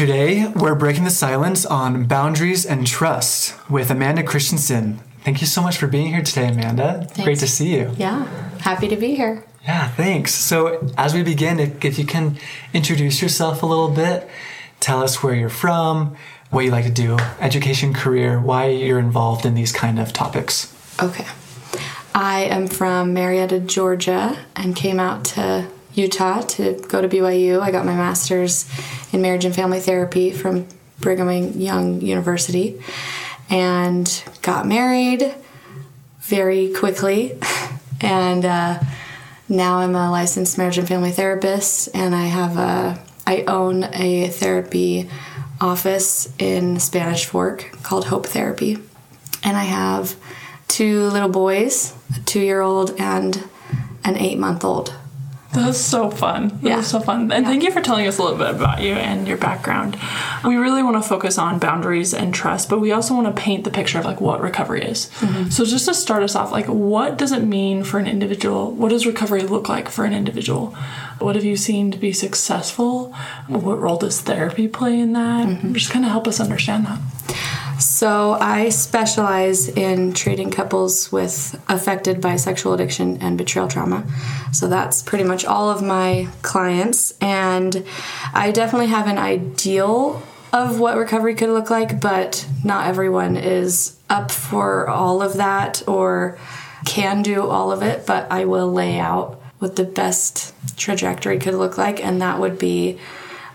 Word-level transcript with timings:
Today, 0.00 0.46
we're 0.56 0.76
breaking 0.76 1.04
the 1.04 1.10
silence 1.10 1.66
on 1.66 2.06
boundaries 2.06 2.64
and 2.64 2.86
trust 2.86 3.54
with 3.68 3.90
Amanda 3.90 4.22
Christensen. 4.22 4.98
Thank 5.26 5.42
you 5.42 5.46
so 5.46 5.60
much 5.60 5.76
for 5.76 5.88
being 5.88 6.06
here 6.06 6.22
today, 6.22 6.48
Amanda. 6.48 7.04
Thanks. 7.04 7.22
Great 7.22 7.38
to 7.40 7.46
see 7.46 7.76
you. 7.76 7.94
Yeah, 7.98 8.24
happy 8.60 8.88
to 8.88 8.96
be 8.96 9.14
here. 9.14 9.44
Yeah, 9.62 9.88
thanks. 9.88 10.34
So, 10.34 10.90
as 10.96 11.12
we 11.12 11.22
begin, 11.22 11.60
if, 11.60 11.84
if 11.84 11.98
you 11.98 12.06
can 12.06 12.38
introduce 12.72 13.20
yourself 13.20 13.62
a 13.62 13.66
little 13.66 13.90
bit, 13.90 14.26
tell 14.80 15.02
us 15.02 15.22
where 15.22 15.34
you're 15.34 15.50
from, 15.50 16.16
what 16.48 16.64
you 16.64 16.70
like 16.70 16.86
to 16.86 16.90
do, 16.90 17.18
education, 17.38 17.92
career, 17.92 18.40
why 18.40 18.68
you're 18.68 18.98
involved 18.98 19.44
in 19.44 19.52
these 19.52 19.70
kind 19.70 19.98
of 19.98 20.14
topics. 20.14 20.74
Okay. 21.02 21.26
I 22.14 22.44
am 22.44 22.68
from 22.68 23.12
Marietta, 23.12 23.60
Georgia, 23.60 24.38
and 24.56 24.74
came 24.74 24.98
out 24.98 25.26
to 25.36 25.68
Utah 25.94 26.42
to 26.42 26.74
go 26.88 27.00
to 27.00 27.08
BYU. 27.08 27.60
I 27.60 27.70
got 27.70 27.84
my 27.84 27.94
master's 27.94 28.70
in 29.12 29.22
marriage 29.22 29.44
and 29.44 29.54
family 29.54 29.80
therapy 29.80 30.30
from 30.30 30.66
Brigham 31.00 31.60
Young 31.60 32.00
University 32.00 32.80
and 33.48 34.22
got 34.42 34.66
married 34.66 35.34
very 36.20 36.72
quickly. 36.72 37.38
And 38.02 38.44
uh, 38.46 38.80
now 39.48 39.80
I'm 39.80 39.94
a 39.94 40.10
licensed 40.10 40.56
marriage 40.56 40.78
and 40.78 40.88
family 40.88 41.10
therapist, 41.10 41.90
and 41.94 42.14
I 42.14 42.24
have 42.26 42.56
a 42.56 42.98
I 43.26 43.44
own 43.46 43.84
a 43.84 44.28
therapy 44.28 45.10
office 45.60 46.32
in 46.38 46.80
Spanish 46.80 47.26
Fork 47.26 47.70
called 47.82 48.06
Hope 48.06 48.26
Therapy, 48.26 48.78
and 49.44 49.56
I 49.56 49.64
have 49.64 50.16
two 50.66 51.08
little 51.08 51.28
boys, 51.28 51.94
a 52.16 52.20
two-year-old 52.20 52.98
and 52.98 53.44
an 54.02 54.16
eight-month-old. 55.52 55.74
So 55.76 56.10
fun. 56.10 56.48
That 56.48 56.68
Yeah. 56.68 56.76
was 56.76 56.86
so 56.86 57.00
fun. 57.00 57.30
And 57.32 57.46
thank 57.46 57.62
you 57.62 57.70
for 57.70 57.80
telling 57.80 58.06
us 58.06 58.18
a 58.18 58.22
little 58.22 58.38
bit 58.38 58.50
about 58.50 58.80
you 58.80 58.92
and 58.94 59.26
your 59.26 59.36
background. 59.36 59.96
We 60.44 60.56
really 60.56 60.82
want 60.82 60.96
to 60.96 61.02
focus 61.08 61.38
on 61.38 61.58
boundaries 61.58 62.14
and 62.14 62.32
trust, 62.32 62.68
but 62.68 62.80
we 62.80 62.92
also 62.92 63.14
want 63.14 63.26
to 63.26 63.32
paint 63.42 63.64
the 63.64 63.70
picture 63.70 63.98
of 63.98 64.04
like 64.04 64.20
what 64.20 64.40
recovery 64.40 64.82
is. 64.82 65.10
Mm-hmm. 65.20 65.50
So 65.50 65.64
just 65.64 65.86
to 65.86 65.94
start 65.94 66.22
us 66.22 66.34
off, 66.34 66.52
like 66.52 66.66
what 66.66 67.18
does 67.18 67.32
it 67.32 67.42
mean 67.42 67.84
for 67.84 67.98
an 67.98 68.06
individual? 68.06 68.70
What 68.72 68.90
does 68.90 69.06
recovery 69.06 69.42
look 69.42 69.68
like 69.68 69.88
for 69.88 70.04
an 70.04 70.12
individual? 70.12 70.74
What 71.18 71.34
have 71.34 71.44
you 71.44 71.56
seen 71.56 71.90
to 71.90 71.98
be 71.98 72.12
successful? 72.12 73.12
What 73.48 73.78
role 73.80 73.98
does 73.98 74.20
therapy 74.20 74.68
play 74.68 74.98
in 74.98 75.12
that? 75.12 75.46
Mm-hmm. 75.48 75.74
Just 75.74 75.90
kind 75.90 76.04
of 76.04 76.10
help 76.10 76.26
us 76.26 76.40
understand 76.40 76.86
that. 76.86 76.98
So 77.80 78.32
I 78.34 78.68
specialize 78.68 79.68
in 79.68 80.12
treating 80.12 80.50
couples 80.50 81.10
with 81.10 81.58
affected 81.66 82.20
by 82.20 82.36
sexual 82.36 82.74
addiction 82.74 83.16
and 83.22 83.38
betrayal 83.38 83.68
trauma. 83.68 84.04
So 84.52 84.68
that's 84.68 85.02
pretty 85.02 85.24
much 85.24 85.46
all 85.46 85.70
of 85.70 85.82
my 85.82 86.28
clients, 86.42 87.14
and 87.22 87.84
I 88.34 88.50
definitely 88.50 88.88
have 88.88 89.06
an 89.06 89.16
ideal 89.16 90.22
of 90.52 90.78
what 90.78 90.98
recovery 90.98 91.34
could 91.34 91.48
look 91.48 91.70
like, 91.70 92.00
but 92.00 92.46
not 92.62 92.86
everyone 92.86 93.36
is 93.36 93.96
up 94.10 94.30
for 94.30 94.88
all 94.88 95.22
of 95.22 95.34
that 95.34 95.82
or 95.88 96.38
can 96.84 97.22
do 97.22 97.46
all 97.46 97.72
of 97.72 97.82
it. 97.82 98.06
But 98.06 98.30
I 98.30 98.44
will 98.44 98.70
lay 98.70 98.98
out 98.98 99.40
what 99.58 99.76
the 99.76 99.84
best 99.84 100.52
trajectory 100.76 101.38
could 101.38 101.54
look 101.54 101.78
like, 101.78 102.04
and 102.04 102.20
that 102.20 102.40
would 102.40 102.58
be 102.58 102.98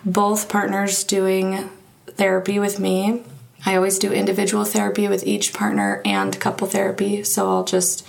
both 0.03 0.49
partners 0.49 1.03
doing 1.03 1.69
therapy 2.07 2.57
with 2.57 2.79
me. 2.79 3.23
I 3.65 3.75
always 3.75 3.97
do 3.97 4.13
individual 4.13 4.63
therapy 4.63 5.07
with 5.07 5.25
each 5.25 5.53
partner 5.53 6.01
and 6.05 6.39
couple 6.39 6.67
therapy. 6.67 7.23
So 7.23 7.49
I'll 7.49 7.63
just 7.63 8.05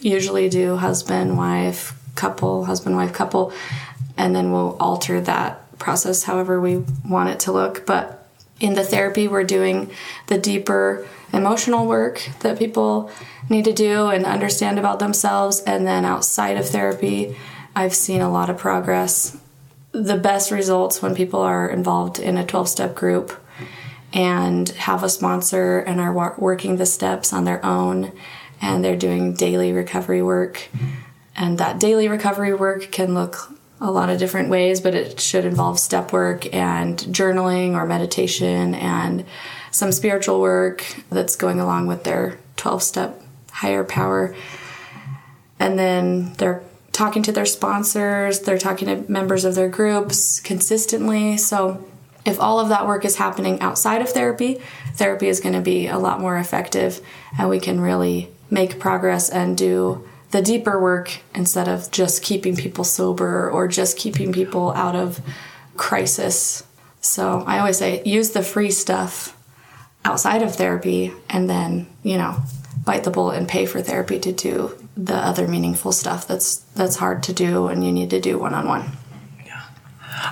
usually 0.00 0.48
do 0.48 0.76
husband, 0.76 1.36
wife, 1.36 1.98
couple, 2.14 2.66
husband, 2.66 2.96
wife, 2.96 3.12
couple, 3.12 3.52
and 4.16 4.36
then 4.36 4.52
we'll 4.52 4.76
alter 4.78 5.20
that 5.22 5.78
process 5.78 6.24
however 6.24 6.60
we 6.60 6.84
want 7.08 7.30
it 7.30 7.40
to 7.40 7.52
look. 7.52 7.86
But 7.86 8.28
in 8.60 8.74
the 8.74 8.84
therapy, 8.84 9.26
we're 9.26 9.44
doing 9.44 9.90
the 10.26 10.38
deeper 10.38 11.08
emotional 11.32 11.86
work 11.86 12.28
that 12.40 12.58
people 12.58 13.10
need 13.48 13.64
to 13.64 13.72
do 13.72 14.08
and 14.08 14.26
understand 14.26 14.78
about 14.78 14.98
themselves. 14.98 15.60
And 15.60 15.86
then 15.86 16.04
outside 16.04 16.58
of 16.58 16.68
therapy, 16.68 17.36
I've 17.74 17.94
seen 17.94 18.20
a 18.20 18.30
lot 18.30 18.50
of 18.50 18.58
progress 18.58 19.38
the 19.92 20.16
best 20.16 20.50
results 20.50 21.02
when 21.02 21.14
people 21.14 21.40
are 21.40 21.68
involved 21.68 22.18
in 22.18 22.36
a 22.36 22.46
12 22.46 22.68
step 22.68 22.94
group 22.94 23.32
and 24.12 24.68
have 24.70 25.02
a 25.02 25.08
sponsor 25.08 25.78
and 25.78 26.00
are 26.00 26.12
wa- 26.12 26.34
working 26.38 26.76
the 26.76 26.86
steps 26.86 27.32
on 27.32 27.44
their 27.44 27.64
own 27.64 28.12
and 28.60 28.84
they're 28.84 28.96
doing 28.96 29.34
daily 29.34 29.72
recovery 29.72 30.22
work. 30.22 30.68
Mm-hmm. 30.72 30.88
And 31.36 31.58
that 31.58 31.80
daily 31.80 32.08
recovery 32.08 32.52
work 32.52 32.90
can 32.90 33.14
look 33.14 33.52
a 33.80 33.90
lot 33.90 34.10
of 34.10 34.18
different 34.18 34.50
ways, 34.50 34.80
but 34.80 34.94
it 34.94 35.20
should 35.20 35.44
involve 35.44 35.78
step 35.78 36.12
work 36.12 36.52
and 36.54 36.98
journaling 36.98 37.74
or 37.74 37.86
meditation 37.86 38.74
and 38.74 39.24
some 39.70 39.92
spiritual 39.92 40.40
work 40.40 40.84
that's 41.10 41.36
going 41.36 41.60
along 41.60 41.86
with 41.86 42.04
their 42.04 42.38
12 42.56 42.82
step 42.82 43.22
higher 43.52 43.84
power 43.84 44.34
and 45.60 45.78
then 45.78 46.32
they're 46.38 46.62
talking 46.90 47.22
to 47.22 47.32
their 47.32 47.46
sponsors, 47.46 48.40
they're 48.40 48.58
talking 48.58 48.88
to 48.88 49.12
members 49.12 49.44
of 49.44 49.54
their 49.54 49.68
groups 49.68 50.40
consistently. 50.40 51.36
So, 51.36 51.86
if 52.24 52.40
all 52.40 52.60
of 52.60 52.68
that 52.68 52.86
work 52.86 53.04
is 53.04 53.16
happening 53.16 53.60
outside 53.60 54.02
of 54.02 54.08
therapy, 54.08 54.60
therapy 54.94 55.28
is 55.28 55.40
going 55.40 55.54
to 55.54 55.60
be 55.60 55.86
a 55.86 55.98
lot 55.98 56.20
more 56.20 56.36
effective 56.36 57.00
and 57.38 57.48
we 57.48 57.60
can 57.60 57.80
really 57.80 58.30
make 58.50 58.78
progress 58.78 59.30
and 59.30 59.56
do 59.56 60.06
the 60.30 60.42
deeper 60.42 60.80
work 60.80 61.20
instead 61.34 61.68
of 61.68 61.90
just 61.90 62.22
keeping 62.22 62.56
people 62.56 62.84
sober 62.84 63.50
or 63.50 63.66
just 63.66 63.96
keeping 63.96 64.32
people 64.32 64.72
out 64.72 64.94
of 64.94 65.20
crisis. 65.76 66.62
So, 67.00 67.42
I 67.46 67.58
always 67.58 67.78
say 67.78 68.02
use 68.04 68.30
the 68.30 68.42
free 68.42 68.70
stuff 68.70 69.36
outside 70.04 70.42
of 70.42 70.54
therapy 70.54 71.12
and 71.28 71.48
then, 71.48 71.86
you 72.02 72.16
know, 72.16 72.36
bite 72.84 73.04
the 73.04 73.10
bullet 73.10 73.36
and 73.36 73.48
pay 73.48 73.66
for 73.66 73.80
therapy 73.80 74.18
to 74.18 74.32
do 74.32 74.76
the 74.96 75.14
other 75.14 75.48
meaningful 75.48 75.92
stuff 75.92 76.26
that's 76.26 76.56
that's 76.74 76.96
hard 76.96 77.22
to 77.24 77.32
do 77.32 77.68
and 77.68 77.84
you 77.84 77.92
need 77.92 78.10
to 78.10 78.20
do 78.20 78.38
one 78.38 78.54
on 78.54 78.66
one. 78.66 78.92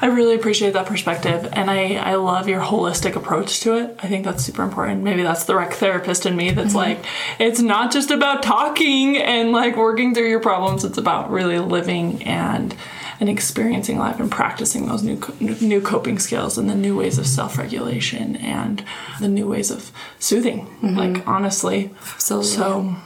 I 0.00 0.06
really 0.06 0.34
appreciate 0.34 0.72
that 0.74 0.86
perspective, 0.86 1.48
and 1.52 1.70
I, 1.70 1.94
I 1.94 2.14
love 2.16 2.48
your 2.48 2.60
holistic 2.60 3.16
approach 3.16 3.60
to 3.60 3.76
it. 3.76 3.96
I 4.02 4.06
think 4.06 4.24
that's 4.24 4.44
super 4.44 4.62
important. 4.62 5.02
Maybe 5.02 5.22
that's 5.22 5.44
the 5.44 5.56
rec 5.56 5.74
therapist 5.74 6.26
in 6.26 6.36
me 6.36 6.50
that's 6.50 6.68
mm-hmm. 6.68 6.76
like, 6.76 7.04
it's 7.38 7.60
not 7.60 7.90
just 7.90 8.10
about 8.10 8.42
talking 8.42 9.16
and 9.16 9.52
like 9.52 9.76
working 9.76 10.14
through 10.14 10.28
your 10.28 10.40
problems. 10.40 10.84
It's 10.84 10.98
about 10.98 11.30
really 11.30 11.58
living 11.58 12.22
and 12.24 12.76
and 13.20 13.28
experiencing 13.28 13.98
life 13.98 14.20
and 14.20 14.30
practicing 14.30 14.86
those 14.86 15.02
new 15.02 15.20
new 15.40 15.80
coping 15.80 16.18
skills 16.18 16.56
and 16.56 16.70
the 16.70 16.74
new 16.74 16.96
ways 16.96 17.18
of 17.18 17.26
self 17.26 17.58
regulation 17.58 18.36
and 18.36 18.84
the 19.20 19.28
new 19.28 19.48
ways 19.48 19.70
of 19.70 19.90
soothing. 20.18 20.66
Mm-hmm. 20.82 20.96
Like 20.96 21.26
honestly, 21.26 21.90
Absolutely. 22.00 22.46
so 22.46 22.96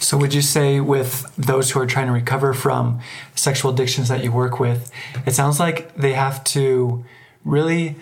So, 0.00 0.16
would 0.16 0.32
you 0.32 0.42
say 0.42 0.80
with 0.80 1.34
those 1.36 1.70
who 1.70 1.80
are 1.80 1.86
trying 1.86 2.06
to 2.06 2.12
recover 2.12 2.54
from 2.54 3.00
sexual 3.34 3.72
addictions 3.72 4.08
that 4.08 4.22
you 4.22 4.32
work 4.32 4.60
with, 4.60 4.90
it 5.26 5.32
sounds 5.32 5.58
like 5.58 5.94
they 5.96 6.12
have 6.12 6.44
to 6.44 7.04
really 7.44 7.96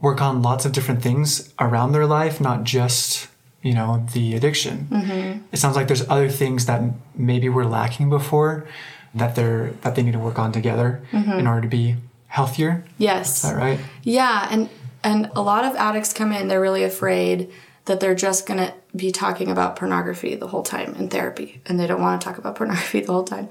work 0.00 0.20
on 0.20 0.42
lots 0.42 0.64
of 0.64 0.72
different 0.72 1.02
things 1.02 1.52
around 1.58 1.92
their 1.92 2.06
life, 2.06 2.40
not 2.40 2.64
just 2.64 3.28
you 3.62 3.74
know 3.74 4.06
the 4.12 4.34
addiction. 4.34 4.86
Mm-hmm. 4.90 5.44
It 5.52 5.56
sounds 5.56 5.76
like 5.76 5.88
there's 5.88 6.08
other 6.08 6.28
things 6.28 6.66
that 6.66 6.82
maybe 7.14 7.48
were 7.48 7.66
lacking 7.66 8.10
before 8.10 8.66
that 9.14 9.34
they're 9.34 9.70
that 9.82 9.94
they 9.94 10.02
need 10.02 10.12
to 10.12 10.18
work 10.18 10.38
on 10.38 10.52
together 10.52 11.02
mm-hmm. 11.10 11.32
in 11.32 11.46
order 11.46 11.62
to 11.62 11.68
be 11.68 11.96
healthier. 12.26 12.84
Yes. 12.98 13.44
Is 13.44 13.50
that 13.50 13.56
right? 13.56 13.80
Yeah, 14.02 14.48
and 14.50 14.68
and 15.02 15.30
a 15.34 15.42
lot 15.42 15.64
of 15.64 15.74
addicts 15.76 16.12
come 16.12 16.32
in 16.32 16.48
they're 16.48 16.60
really 16.60 16.84
afraid 16.84 17.50
that 17.86 18.00
they're 18.00 18.14
just 18.14 18.46
going 18.46 18.58
to 18.58 18.74
be 18.96 19.10
talking 19.10 19.50
about 19.50 19.76
pornography 19.76 20.34
the 20.34 20.48
whole 20.48 20.62
time 20.62 20.94
in 20.94 21.08
therapy 21.08 21.60
and 21.66 21.78
they 21.78 21.86
don't 21.86 22.00
want 22.00 22.20
to 22.20 22.24
talk 22.24 22.38
about 22.38 22.56
pornography 22.56 23.00
the 23.00 23.12
whole 23.12 23.24
time. 23.24 23.48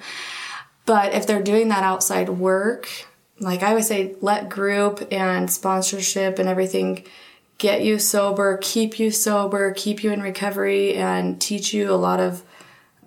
But 0.86 1.14
if 1.14 1.28
they're 1.28 1.44
doing 1.44 1.70
that 1.70 1.84
outside 1.84 2.30
work, 2.30 2.90
like 3.40 3.64
I 3.64 3.74
would 3.74 3.86
say 3.86 4.16
let 4.22 4.50
group 4.50 5.08
and 5.12 5.50
sponsorship 5.50 6.40
and 6.40 6.50
everything 6.50 7.06
get 7.58 7.84
you 7.84 8.00
sober, 8.00 8.58
keep 8.62 9.00
you 9.00 9.12
sober, 9.12 9.72
keep 9.72 10.04
you 10.04 10.12
in 10.12 10.22
recovery 10.22 10.96
and 10.96 11.40
teach 11.40 11.74
you 11.74 11.92
a 11.92 11.96
lot 11.96 12.20
of 12.20 12.44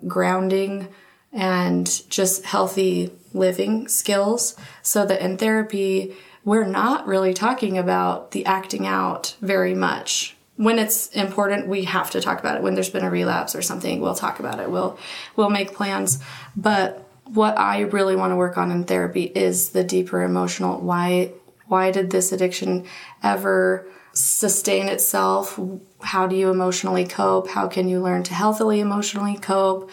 grounding 0.07 0.87
and 1.33 2.09
just 2.09 2.45
healthy 2.45 3.11
living 3.33 3.87
skills 3.87 4.55
so 4.81 5.05
that 5.05 5.21
in 5.21 5.37
therapy 5.37 6.15
we're 6.45 6.65
not 6.65 7.05
really 7.05 7.33
talking 7.33 7.77
about 7.77 8.31
the 8.31 8.45
acting 8.45 8.87
out 8.87 9.35
very 9.41 9.75
much 9.75 10.36
when 10.57 10.79
it's 10.79 11.07
important, 11.09 11.67
we 11.67 11.83
have 11.85 12.11
to 12.11 12.21
talk 12.21 12.39
about 12.39 12.57
it. 12.57 12.63
When 12.63 12.73
there's 12.73 12.89
been 12.89 13.05
a 13.05 13.09
relapse 13.09 13.55
or 13.55 13.61
something, 13.61 14.01
we'll 14.01 14.15
talk 14.15 14.39
about 14.39 14.59
it. 14.59 14.69
We'll 14.69 14.97
we'll 15.35 15.51
make 15.51 15.73
plans. 15.73 16.19
But 16.55 17.07
what 17.25 17.57
I 17.57 17.81
really 17.81 18.15
want 18.15 18.31
to 18.31 18.35
work 18.35 18.57
on 18.57 18.71
in 18.71 18.83
therapy 18.83 19.23
is 19.23 19.69
the 19.69 19.83
deeper 19.83 20.23
emotional 20.23 20.79
why 20.81 21.31
why 21.67 21.91
did 21.91 22.09
this 22.09 22.31
addiction 22.31 22.85
ever 23.21 23.87
sustain 24.13 24.87
itself? 24.87 25.59
How 26.01 26.25
do 26.25 26.35
you 26.35 26.49
emotionally 26.49 27.05
cope? 27.05 27.49
How 27.49 27.67
can 27.67 27.87
you 27.87 28.01
learn 28.01 28.23
to 28.23 28.33
healthily 28.33 28.79
emotionally 28.79 29.37
cope? 29.37 29.91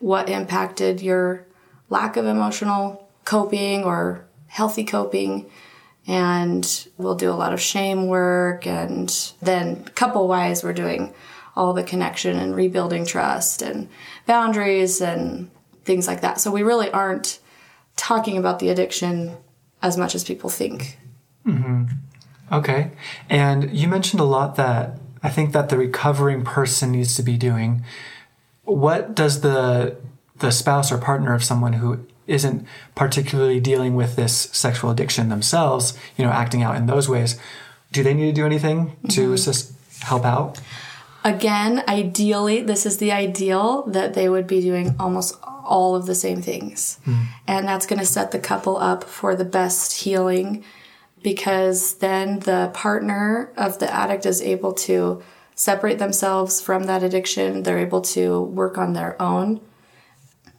What 0.00 0.28
impacted 0.28 1.00
your 1.00 1.46
lack 1.88 2.16
of 2.16 2.26
emotional 2.26 3.08
coping 3.24 3.84
or 3.84 4.26
healthy 4.48 4.84
coping? 4.84 5.50
And 6.06 6.88
we'll 6.98 7.14
do 7.14 7.30
a 7.30 7.32
lot 7.32 7.52
of 7.52 7.60
shame 7.60 8.06
work 8.06 8.66
and 8.66 9.32
then 9.40 9.84
couple 9.94 10.28
wise 10.28 10.62
we're 10.62 10.72
doing 10.72 11.14
all 11.56 11.72
the 11.72 11.82
connection 11.82 12.36
and 12.36 12.54
rebuilding 12.54 13.06
trust 13.06 13.62
and 13.62 13.88
boundaries 14.26 15.00
and 15.00 15.50
things 15.84 16.06
like 16.06 16.20
that 16.20 16.40
so 16.40 16.50
we 16.50 16.62
really 16.62 16.90
aren't 16.90 17.38
talking 17.96 18.36
about 18.36 18.58
the 18.58 18.68
addiction 18.68 19.36
as 19.82 19.96
much 19.96 20.14
as 20.14 20.24
people 20.24 20.50
think 20.50 20.98
mm-hmm. 21.46 21.84
Okay. 22.52 22.90
And 23.28 23.76
you 23.76 23.88
mentioned 23.88 24.20
a 24.20 24.24
lot 24.24 24.56
that 24.56 24.98
I 25.22 25.30
think 25.30 25.52
that 25.52 25.68
the 25.68 25.78
recovering 25.78 26.44
person 26.44 26.92
needs 26.92 27.16
to 27.16 27.22
be 27.22 27.36
doing. 27.36 27.84
What 28.64 29.14
does 29.14 29.40
the 29.40 29.96
the 30.36 30.50
spouse 30.50 30.90
or 30.90 30.98
partner 30.98 31.32
of 31.32 31.44
someone 31.44 31.74
who 31.74 32.06
isn't 32.26 32.66
particularly 32.94 33.60
dealing 33.60 33.94
with 33.94 34.16
this 34.16 34.34
sexual 34.52 34.90
addiction 34.90 35.28
themselves, 35.28 35.96
you 36.16 36.24
know, 36.24 36.30
acting 36.30 36.62
out 36.62 36.76
in 36.76 36.86
those 36.86 37.08
ways, 37.08 37.38
do 37.92 38.02
they 38.02 38.14
need 38.14 38.26
to 38.26 38.32
do 38.32 38.46
anything 38.46 38.96
to 39.10 39.22
mm-hmm. 39.22 39.34
assist 39.34 39.72
help 40.02 40.24
out? 40.24 40.60
again 41.26 41.82
ideally 41.88 42.60
this 42.60 42.84
is 42.84 42.98
the 42.98 43.10
ideal 43.10 43.82
that 43.86 44.12
they 44.12 44.28
would 44.28 44.46
be 44.46 44.60
doing 44.60 44.94
almost 45.00 45.34
all 45.64 45.96
of 45.96 46.06
the 46.06 46.14
same 46.14 46.40
things. 46.42 46.98
Hmm. 47.04 47.22
And 47.46 47.66
that's 47.66 47.86
going 47.86 47.98
to 47.98 48.06
set 48.06 48.30
the 48.30 48.38
couple 48.38 48.76
up 48.76 49.04
for 49.04 49.34
the 49.34 49.44
best 49.44 50.02
healing 50.02 50.64
because 51.22 51.94
then 51.94 52.40
the 52.40 52.70
partner 52.74 53.52
of 53.56 53.78
the 53.78 53.92
addict 53.92 54.26
is 54.26 54.42
able 54.42 54.72
to 54.72 55.22
separate 55.54 55.98
themselves 55.98 56.60
from 56.60 56.84
that 56.84 57.02
addiction. 57.02 57.62
They're 57.62 57.78
able 57.78 58.02
to 58.02 58.42
work 58.42 58.76
on 58.76 58.92
their 58.92 59.20
own 59.20 59.60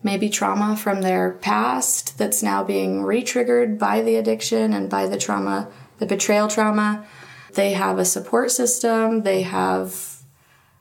maybe 0.05 0.29
trauma 0.29 0.77
from 0.77 1.01
their 1.01 1.31
past 1.31 2.15
that's 2.19 2.43
now 2.43 2.63
being 2.63 3.01
re-triggered 3.01 3.79
by 3.79 4.03
the 4.03 4.15
addiction 4.15 4.71
and 4.71 4.87
by 4.87 5.07
the 5.07 5.17
trauma 5.17 5.67
the 5.97 6.05
betrayal 6.05 6.47
trauma. 6.47 7.05
They 7.53 7.71
have 7.73 7.99
a 7.99 8.05
support 8.05 8.51
system. 8.51 9.23
They 9.23 9.43
have 9.43 10.19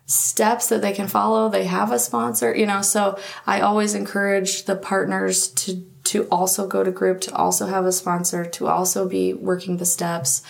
steps 0.06 0.68
that 0.68 0.82
they 0.82 0.92
can 0.92 1.08
follow. 1.08 1.48
They 1.48 1.64
have 1.64 1.90
a 1.90 1.98
sponsor 1.98 2.54
you 2.54 2.66
know 2.66 2.82
so 2.82 3.18
i 3.46 3.60
always 3.60 3.94
encourage 3.94 4.64
the 4.64 4.76
partners 4.76 5.48
to 5.48 5.82
to 6.02 6.28
also 6.30 6.66
go 6.66 6.84
to 6.84 6.90
group 6.90 7.22
to 7.22 7.34
also 7.34 7.66
have 7.66 7.86
a 7.86 7.92
sponsor 7.92 8.44
to 8.44 8.66
also 8.66 9.08
be 9.08 9.32
working 9.32 9.78
the 9.78 9.86
steps 9.86 10.42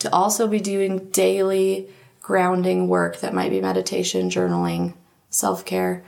to 0.00 0.12
also 0.12 0.48
be 0.48 0.58
doing 0.58 1.08
daily 1.10 1.88
grounding 2.20 2.88
work 2.88 3.20
that 3.20 3.32
might 3.32 3.50
be 3.50 3.60
meditation 3.60 4.28
journaling 4.28 4.94
self-care 5.30 6.02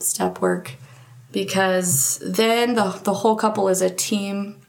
step 0.00 0.40
work 0.40 0.72
because 1.32 2.22
then 2.24 2.74
the, 2.74 3.00
the 3.02 3.14
whole 3.14 3.36
couple 3.36 3.68
is 3.68 3.82
a 3.82 3.90
team 3.90 4.60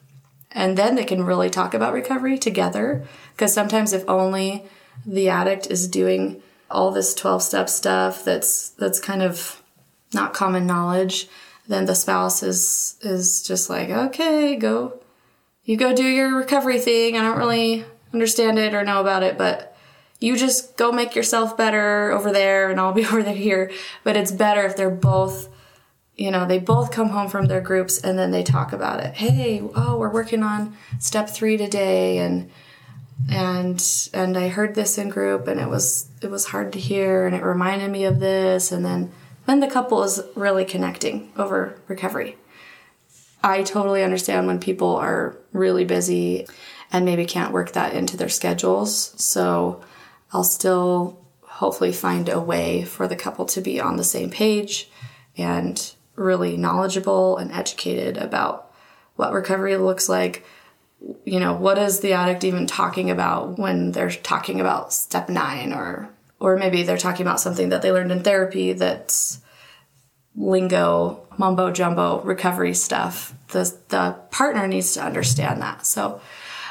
and 0.51 0.77
then 0.77 0.95
they 0.95 1.04
can 1.04 1.24
really 1.24 1.50
talk 1.50 1.74
about 1.74 1.94
recovery 1.94 2.38
together. 2.38 3.06
Because 3.33 3.54
sometimes 3.54 3.92
if 3.92 4.07
only 4.07 4.65
the 5.06 5.30
addict 5.30 5.68
is 5.69 5.88
doing 5.88 6.42
all 6.71 6.92
this 6.92 7.13
12 7.13 7.44
step 7.44 7.69
stuff 7.69 8.25
that's 8.25 8.69
that's 8.69 9.00
kind 9.00 9.21
of 9.21 9.62
not 10.13 10.33
common 10.33 10.65
knowledge 10.65 11.27
then 11.68 11.86
the 11.86 11.94
spouse 11.94 12.42
is 12.42 12.98
is 13.01 13.44
just 13.44 13.69
like 13.69 13.89
okay 13.89 14.56
go 14.56 15.00
you 15.65 15.77
go 15.77 15.95
do 15.95 16.04
your 16.04 16.36
recovery 16.36 16.80
thing. 16.80 17.15
I 17.15 17.21
don't 17.21 17.38
really 17.38 17.86
understand 18.13 18.60
it 18.60 18.74
or 18.74 18.83
know 18.83 19.00
about 19.00 19.24
it 19.24 19.38
but 19.38 19.75
you 20.19 20.36
just 20.36 20.77
go 20.77 20.92
make 20.92 21.15
yourself 21.15 21.56
better 21.56 22.12
over 22.12 22.31
there 22.31 22.69
and 22.69 22.80
i'll 22.80 22.94
be 22.94 23.06
over 23.06 23.24
there 23.24 23.36
here. 23.36 23.71
But 24.04 24.18
it's 24.18 24.31
better 24.31 24.65
if 24.65 24.75
they're 24.75 24.89
both 24.89 25.50
you 26.15 26.30
know 26.30 26.45
they 26.45 26.60
both 26.60 26.92
come 26.92 27.10
home 27.10 27.27
from 27.27 27.45
their 27.45 27.62
groups 27.62 28.00
and 28.00 28.18
then 28.18 28.31
they 28.31 28.44
talk 28.44 28.74
about 28.74 29.00
it. 29.00 29.15
Hey 29.15 29.62
oh 29.75 29.98
we're 29.98 30.13
working 30.13 30.44
on 30.44 30.75
step 31.00 31.30
three 31.30 31.57
today 31.57 32.19
and 32.19 32.51
and 33.30 34.10
and 34.13 34.38
i 34.38 34.50
heard 34.50 34.75
this 34.75 34.98
in 34.98 35.07
group 35.07 35.48
and 35.48 35.60
it 35.60 35.69
was 35.69 36.10
it 36.21 36.30
was 36.30 36.45
hard 36.45 36.74
to 36.74 36.80
hear 36.80 37.25
and 37.25 37.36
it 37.36 37.44
reminded 37.44 37.89
me 37.89 38.06
of 38.06 38.19
this. 38.19 38.71
And 38.71 38.86
then 38.86 39.12
then 39.45 39.60
the 39.60 39.69
couple 39.69 40.04
is 40.04 40.21
really 40.36 40.65
connecting 40.65 41.31
over 41.38 41.77
recovery. 41.88 42.38
I 43.44 43.63
totally 43.63 44.04
understand 44.04 44.48
when 44.48 44.60
people 44.60 44.95
are 44.95 45.36
really 45.51 45.83
busy 45.83 46.48
and 46.94 47.04
maybe 47.04 47.25
can't 47.25 47.51
work 47.51 47.74
that 47.74 47.94
into 47.94 48.18
their 48.18 48.30
schedules. 48.30 49.13
So 49.21 49.81
i'll 50.31 50.44
still 50.44 51.19
hopefully 51.42 51.92
find 51.92 52.30
a 52.30 52.39
way 52.39 52.83
for 52.83 53.07
the 53.07 53.15
couple 53.15 53.45
to 53.45 53.62
be 53.62 53.80
on 53.80 53.98
the 53.98 54.04
same 54.04 54.30
page 54.30 54.89
and 55.38 55.94
really 56.15 56.57
knowledgeable 56.57 57.38
and 57.38 57.51
educated 57.51 58.18
about 58.18 58.71
what 59.15 59.33
recovery 59.33 59.77
looks 59.77 60.10
like. 60.10 60.45
You 61.25 61.39
know, 61.39 61.54
what 61.54 61.77
is 61.77 62.00
the 62.00 62.13
addict 62.13 62.44
even 62.44 62.65
talking 62.65 63.10
about 63.10 63.60
when 63.60 63.92
they're 63.92 64.12
talking 64.12 64.62
about 64.62 64.94
step 64.94 65.30
nine 65.30 65.74
or 65.74 66.10
or 66.39 66.57
maybe 66.57 66.83
they're 66.83 66.98
talking 66.98 67.25
about 67.25 67.39
something 67.39 67.69
that 67.69 67.81
they 67.81 67.92
learned 67.92 68.12
in 68.12 68.21
therapy 68.21 68.74
that's 68.74 69.39
lingo, 70.36 71.25
mumbo 71.38 71.71
jumbo, 71.71 72.21
recovery 72.21 72.74
stuff. 72.74 73.33
The 73.50 73.75
the 73.89 74.15
partner 74.31 74.68
needs 74.68 74.94
to 74.94 75.04
understand 75.04 75.62
that. 75.62 75.86
So 75.86 76.21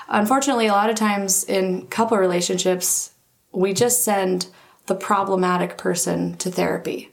unfortunately 0.08 0.66
a 0.66 0.72
lot 0.72 0.90
of 0.90 0.96
times 0.96 1.44
in 1.44 1.86
couple 1.88 2.16
relationships, 2.16 3.12
we 3.52 3.74
just 3.74 4.02
send 4.02 4.46
the 4.86 4.94
problematic 4.94 5.78
person 5.78 6.36
to 6.38 6.50
therapy 6.50 7.11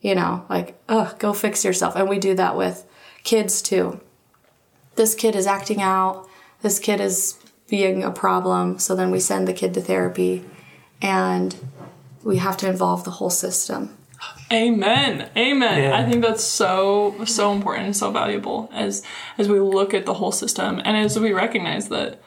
you 0.00 0.14
know, 0.14 0.44
like, 0.48 0.78
oh, 0.88 1.14
go 1.18 1.32
fix 1.32 1.64
yourself. 1.64 1.96
And 1.96 2.08
we 2.08 2.18
do 2.18 2.34
that 2.34 2.56
with 2.56 2.86
kids 3.24 3.62
too. 3.62 4.00
This 4.94 5.14
kid 5.14 5.34
is 5.34 5.46
acting 5.46 5.82
out, 5.82 6.28
this 6.62 6.78
kid 6.78 7.00
is 7.00 7.38
being 7.68 8.02
a 8.02 8.10
problem. 8.10 8.78
So 8.78 8.94
then 8.94 9.10
we 9.10 9.20
send 9.20 9.46
the 9.46 9.52
kid 9.52 9.74
to 9.74 9.80
therapy 9.80 10.44
and 11.02 11.54
we 12.22 12.38
have 12.38 12.56
to 12.58 12.68
involve 12.68 13.04
the 13.04 13.12
whole 13.12 13.30
system. 13.30 13.96
Amen. 14.52 15.28
Amen. 15.36 15.82
Yeah. 15.82 15.98
I 15.98 16.08
think 16.08 16.22
that's 16.22 16.44
so 16.44 17.24
so 17.24 17.52
important 17.52 17.86
and 17.86 17.96
so 17.96 18.10
valuable 18.10 18.70
as 18.72 19.02
as 19.38 19.48
we 19.48 19.60
look 19.60 19.92
at 19.92 20.06
the 20.06 20.14
whole 20.14 20.32
system 20.32 20.80
and 20.84 20.96
as 20.96 21.18
we 21.18 21.32
recognize 21.32 21.88
that 21.88 22.22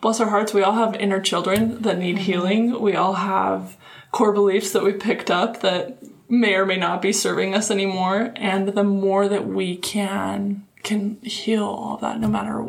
bless 0.00 0.20
our 0.20 0.28
hearts 0.28 0.54
we 0.54 0.62
all 0.62 0.72
have 0.72 0.94
inner 0.94 1.20
children 1.20 1.82
that 1.82 1.98
need 1.98 2.16
mm-hmm. 2.16 2.24
healing. 2.24 2.80
We 2.80 2.94
all 2.94 3.14
have 3.14 3.76
core 4.12 4.32
beliefs 4.32 4.70
that 4.72 4.84
we 4.84 4.92
picked 4.92 5.30
up 5.30 5.60
that 5.60 5.98
may 6.28 6.54
or 6.54 6.64
may 6.66 6.76
not 6.76 7.02
be 7.02 7.12
serving 7.12 7.54
us 7.54 7.70
anymore 7.70 8.32
and 8.36 8.68
the 8.68 8.84
more 8.84 9.28
that 9.28 9.46
we 9.46 9.76
can 9.76 10.66
can 10.82 11.16
heal 11.22 11.64
all 11.64 11.94
of 11.94 12.00
that 12.00 12.20
no 12.20 12.28
matter 12.28 12.64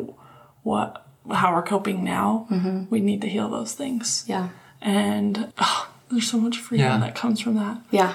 what 0.62 1.06
how 1.32 1.52
we're 1.54 1.62
coping 1.62 2.04
now 2.04 2.46
mm-hmm. 2.50 2.84
we 2.90 3.00
need 3.00 3.20
to 3.20 3.28
heal 3.28 3.48
those 3.48 3.72
things 3.72 4.24
Yeah. 4.26 4.48
and 4.80 5.52
oh, 5.58 5.88
there's 6.10 6.30
so 6.30 6.38
much 6.38 6.58
freedom 6.58 6.86
Yeah. 6.86 6.98
that 6.98 7.14
comes 7.14 7.40
from 7.40 7.54
that 7.56 7.78
Yeah. 7.90 8.14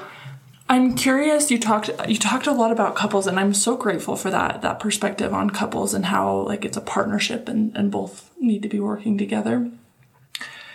I'm 0.70 0.96
curious. 0.96 1.52
You 1.52 1.60
talked 1.60 1.90
you 2.08 2.16
talked 2.16 2.48
a 2.48 2.54
lot 2.54 2.72
about 2.72 2.96
couples, 2.96 3.28
and 3.28 3.38
I'm 3.38 3.54
so 3.54 3.76
grateful 3.76 4.16
for 4.16 4.30
that 4.32 4.62
that 4.62 4.80
perspective 4.80 5.34
on 5.34 5.50
couples 5.50 5.94
and 5.94 6.06
how 6.06 6.44
like 6.48 6.64
it's 6.64 6.78
a 6.78 6.82
partnership 6.82 7.50
and 7.50 7.76
and 7.76 7.92
both 7.92 8.32
need 8.40 8.62
to 8.64 8.70
be 8.70 8.80
working 8.80 9.18
together. 9.18 9.70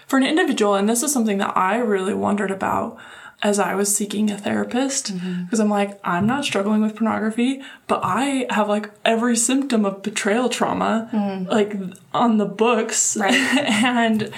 For 0.07 0.19
an 0.19 0.23
individual, 0.27 0.75
and 0.75 0.87
this 0.87 1.03
is 1.03 1.15
something 1.15 1.39
that 1.39 1.57
I 1.57 1.79
really 1.79 2.13
wondered 2.13 2.51
about 2.51 2.99
as 3.43 3.59
I 3.59 3.75
was 3.75 3.95
seeking 3.95 4.31
a 4.31 4.39
therapist 4.39 5.15
mm-hmm. 5.15 5.45
because 5.45 5.61
I'm 5.61 5.69
like 5.69 5.99
I'm 6.03 6.27
not 6.27 6.45
struggling 6.45 6.81
with 6.81 6.97
pornography, 6.97 7.63
but 7.87 8.01
I 8.03 8.47
have 8.51 8.69
like 8.69 8.91
every 9.05 9.37
symptom 9.37 9.85
of 9.85 10.03
betrayal 10.03 10.49
trauma 10.49 11.09
mm. 11.13 11.49
like 11.49 11.77
on 12.15 12.39
the 12.39 12.47
books, 12.47 13.17
Right. 13.17 13.35
and 13.35 14.33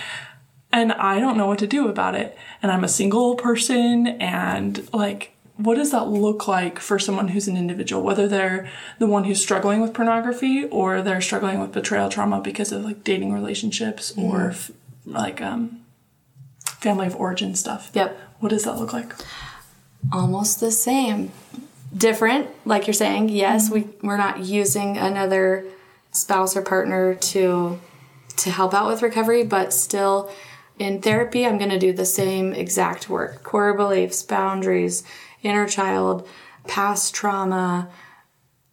and 0.72 0.92
I 0.92 1.20
don't 1.20 1.36
know 1.36 1.46
what 1.46 1.60
to 1.60 1.66
do 1.66 1.88
about 1.88 2.14
it. 2.14 2.36
And 2.62 2.70
I'm 2.70 2.84
a 2.84 2.88
single 2.88 3.36
person 3.36 4.06
and 4.06 4.88
like 4.92 5.34
what 5.56 5.74
does 5.74 5.90
that 5.90 6.08
look 6.08 6.46
like 6.46 6.78
for 6.78 6.98
someone 7.00 7.28
who's 7.28 7.48
an 7.48 7.56
individual 7.56 8.02
whether 8.02 8.28
they're 8.28 8.68
the 9.00 9.08
one 9.08 9.24
who's 9.24 9.42
struggling 9.42 9.80
with 9.80 9.92
pornography 9.92 10.66
or 10.66 11.02
they're 11.02 11.20
struggling 11.20 11.60
with 11.60 11.72
betrayal 11.72 12.08
trauma 12.08 12.40
because 12.40 12.70
of 12.70 12.84
like 12.84 13.02
dating 13.02 13.32
relationships 13.32 14.12
mm-hmm. 14.12 14.22
or 14.22 14.50
f- 14.50 14.70
like 15.04 15.40
um 15.40 15.80
family 16.78 17.06
of 17.06 17.16
origin 17.16 17.54
stuff. 17.54 17.90
Yep. 17.94 18.27
What 18.40 18.50
does 18.50 18.64
that 18.64 18.76
look 18.78 18.92
like? 18.92 19.14
almost 20.12 20.60
the 20.60 20.70
same. 20.70 21.32
Different, 21.96 22.48
like 22.66 22.86
you're 22.86 22.94
saying. 22.94 23.30
Yes, 23.30 23.70
mm-hmm. 23.70 23.74
we 23.74 24.08
we're 24.08 24.18
not 24.18 24.40
using 24.40 24.98
another 24.98 25.64
spouse 26.12 26.56
or 26.56 26.62
partner 26.62 27.14
to 27.14 27.80
to 28.36 28.50
help 28.50 28.74
out 28.74 28.88
with 28.88 29.02
recovery, 29.02 29.42
but 29.42 29.72
still 29.72 30.30
in 30.78 31.00
therapy, 31.00 31.44
I'm 31.44 31.58
going 31.58 31.70
to 31.70 31.78
do 31.78 31.92
the 31.92 32.04
same 32.04 32.52
exact 32.52 33.08
work 33.08 33.42
core 33.42 33.74
beliefs, 33.74 34.22
boundaries, 34.22 35.02
inner 35.42 35.66
child, 35.66 36.28
past 36.66 37.14
trauma. 37.14 37.88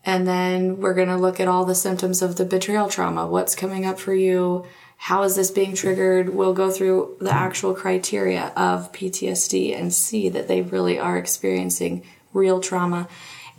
And 0.08 0.28
then 0.28 0.82
we're 0.82 0.94
going 0.94 1.08
to 1.08 1.16
look 1.16 1.40
at 1.40 1.48
all 1.48 1.66
the 1.66 1.74
symptoms 1.74 2.22
of 2.22 2.36
the 2.36 2.46
betrayal 2.46 2.90
trauma. 2.90 3.26
What's 3.26 3.56
coming 3.56 3.86
up 3.88 4.00
for 4.00 4.14
you? 4.14 4.66
How 4.98 5.24
is 5.24 5.36
this 5.36 5.52
being 5.52 5.76
triggered? 5.76 6.30
We'll 6.30 6.54
go 6.54 6.72
through 6.72 7.18
the 7.20 7.34
actual 7.34 7.74
criteria 7.74 8.52
of 8.56 8.92
PTSD 8.92 9.78
and 9.78 9.94
see 9.94 10.30
that 10.30 10.48
they 10.48 10.62
really 10.62 10.98
are 10.98 11.18
experiencing 11.18 12.04
real 12.34 12.60
trauma. 12.60 13.08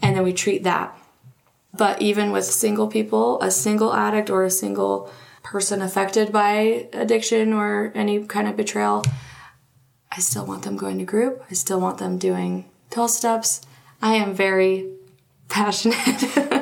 And 0.03 0.17
then 0.17 0.25
we 0.25 0.33
treat 0.33 0.65
that. 0.65 0.99
But 1.73 2.01
even 2.01 2.33
with 2.33 2.45
single 2.45 2.89
people, 2.89 3.41
a 3.43 3.51
single 3.51 3.95
addict 3.95 4.31
or 4.31 4.45
a 4.45 4.51
single 4.51 5.11
person 5.43 5.83
affected 5.83 6.33
by 6.33 6.89
addiction 6.93 7.53
or 7.53 7.93
any 7.95 8.25
kind 8.25 8.49
of 8.49 8.57
betrayal, 8.57 9.05
I 10.11 10.21
still 10.21 10.47
want 10.47 10.63
them 10.63 10.77
going 10.77 10.99
to 10.99 11.05
group. 11.05 11.45
I 11.51 11.55
still 11.55 11.81
want 11.81 11.99
them 11.99 12.19
doing 12.19 12.69
12 12.91 13.11
steps. 13.11 13.61
I 14.01 14.15
am 14.15 14.35
very 14.35 14.91
passionate 15.49 16.56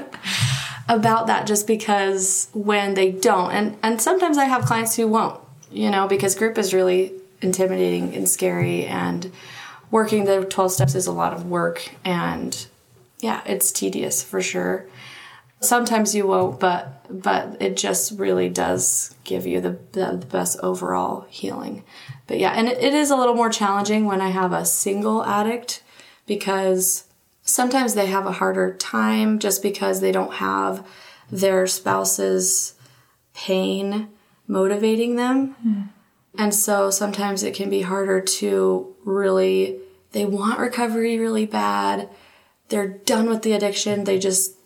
about 0.89 1.27
that 1.29 1.47
just 1.47 1.67
because 1.67 2.49
when 2.53 2.95
they 2.95 3.11
don't, 3.11 3.51
and, 3.53 3.77
and 3.83 4.01
sometimes 4.01 4.39
I 4.39 4.45
have 4.45 4.65
clients 4.65 4.97
who 4.97 5.09
won't, 5.09 5.41
you 5.71 5.91
know, 5.91 6.07
because 6.07 6.35
group 6.35 6.59
is 6.59 6.75
really 6.75 7.13
intimidating 7.41 8.15
and 8.15 8.29
scary, 8.29 8.87
and 8.87 9.31
working 9.91 10.25
the 10.25 10.45
12 10.45 10.73
steps 10.73 10.95
is 10.95 11.07
a 11.07 11.13
lot 11.13 11.33
of 11.33 11.47
work, 11.47 11.91
and 12.05 12.67
yeah, 13.21 13.43
it's 13.47 13.73
tedious 13.73 14.23
for 14.23 14.43
sure. 14.43 14.87
Sometimes 15.61 16.15
you 16.15 16.27
won't, 16.27 16.61
but 16.61 17.23
but 17.23 17.57
it 17.61 17.77
just 17.77 18.19
really 18.19 18.49
does 18.49 19.15
give 19.25 19.47
you 19.47 19.61
the, 19.61 19.79
the, 19.93 20.17
the 20.19 20.27
best 20.27 20.59
overall 20.61 21.27
healing. 21.29 21.85
But 22.27 22.39
yeah, 22.39 22.53
and 22.53 22.69
it, 22.69 22.79
it 22.83 22.95
is 22.95 23.11
a 23.11 23.17
little 23.17 23.35
more 23.35 23.51
challenging 23.51 24.05
when 24.05 24.21
I 24.21 24.29
have 24.29 24.53
a 24.53 24.65
single 24.65 25.25
addict 25.25 25.83
because 26.27 27.04
sometimes 27.45 27.95
they 27.95 28.07
have 28.07 28.27
a 28.27 28.33
harder 28.33 28.75
time 28.75 29.39
just 29.39 29.63
because 29.63 30.01
they 30.01 30.13
don't 30.13 30.35
have 30.35 30.87
their 31.31 31.67
spouse's 31.67 32.75
pain 33.35 34.09
motivating 34.47 35.17
them. 35.17 35.55
Mm. 35.65 35.89
And 36.37 36.55
so 36.55 36.91
sometimes 36.91 37.43
it 37.43 37.55
can 37.55 37.71
be 37.71 37.83
harder 37.83 38.21
to 38.21 38.95
really, 39.05 39.79
they 40.13 40.25
want 40.25 40.59
recovery 40.59 41.19
really 41.19 41.47
bad. 41.47 42.09
They're 42.69 42.89
done 42.89 43.29
with 43.29 43.43
the 43.43 43.53
addiction. 43.53 44.05
They 44.05 44.19
just 44.19 44.57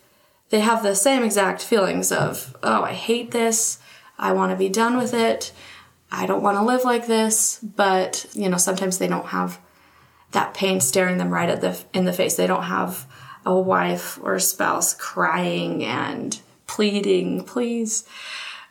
they 0.50 0.60
have 0.60 0.82
the 0.82 0.94
same 0.94 1.22
exact 1.22 1.62
feelings 1.62 2.10
of, 2.10 2.56
oh, 2.62 2.82
I 2.82 2.92
hate 2.92 3.32
this. 3.32 3.78
I 4.18 4.32
want 4.32 4.50
to 4.50 4.56
be 4.56 4.70
done 4.70 4.96
with 4.96 5.12
it. 5.12 5.52
I 6.10 6.24
don't 6.24 6.42
want 6.42 6.56
to 6.56 6.62
live 6.62 6.84
like 6.84 7.06
this. 7.06 7.58
But, 7.58 8.26
you 8.32 8.48
know, 8.48 8.56
sometimes 8.56 8.96
they 8.96 9.08
don't 9.08 9.26
have 9.26 9.60
that 10.32 10.54
pain 10.54 10.80
staring 10.80 11.18
them 11.18 11.30
right 11.30 11.48
at 11.48 11.60
the, 11.60 11.78
in 11.92 12.04
the 12.04 12.12
face. 12.12 12.36
They 12.36 12.46
don't 12.46 12.64
have 12.64 13.06
a 13.46 13.58
wife 13.58 14.18
or 14.22 14.34
a 14.34 14.40
spouse 14.40 14.94
crying 14.94 15.84
and 15.84 16.38
pleading, 16.66 17.44
please. 17.44 18.04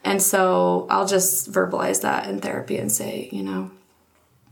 And 0.04 0.22
so 0.22 0.88
I'll 0.90 1.08
just 1.08 1.52
verbalize 1.52 2.02
that 2.02 2.30
in 2.30 2.40
therapy 2.40 2.78
and 2.78 2.92
say, 2.92 3.30
you 3.32 3.44
know, 3.44 3.72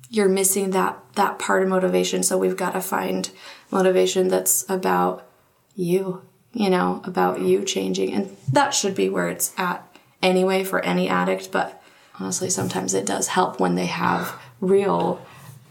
you're 0.10 0.30
missing 0.30 0.72
that 0.72 1.00
that 1.16 1.40
part 1.40 1.64
of 1.64 1.70
motivation. 1.70 2.24
So 2.24 2.38
we've 2.38 2.58
got 2.58 2.74
to 2.74 2.82
find 2.82 3.30
motivation 3.72 4.28
that's 4.28 4.70
about 4.70 5.28
you 5.76 6.22
you 6.56 6.70
know, 6.70 7.02
about 7.04 7.42
you 7.42 7.64
changing. 7.64 8.14
And 8.14 8.36
that 8.54 8.74
should 8.74 8.96
be 8.96 9.10
where 9.10 9.28
it's 9.28 9.54
at 9.58 9.86
anyway 10.24 10.64
for 10.64 10.80
any 10.80 11.10
addict. 11.10 11.52
But 11.52 11.84
honestly, 12.18 12.50
sometimes 12.50 12.94
it 12.94 13.06
does 13.06 13.28
help 13.28 13.60
when 13.60 13.76
they 13.76 13.88
have 13.88 14.40
real 14.62 15.24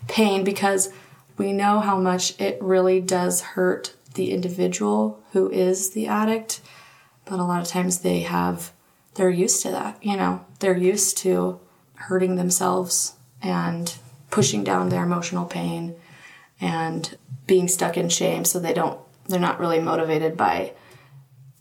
pain 0.09 0.45
because 0.45 0.93
we 1.37 1.53
know 1.53 1.81
how 1.81 1.99
much 1.99 2.39
it 2.41 2.63
really 2.63 3.01
does 3.01 3.41
hurt 3.41 3.95
the 4.15 4.33
individual 4.33 5.23
who 5.33 5.51
is 5.51 5.91
the 5.91 6.07
addict. 6.07 6.61
But 7.25 7.41
a 7.41 7.45
lot 7.45 7.63
of 7.63 7.69
times 7.69 7.99
they 7.99 8.21
have, 8.21 8.73
they're 9.15 9.31
used 9.31 9.63
to 9.63 9.71
that, 9.71 10.03
you 10.05 10.17
know, 10.17 10.45
they're 10.61 10.77
used 10.77 11.19
to 11.19 11.61
hurting 11.95 12.37
themselves 12.37 13.15
and 13.43 13.95
pushing 14.31 14.65
down 14.65 14.89
their 14.89 15.05
emotional 15.05 15.47
pain 15.47 15.95
and 16.61 17.17
being 17.47 17.69
stuck 17.69 17.97
in 17.97 18.09
shame 18.09 18.45
so 18.45 18.59
they 18.59 18.73
don't 18.73 18.99
they're 19.27 19.41
not 19.41 19.59
really 19.59 19.81
motivated 19.81 20.37
by 20.37 20.73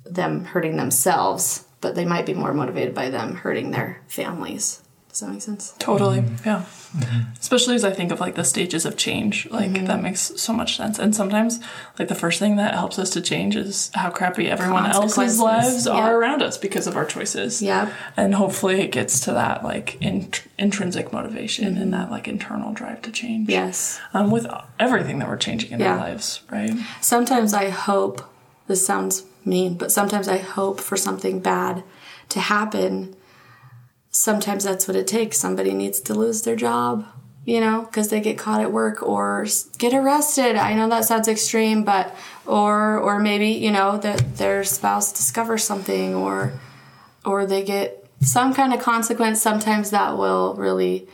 them 0.05 0.43
hurting 0.43 0.75
themselves, 0.75 1.65
but 1.81 1.95
they 1.95 2.05
might 2.05 2.25
be 2.25 2.33
more 2.33 2.53
motivated 2.53 2.93
by 2.93 3.09
them 3.09 3.35
hurting 3.35 3.71
their 3.71 4.01
families. 4.07 4.82
Does 5.13 5.20
that 5.20 5.29
make 5.29 5.43
sense? 5.43 5.75
Totally. 5.77 6.22
Mm-hmm. 6.22 6.48
Yeah. 6.48 6.65
Mm-hmm. 6.98 7.34
Especially 7.39 7.75
as 7.75 7.84
I 7.84 7.91
think 7.91 8.12
of 8.12 8.20
like 8.20 8.34
the 8.34 8.43
stages 8.43 8.84
of 8.84 8.98
change, 8.98 9.48
like 9.51 9.70
mm-hmm. 9.70 9.86
that 9.86 10.01
makes 10.01 10.32
so 10.41 10.51
much 10.53 10.75
sense. 10.75 10.98
And 10.98 11.15
sometimes, 11.15 11.60
like 12.00 12.08
the 12.08 12.15
first 12.15 12.39
thing 12.39 12.55
that 12.55 12.74
helps 12.74 12.98
us 12.98 13.12
to 13.12 13.22
change 13.22 13.55
is 13.55 13.91
how 13.93 14.10
crappy 14.10 14.50
everyone 14.50 14.88
else's 14.88 15.39
lives 15.39 15.86
yeah. 15.86 15.91
are 15.93 16.17
around 16.17 16.41
us 16.41 16.58
because 16.58 16.88
of 16.88 16.98
our 16.98 17.05
choices. 17.05 17.62
Yeah. 17.62 17.93
And 18.17 18.34
hopefully, 18.34 18.82
it 18.82 18.91
gets 18.91 19.20
to 19.25 19.34
that 19.34 19.63
like 19.63 20.01
in- 20.01 20.32
intrinsic 20.58 21.13
motivation 21.13 21.74
mm-hmm. 21.74 21.84
and 21.84 21.93
that 21.93 22.10
like 22.10 22.27
internal 22.27 22.74
drive 22.74 23.03
to 23.03 23.12
change. 23.12 23.50
Yes. 23.50 24.01
Um, 24.15 24.32
with 24.32 24.48
everything 24.79 25.20
that 25.20 25.27
we're 25.27 25.38
changing 25.38 25.74
in 25.74 25.79
yeah. 25.79 25.91
our 25.91 25.98
lives, 26.00 26.41
right? 26.50 26.74
Sometimes 27.01 27.53
I 27.53 27.70
hope 27.70 28.24
this 28.65 28.84
sounds 28.84 29.25
mean, 29.46 29.75
but 29.75 29.91
sometimes 29.91 30.27
I 30.27 30.38
hope 30.38 30.79
for 30.79 30.98
something 30.98 31.39
bad 31.39 31.84
to 32.29 32.39
happen. 32.39 33.15
Sometimes 34.15 34.63
that's 34.63 34.88
what 34.88 34.96
it 34.96 35.08
takes. 35.08 35.39
Somebody 35.39 35.74
needs 35.74 36.00
to 36.01 36.13
lose 36.13 36.43
their 36.43 36.55
job, 36.55 37.03
you 37.46 37.60
know, 37.60 37.82
because 37.82 38.10
they 38.10 38.22
get 38.22 38.38
caught 38.38 38.62
at 38.62 38.72
work 38.72 39.01
or 39.01 39.48
get 39.79 39.91
arrested. 39.91 40.55
I 40.55 40.75
know 40.75 40.88
that 40.89 41.05
sounds 41.05 41.27
extreme, 41.27 41.84
but 41.84 42.15
or 42.46 43.00
or 43.00 43.17
maybe 43.20 43.50
you 43.50 43.72
know 43.72 43.98
that 43.98 44.38
their 44.38 44.63
spouse 44.63 45.12
discovers 45.12 45.63
something 45.63 46.13
or 46.13 46.53
or 47.25 47.48
they 47.48 47.63
get 47.63 48.08
some 48.22 48.53
kind 48.53 48.72
of 48.72 48.79
consequence. 48.79 49.41
Sometimes 49.41 49.89
that 49.89 50.15
will 50.15 50.53
really 50.53 51.08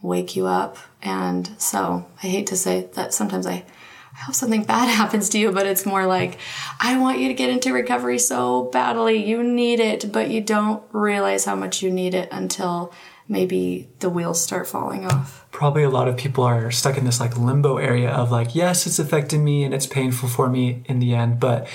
wake 0.00 0.36
you 0.36 0.46
up. 0.46 0.78
And 1.02 1.50
so 1.58 2.06
I 2.22 2.28
hate 2.28 2.46
to 2.46 2.56
say 2.56 2.88
that 2.94 3.12
sometimes 3.12 3.46
I 3.46 3.64
I 4.16 4.22
hope 4.24 4.34
something 4.34 4.64
bad 4.64 4.88
happens 4.94 5.28
to 5.30 5.38
you, 5.38 5.52
but 5.52 5.66
it's 5.66 5.84
more 5.84 6.06
like, 6.06 6.38
I 6.80 6.98
want 6.98 7.18
you 7.18 7.28
to 7.28 7.34
get 7.34 7.50
into 7.50 7.72
recovery 7.72 8.18
so 8.18 8.64
badly. 8.64 9.24
You 9.24 9.42
need 9.42 9.80
it, 9.80 10.10
but 10.12 10.30
you 10.30 10.40
don't 10.40 10.82
realize 10.92 11.44
how 11.44 11.54
much 11.54 11.82
you 11.82 11.90
need 11.90 12.14
it 12.14 12.28
until 12.32 12.92
maybe 13.28 13.88
the 13.98 14.08
wheels 14.08 14.42
start 14.42 14.66
falling 14.66 15.04
off. 15.04 15.44
Probably 15.50 15.82
a 15.82 15.90
lot 15.90 16.08
of 16.08 16.16
people 16.16 16.44
are 16.44 16.70
stuck 16.70 16.96
in 16.96 17.04
this 17.04 17.20
like 17.20 17.36
limbo 17.36 17.76
area 17.76 18.10
of 18.10 18.30
like, 18.30 18.54
yes, 18.54 18.86
it's 18.86 18.98
affected 18.98 19.40
me 19.40 19.64
and 19.64 19.74
it's 19.74 19.86
painful 19.86 20.28
for 20.28 20.48
me 20.48 20.82
in 20.86 21.00
the 21.00 21.14
end, 21.14 21.40
but 21.40 21.66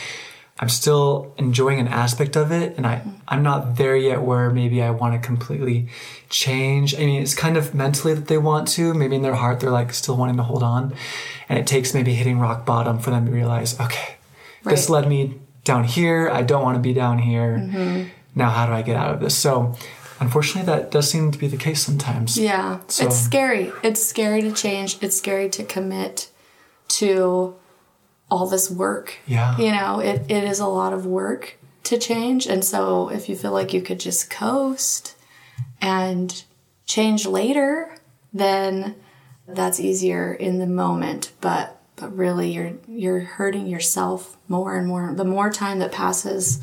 I'm 0.62 0.70
still 0.70 1.34
enjoying 1.39 1.80
an 1.80 1.88
aspect 1.88 2.38
of 2.38 2.51
it 2.51 2.77
and 2.77 2.86
I, 2.86 3.01
I'm 3.27 3.41
not 3.41 3.77
there 3.77 3.98
yet 3.98 4.22
where 4.22 4.51
maybe 4.51 4.84
I 4.84 4.91
want 4.91 5.20
to 5.20 5.27
completely 5.27 5.88
change. 6.30 6.94
I 6.94 7.00
mean, 7.00 7.24
it's 7.24 7.34
kind 7.34 7.58
of 7.58 7.74
mentally 7.74 8.13
that 8.13 8.27
they 8.27 8.38
want 8.38 8.68
to, 8.70 8.94
maybe 8.94 9.15
in 9.15 9.24
their 9.24 9.34
heart, 9.34 9.60
they're 9.60 9.72
like 9.72 9.91
still 9.91 10.15
wanting 10.15 10.38
to 10.38 10.44
hold 10.44 10.62
on. 10.62 10.94
And 11.50 11.58
it 11.58 11.65
takes 11.65 11.96
maybe 11.96 12.13
hitting 12.13 12.38
rock 12.38 12.63
bottom 12.63 13.00
for 13.00 13.10
them 13.10 13.25
to 13.25 13.32
realize, 13.32 13.80
okay, 13.80 14.18
right. 14.63 14.75
this 14.75 14.88
led 14.88 15.10
me 15.10 15.39
down 15.63 15.84
here. 15.84 16.30
I 16.30 16.44
don't 16.44 16.62
want 16.62 16.75
to 16.75 16.82
be 16.82 16.94
down 16.94 17.18
here. 17.18 17.58
Mm-hmm. 17.58 18.10
Now, 18.36 18.51
how 18.51 18.68
do 18.68 18.74
I 18.74 18.84
get 18.84 18.96
out 18.96 19.15
of 19.15 19.20
this? 19.20 19.36
So, 19.36 19.75
unfortunately, 20.20 20.72
that 20.72 20.91
does 20.91 21.10
seem 21.10 21.32
to 21.32 21.39
be 21.39 21.48
the 21.48 21.58
case 21.58 21.84
sometimes. 21.84 22.38
Yeah. 22.38 22.80
So. 22.88 23.08
It's 23.08 23.18
scary. 23.18 23.72
It's 23.84 24.06
scary 24.06 24.44
to 24.44 24.51
change. 24.51 25.00
It's 25.01 25.18
scary 25.18 25.50
to 25.50 25.63
commit 25.63 26.30
to 26.89 27.56
all 28.31 28.47
this 28.47 28.71
work. 28.71 29.17
Yeah. 29.27 29.57
You 29.57 29.71
know, 29.71 30.00
it, 30.00 30.31
it 30.31 30.43
is 30.45 30.59
a 30.59 30.65
lot 30.65 30.93
of 30.93 31.05
work 31.05 31.57
to 31.83 31.97
change. 31.97 32.47
And 32.47 32.63
so 32.63 33.09
if 33.09 33.27
you 33.27 33.35
feel 33.35 33.51
like 33.51 33.73
you 33.73 33.81
could 33.81 34.00
just 34.00 34.29
coast 34.29 35.15
and 35.81 36.43
change 36.85 37.25
later, 37.25 37.95
then 38.33 38.95
that's 39.47 39.79
easier 39.79 40.33
in 40.33 40.59
the 40.59 40.67
moment, 40.67 41.33
but 41.41 41.77
but 41.97 42.15
really 42.17 42.51
you're 42.51 42.73
you're 42.88 43.19
hurting 43.19 43.67
yourself 43.67 44.38
more 44.47 44.77
and 44.77 44.88
more. 44.88 45.13
The 45.13 45.25
more 45.25 45.51
time 45.51 45.79
that 45.79 45.91
passes, 45.91 46.61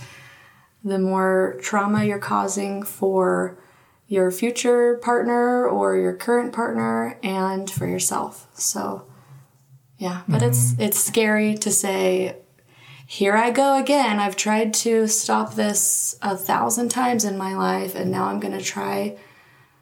the 0.82 0.98
more 0.98 1.58
trauma 1.60 2.04
you're 2.04 2.18
causing 2.18 2.82
for 2.82 3.58
your 4.06 4.30
future 4.30 4.96
partner 4.96 5.68
or 5.68 5.96
your 5.96 6.14
current 6.14 6.52
partner 6.52 7.18
and 7.22 7.70
for 7.70 7.86
yourself. 7.86 8.48
So 8.54 9.07
yeah, 9.98 10.22
but 10.28 10.40
mm-hmm. 10.40 10.50
it's 10.50 10.74
it's 10.78 10.98
scary 10.98 11.56
to 11.56 11.70
say 11.70 12.36
here 13.10 13.34
I 13.34 13.50
go 13.50 13.78
again. 13.78 14.18
I've 14.18 14.36
tried 14.36 14.74
to 14.74 15.08
stop 15.08 15.54
this 15.54 16.18
a 16.20 16.36
thousand 16.36 16.90
times 16.90 17.24
in 17.24 17.38
my 17.38 17.54
life 17.54 17.94
and 17.94 18.10
now 18.10 18.26
I'm 18.26 18.38
going 18.38 18.56
to 18.56 18.62
try 18.62 19.16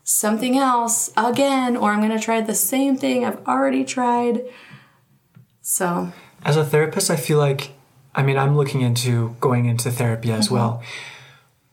something 0.05 0.57
else 0.57 1.11
again, 1.17 1.77
or 1.77 1.91
I'm 1.91 1.99
going 1.99 2.17
to 2.17 2.25
try 2.25 2.41
the 2.41 2.55
same 2.55 2.97
thing 2.97 3.25
I've 3.25 3.45
already 3.45 3.85
tried. 3.85 4.43
So, 5.61 6.13
as 6.45 6.57
a 6.57 6.65
therapist, 6.65 7.11
I 7.11 7.17
feel 7.17 7.39
like, 7.39 7.73
I 8.15 8.23
mean, 8.23 8.39
I'm 8.39 8.57
looking 8.57 8.83
into 8.83 9.35
going 9.41 9.67
into 9.67 9.91
therapy 9.91 10.31
as 10.31 10.47
mm-hmm. 10.47 10.55
well. 10.55 10.83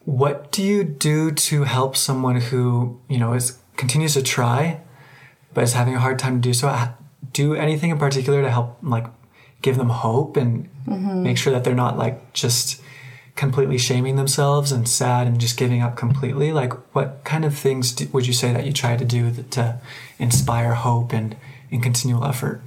What 0.05 0.51
do 0.51 0.63
you 0.63 0.83
do 0.83 1.31
to 1.31 1.63
help 1.63 1.95
someone 1.95 2.41
who, 2.41 2.99
you 3.07 3.19
know, 3.19 3.33
is 3.33 3.59
continues 3.77 4.15
to 4.15 4.23
try, 4.23 4.81
but 5.53 5.63
is 5.63 5.73
having 5.73 5.93
a 5.93 5.99
hard 5.99 6.17
time 6.17 6.41
to 6.41 6.49
do 6.49 6.53
so. 6.53 6.67
Do 7.31 7.55
anything 7.55 7.89
in 7.89 7.97
particular 7.97 8.41
to 8.41 8.51
help 8.51 8.77
like 8.83 9.05
give 9.61 9.77
them 9.77 9.89
hope 9.89 10.37
and 10.37 10.69
mm-hmm. 10.85 11.23
make 11.23 11.37
sure 11.37 11.53
that 11.53 11.63
they're 11.63 11.73
not 11.73 11.97
like 11.97 12.33
just 12.33 12.81
completely 13.35 13.77
shaming 13.77 14.15
themselves 14.15 14.71
and 14.71 14.87
sad 14.87 15.25
and 15.25 15.39
just 15.39 15.57
giving 15.57 15.81
up 15.81 15.95
completely. 15.95 16.51
Like 16.51 16.73
what 16.93 17.23
kind 17.23 17.45
of 17.45 17.57
things 17.57 17.91
do, 17.93 18.07
would 18.13 18.27
you 18.27 18.33
say 18.33 18.53
that 18.53 18.65
you 18.65 18.73
try 18.73 18.95
to 18.95 19.05
do 19.05 19.31
that, 19.31 19.51
to 19.51 19.79
inspire 20.19 20.73
hope 20.73 21.13
and, 21.13 21.35
and 21.71 21.81
continual 21.81 22.25
effort? 22.25 22.61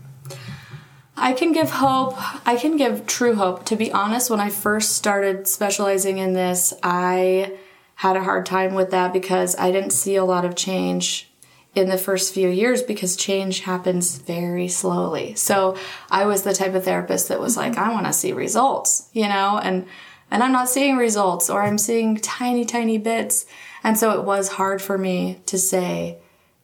I 1.16 1.32
can 1.32 1.52
give 1.52 1.70
hope. 1.70 2.14
I 2.46 2.56
can 2.56 2.76
give 2.76 3.06
true 3.06 3.36
hope. 3.36 3.64
To 3.66 3.76
be 3.76 3.90
honest, 3.92 4.28
when 4.28 4.40
I 4.40 4.50
first 4.50 4.92
started 4.92 5.48
specializing 5.48 6.18
in 6.18 6.34
this, 6.34 6.74
I 6.82 7.56
had 7.94 8.16
a 8.16 8.22
hard 8.22 8.44
time 8.44 8.74
with 8.74 8.90
that 8.90 9.12
because 9.12 9.56
I 9.56 9.70
didn't 9.70 9.92
see 9.92 10.16
a 10.16 10.24
lot 10.24 10.44
of 10.44 10.54
change 10.54 11.30
in 11.76 11.88
the 11.90 11.98
first 11.98 12.32
few 12.32 12.48
years 12.48 12.82
because 12.82 13.16
change 13.16 13.60
happens 13.60 14.16
very 14.16 14.66
slowly. 14.66 15.34
So 15.34 15.76
I 16.10 16.24
was 16.24 16.42
the 16.42 16.54
type 16.54 16.74
of 16.74 16.84
therapist 16.84 17.28
that 17.28 17.38
was 17.38 17.56
mm-hmm. 17.56 17.74
like, 17.74 17.78
I 17.78 17.92
want 17.92 18.06
to 18.06 18.12
see 18.12 18.32
results, 18.32 19.08
you 19.12 19.28
know, 19.28 19.60
and 19.62 19.86
and 20.28 20.42
I'm 20.42 20.50
not 20.50 20.68
seeing 20.68 20.96
results 20.96 21.48
or 21.48 21.62
I'm 21.62 21.78
seeing 21.78 22.16
tiny 22.16 22.64
tiny 22.64 22.98
bits. 22.98 23.46
And 23.84 23.96
so 23.96 24.18
it 24.18 24.24
was 24.24 24.48
hard 24.48 24.82
for 24.82 24.98
me 24.98 25.40
to 25.46 25.56
say, 25.56 26.18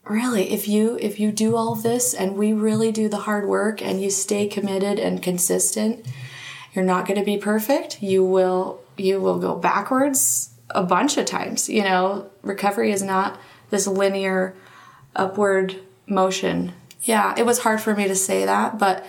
really 0.05 0.51
if 0.51 0.67
you 0.67 0.99
if 1.01 1.21
you 1.21 1.31
do 1.31 1.55
all 1.55 1.75
this 1.75 2.13
and 2.13 2.37
we 2.37 2.53
really 2.53 2.91
do 2.91 3.09
the 3.09 3.19
hard 3.19 3.47
work 3.47 3.81
and 3.81 4.03
you 4.03 4.11
stay 4.11 4.47
committed 4.49 4.99
and 4.99 5.23
consistent 5.23 6.05
you're 6.73 6.85
not 6.85 7.07
going 7.07 7.19
to 7.19 7.25
be 7.25 7.37
perfect 7.37 8.03
you 8.03 8.25
will 8.25 8.81
you 8.97 9.21
will 9.21 9.39
go 9.39 9.55
backwards 9.55 10.51
a 10.71 10.83
bunch 10.83 11.17
of 11.17 11.25
times 11.25 11.69
you 11.69 11.85
know 11.85 12.29
recovery 12.43 12.91
is 12.91 13.03
not 13.03 13.39
this 13.71 13.87
linear 13.87 14.57
upward 15.17 15.77
motion 16.07 16.73
yeah 17.03 17.35
it 17.37 17.47
was 17.47 17.61
hard 17.61 17.81
for 17.81 17.95
me 17.95 18.09
to 18.09 18.17
say 18.17 18.45
that 18.45 18.79
but 18.79 19.05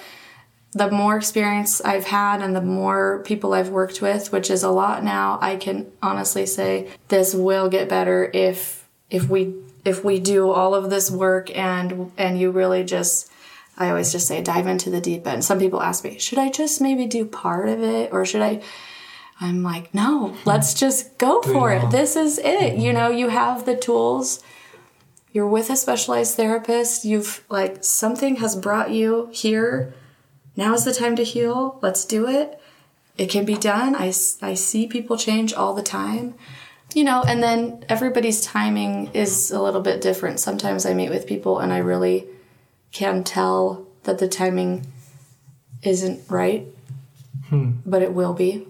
the 0.74 0.89
more 0.89 1.15
experience 1.15 1.81
I've 1.81 2.05
had 2.05 2.41
and 2.41 2.55
the 2.55 2.62
more 2.62 3.22
people 3.25 3.53
I've 3.53 3.69
worked 3.69 4.01
with, 4.01 4.31
which 4.31 4.50
is 4.50 4.63
a 4.63 4.72
lot 4.72 5.03
now, 5.03 5.38
I 5.41 5.55
can 5.55 5.91
honestly 6.01 6.45
say 6.45 6.89
this 7.10 7.33
will 7.36 7.69
get 7.69 7.88
better 7.88 8.29
if 8.33 8.88
if 9.10 9.29
we 9.29 9.53
if 9.86 10.03
we 10.03 10.19
do 10.19 10.50
all 10.50 10.74
of 10.74 10.89
this 10.89 11.12
work 11.12 11.55
and 11.55 12.12
and 12.17 12.39
you 12.39 12.51
really 12.51 12.83
just 12.83 13.31
I 13.77 13.89
always 13.89 14.12
just 14.12 14.27
say 14.27 14.41
dive 14.41 14.67
into 14.67 14.89
the 14.89 15.01
deep 15.01 15.27
end. 15.27 15.43
Some 15.43 15.60
people 15.60 15.81
ask 15.81 16.03
me, 16.03 16.17
should 16.17 16.39
I 16.39 16.50
just 16.50 16.81
maybe 16.81 17.05
do 17.05 17.25
part 17.25 17.69
of 17.69 17.81
it 17.81 18.12
or 18.12 18.25
should 18.25 18.41
I 18.41 18.62
I'm 19.39 19.62
like, 19.62 19.93
no, 19.93 20.36
let's 20.45 20.74
just 20.74 21.17
go 21.17 21.41
for 21.41 21.72
it. 21.72 21.89
This 21.91 22.15
is 22.15 22.39
it. 22.39 22.77
You 22.77 22.91
mm-hmm. 22.91 22.98
know, 22.98 23.10
you 23.10 23.29
have 23.29 23.65
the 23.65 23.75
tools. 23.75 24.41
You're 25.33 25.47
with 25.47 25.71
a 25.71 25.75
specialized 25.75 26.35
therapist. 26.35 27.03
You've 27.03 27.43
like 27.49 27.83
something 27.83 28.37
has 28.37 28.55
brought 28.55 28.91
you 28.91 29.29
here. 29.33 29.93
Now 30.55 30.73
is 30.75 30.85
the 30.85 30.93
time 30.93 31.15
to 31.15 31.23
heal. 31.23 31.79
Let's 31.81 32.05
do 32.05 32.27
it. 32.27 32.61
It 33.17 33.29
can 33.29 33.43
be 33.43 33.55
done. 33.55 33.95
I, 33.95 34.13
I 34.41 34.53
see 34.53 34.87
people 34.87 35.17
change 35.17 35.53
all 35.53 35.73
the 35.73 35.83
time. 35.83 36.35
You 36.93 37.03
know, 37.03 37.23
and 37.23 37.41
then 37.41 37.83
everybody's 37.89 38.41
timing 38.41 39.09
is 39.15 39.49
a 39.49 39.59
little 39.59 39.81
bit 39.81 40.01
different. 40.01 40.39
Sometimes 40.39 40.85
I 40.85 40.93
meet 40.93 41.09
with 41.09 41.25
people 41.25 41.57
and 41.57 41.73
I 41.73 41.79
really 41.79 42.27
can 42.91 43.23
tell 43.23 43.87
that 44.03 44.19
the 44.19 44.27
timing 44.27 44.85
isn't 45.81 46.29
right, 46.29 46.67
hmm. 47.49 47.71
but 47.85 48.03
it 48.03 48.13
will 48.13 48.33
be. 48.33 48.67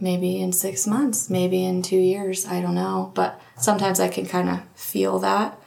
Maybe 0.00 0.40
in 0.40 0.52
six 0.52 0.86
months, 0.86 1.30
maybe 1.30 1.64
in 1.64 1.82
two 1.82 1.98
years, 1.98 2.46
I 2.46 2.60
don't 2.60 2.74
know. 2.74 3.12
But 3.14 3.40
sometimes 3.56 4.00
I 4.00 4.08
can 4.08 4.26
kind 4.26 4.48
of 4.48 4.62
feel 4.74 5.18
that, 5.20 5.58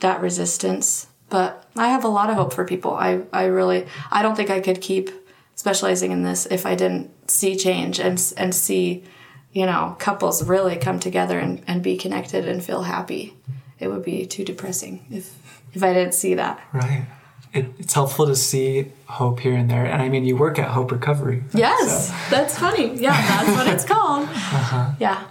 that 0.00 0.20
resistance. 0.20 1.06
But 1.28 1.64
I 1.76 1.88
have 1.88 2.04
a 2.04 2.08
lot 2.08 2.30
of 2.30 2.36
hope 2.36 2.52
for 2.52 2.64
people. 2.64 2.94
I, 2.94 3.22
I 3.32 3.44
really, 3.46 3.86
I 4.10 4.22
don't 4.22 4.36
think 4.36 4.50
I 4.50 4.60
could 4.60 4.80
keep 4.80 5.10
specializing 5.54 6.12
in 6.12 6.22
this 6.22 6.46
if 6.46 6.66
I 6.66 6.74
didn't 6.74 7.10
see 7.30 7.56
change 7.56 7.98
and, 7.98 8.22
and 8.36 8.54
see, 8.54 9.02
you 9.52 9.66
know, 9.66 9.96
couples 9.98 10.44
really 10.46 10.76
come 10.76 11.00
together 11.00 11.38
and, 11.38 11.62
and 11.66 11.82
be 11.82 11.96
connected 11.96 12.46
and 12.46 12.64
feel 12.64 12.82
happy. 12.82 13.34
It 13.78 13.88
would 13.88 14.04
be 14.04 14.26
too 14.26 14.44
depressing 14.44 15.04
if, 15.10 15.34
if 15.72 15.82
I 15.82 15.92
didn't 15.92 16.14
see 16.14 16.34
that. 16.34 16.60
Right. 16.72 17.06
It, 17.52 17.66
it's 17.78 17.94
helpful 17.94 18.26
to 18.26 18.36
see 18.36 18.92
hope 19.06 19.40
here 19.40 19.54
and 19.54 19.70
there. 19.70 19.86
And 19.86 20.02
I 20.02 20.08
mean, 20.08 20.24
you 20.24 20.36
work 20.36 20.58
at 20.58 20.68
Hope 20.68 20.92
Recovery. 20.92 21.42
Yes, 21.54 22.10
that's 22.30 22.58
funny. 22.58 22.94
Yeah, 22.96 23.12
that's 23.12 23.56
what 23.56 23.66
it's 23.66 23.84
called. 23.84 24.28
Uh-huh. 24.56 24.92
Yeah. 25.00 25.22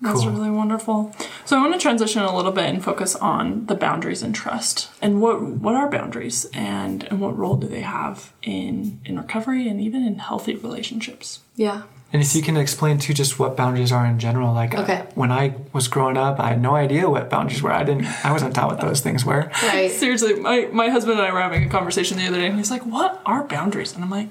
That's 0.00 0.20
Cool. 0.22 0.32
really 0.32 0.50
wonderful. 0.50 1.14
So 1.44 1.56
I 1.56 1.60
want 1.60 1.72
to 1.74 1.78
transition 1.80 2.20
a 2.22 2.34
little 2.36 2.52
bit 2.52 2.64
and 2.66 2.84
focus 2.84 3.14
on 3.16 3.66
the 3.66 3.74
boundaries 3.74 4.22
and 4.22 4.34
trust. 4.34 4.90
And 5.00 5.22
what 5.22 5.40
what 5.40 5.74
are 5.74 5.88
boundaries 5.88 6.46
and 6.52 7.04
and 7.04 7.20
what 7.20 7.36
role 7.38 7.56
do 7.56 7.66
they 7.68 7.80
have 7.80 8.32
in 8.42 9.00
in 9.04 9.16
recovery 9.16 9.68
and 9.68 9.80
even 9.80 10.04
in 10.04 10.18
healthy 10.18 10.54
relationships? 10.56 11.40
Yeah. 11.56 11.82
And 12.12 12.22
if 12.22 12.34
you 12.36 12.42
can 12.42 12.56
explain 12.56 12.98
too 12.98 13.12
just 13.14 13.38
what 13.40 13.56
boundaries 13.56 13.90
are 13.90 14.06
in 14.06 14.20
general, 14.20 14.52
like 14.52 14.72
uh, 14.76 14.82
Okay. 14.82 15.04
when 15.16 15.32
I 15.32 15.54
was 15.72 15.88
growing 15.88 16.16
up, 16.16 16.38
I 16.38 16.50
had 16.50 16.60
no 16.62 16.76
idea 16.76 17.08
what 17.10 17.28
boundaries 17.30 17.60
were. 17.60 17.72
I 17.72 17.82
didn't, 17.82 18.06
I 18.24 18.30
wasn't 18.30 18.54
taught 18.54 18.70
what 18.70 18.80
those 18.80 19.00
things 19.00 19.24
were. 19.24 19.50
Right. 19.64 19.90
Seriously, 19.90 20.34
my, 20.34 20.68
my 20.72 20.90
husband 20.90 21.18
and 21.18 21.26
I 21.26 21.32
were 21.32 21.40
having 21.40 21.64
a 21.64 21.68
conversation 21.68 22.16
the 22.18 22.26
other 22.28 22.36
day, 22.38 22.46
and 22.46 22.56
he's 22.56 22.70
like, 22.70 22.82
What 22.86 23.20
are 23.26 23.42
boundaries? 23.44 23.94
And 23.94 24.04
I'm 24.04 24.10
like, 24.10 24.30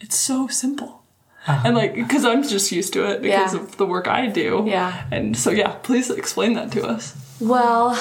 It's 0.00 0.16
so 0.16 0.46
simple. 0.46 0.99
Uh-huh. 1.46 1.62
And 1.66 1.74
like, 1.76 1.94
because 1.94 2.24
I'm 2.24 2.42
just 2.42 2.70
used 2.70 2.92
to 2.92 3.04
it 3.10 3.22
because 3.22 3.54
Yeah. 3.54 3.60
of 3.60 3.76
the 3.78 3.86
work 3.86 4.06
I 4.06 4.26
do. 4.26 4.64
Yeah. 4.66 5.04
And 5.10 5.36
so, 5.36 5.50
yeah, 5.50 5.70
please 5.82 6.10
explain 6.10 6.52
that 6.54 6.70
to 6.72 6.86
us. 6.86 7.14
Well, 7.40 7.98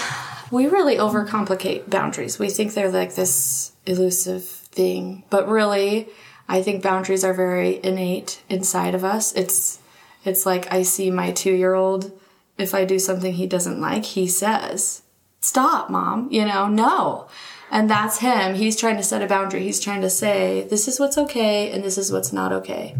we 0.52 0.68
really 0.68 0.98
overcomplicate 0.98 1.90
boundaries. 1.90 2.38
We 2.38 2.50
think 2.50 2.74
they're 2.74 2.92
like 2.92 3.16
this 3.16 3.72
elusive 3.86 4.44
thing, 4.46 5.24
but 5.30 5.48
really, 5.48 6.10
I 6.50 6.62
think 6.62 6.84
boundaries 6.84 7.24
are 7.24 7.34
very 7.34 7.80
innate 7.84 8.42
inside 8.50 8.96
of 8.96 9.04
us. 9.04 9.34
It's 9.34 9.80
it's 10.26 10.46
like 10.46 10.72
I 10.74 10.82
see 10.84 11.10
my 11.12 11.32
2-year-old 11.32 12.12
if 12.58 12.76
I 12.76 12.84
do 12.84 13.00
something 13.00 13.32
he 13.34 13.48
doesn't 13.48 13.80
like, 13.80 14.04
he 14.04 14.28
says, 14.28 15.02
"Stop, 15.40 15.90
mom." 15.90 16.28
You 16.30 16.44
know, 16.46 16.68
no. 16.68 17.28
And 17.72 17.90
that's 17.90 18.18
him. 18.20 18.56
He's 18.56 18.76
trying 18.76 18.98
to 18.98 19.04
set 19.04 19.22
a 19.22 19.28
boundary. 19.28 19.64
He's 19.64 19.80
trying 19.80 20.02
to 20.02 20.10
say, 20.10 20.68
"This 20.70 20.88
is 20.90 21.00
what's 21.00 21.18
okay 21.18 21.72
and 21.72 21.84
this 21.86 21.98
is 21.98 22.12
what's 22.12 22.34
not 22.34 22.52
okay." 22.52 22.96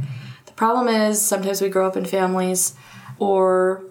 Problem 0.60 0.90
is 0.90 1.22
sometimes 1.22 1.62
we 1.62 1.70
grow 1.70 1.88
up 1.88 1.96
in 1.96 2.04
families 2.04 2.74
or 3.18 3.82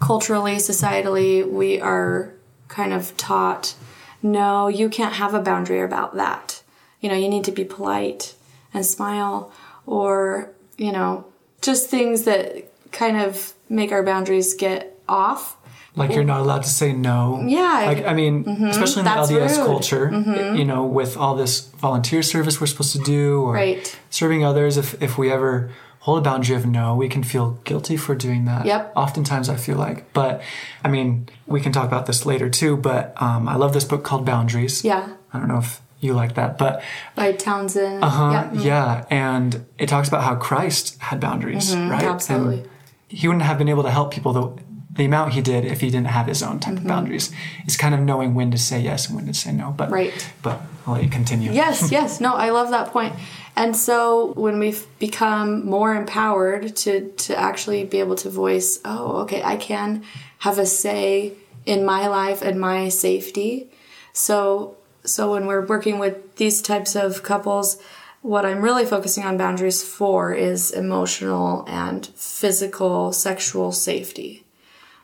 culturally, 0.00 0.56
societally, 0.56 1.48
we 1.48 1.80
are 1.80 2.34
kind 2.66 2.92
of 2.92 3.16
taught 3.16 3.76
no, 4.20 4.66
you 4.66 4.88
can't 4.88 5.14
have 5.14 5.32
a 5.32 5.40
boundary 5.40 5.80
about 5.80 6.16
that. 6.16 6.62
You 7.00 7.08
know, 7.08 7.14
you 7.14 7.28
need 7.28 7.44
to 7.44 7.52
be 7.52 7.64
polite 7.64 8.34
and 8.74 8.84
smile, 8.84 9.52
or, 9.86 10.50
you 10.76 10.90
know, 10.90 11.24
just 11.60 11.88
things 11.88 12.22
that 12.24 12.64
kind 12.90 13.16
of 13.16 13.54
make 13.68 13.92
our 13.92 14.02
boundaries 14.02 14.54
get 14.54 14.98
off. 15.08 15.56
Like 15.94 16.14
you're 16.14 16.24
not 16.24 16.40
allowed 16.40 16.62
to 16.64 16.68
say 16.68 16.92
no. 16.92 17.44
Yeah. 17.46 17.84
Like 17.86 18.04
I 18.06 18.12
mean, 18.14 18.48
especially 18.48 19.00
in 19.00 19.04
the 19.04 19.14
That's 19.14 19.30
LDS 19.30 19.32
rude. 19.32 19.50
Mm-hmm. 19.50 19.66
culture, 19.66 20.54
you 20.56 20.64
know, 20.64 20.84
with 20.84 21.16
all 21.16 21.36
this 21.36 21.60
volunteer 21.78 22.22
service 22.22 22.60
we're 22.60 22.66
supposed 22.66 22.92
to 22.96 23.02
do, 23.02 23.42
or 23.42 23.52
Right. 23.52 23.98
serving 24.10 24.44
others. 24.44 24.76
If 24.76 25.00
if 25.02 25.16
we 25.18 25.30
ever 25.30 25.70
hold 26.04 26.18
a 26.18 26.20
boundary 26.20 26.56
of 26.56 26.66
no, 26.66 26.94
we 26.96 27.08
can 27.08 27.22
feel 27.22 27.52
guilty 27.64 27.96
for 27.96 28.14
doing 28.14 28.44
that. 28.46 28.66
Yep. 28.66 28.92
Oftentimes, 28.96 29.48
I 29.48 29.56
feel 29.56 29.76
like, 29.76 30.12
but 30.12 30.42
I 30.84 30.88
mean, 30.88 31.28
we 31.46 31.60
can 31.60 31.70
talk 31.72 31.86
about 31.86 32.06
this 32.06 32.26
later 32.26 32.50
too. 32.50 32.76
But 32.76 33.14
um, 33.22 33.48
I 33.48 33.54
love 33.56 33.72
this 33.72 33.84
book 33.84 34.02
called 34.02 34.24
Boundaries. 34.26 34.84
Yeah. 34.84 35.14
I 35.32 35.38
don't 35.38 35.48
know 35.48 35.58
if 35.58 35.80
you 36.00 36.12
like 36.14 36.34
that, 36.34 36.58
but 36.58 36.82
By 37.14 37.32
Townsend. 37.32 38.02
uh, 38.02 38.50
Yeah. 38.52 38.62
yeah, 38.62 39.04
and 39.10 39.64
it 39.78 39.88
talks 39.88 40.08
about 40.08 40.24
how 40.24 40.34
Christ 40.34 40.98
had 41.00 41.20
boundaries, 41.20 41.74
right? 41.76 42.02
Mm-hmm. 42.02 42.08
absolutely. 42.14 42.58
And 42.60 42.68
he 43.08 43.28
wouldn't 43.28 43.44
have 43.44 43.56
been 43.58 43.68
able 43.68 43.84
to 43.84 43.90
help 43.90 44.12
people 44.12 44.32
the, 44.32 44.62
the 44.96 45.04
amount 45.04 45.34
he 45.34 45.40
did 45.40 45.64
if 45.64 45.80
he 45.80 45.88
didn't 45.90 46.08
have 46.08 46.26
his 46.26 46.42
own 46.42 46.58
Mm-hmm. 46.58 46.70
type 46.74 46.78
of 46.78 46.86
boundaries. 46.88 47.30
It's 47.64 47.76
kind 47.76 47.94
of 47.94 48.00
knowing 48.00 48.34
when 48.34 48.50
to 48.50 48.58
say 48.58 48.80
yes 48.80 49.06
and 49.06 49.14
when 49.16 49.26
to 49.26 49.34
say 49.34 49.52
no. 49.52 49.70
But 49.70 49.90
Right. 49.90 50.12
But 50.42 50.60
I'll 50.86 50.94
let 50.94 51.04
you 51.04 51.08
continue. 51.10 51.52
Yes, 51.52 51.92
yes. 51.96 52.20
No, 52.20 52.34
I 52.34 52.50
love 52.50 52.70
that 52.70 52.88
point. 52.88 53.14
And 53.54 53.76
so 53.76 54.32
when 54.32 54.58
we've 54.58 54.86
become 54.98 55.66
more 55.66 55.94
empowered 55.94 56.74
to 56.76 57.10
to 57.10 57.38
actually 57.38 57.84
be 57.84 58.00
able 58.00 58.16
to 58.16 58.30
voice, 58.30 58.80
oh, 58.84 59.22
okay, 59.22 59.42
I 59.42 59.56
can 59.56 60.04
have 60.38 60.58
a 60.58 60.66
say 60.66 61.34
in 61.66 61.84
my 61.84 62.06
life 62.08 62.42
and 62.42 62.58
my 62.58 62.88
safety. 62.88 63.70
So 64.12 64.76
so 65.04 65.32
when 65.32 65.46
we're 65.46 65.66
working 65.66 65.98
with 65.98 66.36
these 66.36 66.62
types 66.62 66.96
of 66.96 67.22
couples, 67.22 67.80
what 68.22 68.46
I'm 68.46 68.62
really 68.62 68.86
focusing 68.86 69.24
on 69.24 69.36
boundaries 69.36 69.82
for 69.82 70.32
is 70.32 70.70
emotional 70.70 71.64
and 71.68 72.06
physical 72.14 73.12
sexual 73.12 73.72
safety. 73.72 74.44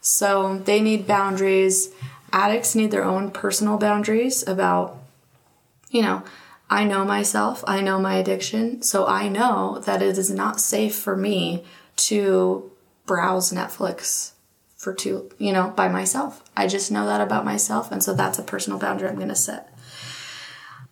So 0.01 0.59
they 0.59 0.81
need 0.81 1.07
boundaries. 1.07 1.91
Addicts 2.33 2.75
need 2.75 2.93
their 2.93 3.05
own 3.05 3.31
personal 3.31 3.77
boundaries 3.77 4.47
about 4.47 4.99
you 5.91 6.03
know, 6.03 6.23
I 6.71 6.85
know 6.85 7.05
myself, 7.05 7.65
I 7.67 7.81
know 7.81 7.99
my 7.99 8.17
addiction, 8.17 8.83
so 8.83 9.07
I 9.07 9.29
know 9.29 9.81
that 9.87 10.03
it 10.03 10.19
is 10.19 10.31
not 10.31 10.61
safe 10.61 10.95
for 10.95 11.17
me 11.17 11.65
to 11.97 12.71
browse 13.07 13.53
Netflix 13.53 14.33
for 14.77 14.95
two, 14.95 15.29
you 15.39 15.53
know, 15.53 15.71
by 15.75 15.89
myself. 15.89 16.43
I 16.57 16.69
just 16.69 16.93
know 16.93 17.05
that 17.07 17.21
about 17.21 17.45
myself. 17.45 17.91
And 17.91 18.03
so 18.03 18.15
that's 18.15 18.39
a 18.39 18.45
personal 18.45 18.79
boundary 18.79 19.09
I'm 19.09 19.17
going 19.17 19.29
to 19.29 19.35
set. 19.35 19.77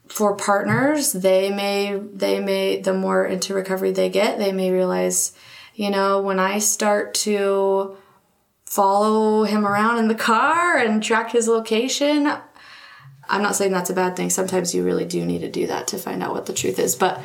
For 0.08 0.34
partners, 0.34 1.12
they 1.12 1.50
may, 1.50 1.96
they 1.96 2.40
may, 2.40 2.80
the 2.80 2.94
more 2.94 3.24
into 3.24 3.54
recovery 3.54 3.92
they 3.92 4.08
get, 4.08 4.38
they 4.38 4.52
may 4.52 4.70
realize, 4.70 5.32
you 5.74 5.90
know, 5.90 6.20
when 6.20 6.40
I 6.40 6.58
start 6.58 7.14
to 7.14 7.96
follow 8.64 9.44
him 9.44 9.64
around 9.64 9.98
in 9.98 10.08
the 10.08 10.14
car 10.14 10.76
and 10.76 11.02
track 11.02 11.32
his 11.32 11.46
location, 11.46 12.32
I'm 13.28 13.42
not 13.42 13.56
saying 13.56 13.72
that's 13.72 13.90
a 13.90 13.94
bad 13.94 14.16
thing. 14.16 14.30
Sometimes 14.30 14.74
you 14.74 14.84
really 14.84 15.04
do 15.04 15.24
need 15.24 15.40
to 15.40 15.50
do 15.50 15.66
that 15.66 15.88
to 15.88 15.98
find 15.98 16.22
out 16.22 16.32
what 16.32 16.46
the 16.46 16.52
truth 16.52 16.78
is. 16.78 16.94
But 16.94 17.20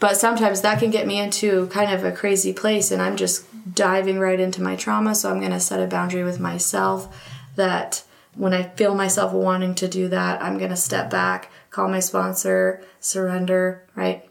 but 0.00 0.16
sometimes 0.16 0.60
that 0.60 0.78
can 0.78 0.90
get 0.90 1.06
me 1.06 1.18
into 1.18 1.66
kind 1.68 1.92
of 1.92 2.04
a 2.04 2.12
crazy 2.12 2.52
place 2.52 2.90
and 2.90 3.02
I'm 3.02 3.16
just 3.16 3.44
diving 3.74 4.18
right 4.20 4.38
into 4.38 4.62
my 4.62 4.76
trauma. 4.76 5.14
So 5.14 5.30
I'm 5.30 5.40
going 5.40 5.50
to 5.50 5.60
set 5.60 5.80
a 5.80 5.86
boundary 5.86 6.22
with 6.22 6.38
myself 6.38 7.14
that 7.56 8.04
when 8.36 8.54
I 8.54 8.62
feel 8.62 8.94
myself 8.94 9.32
wanting 9.32 9.74
to 9.76 9.88
do 9.88 10.08
that, 10.08 10.40
I'm 10.40 10.58
going 10.58 10.70
to 10.70 10.76
step 10.76 11.10
back, 11.10 11.50
call 11.70 11.88
my 11.88 11.98
sponsor, 11.98 12.84
surrender, 13.00 13.84
right? 13.96 14.24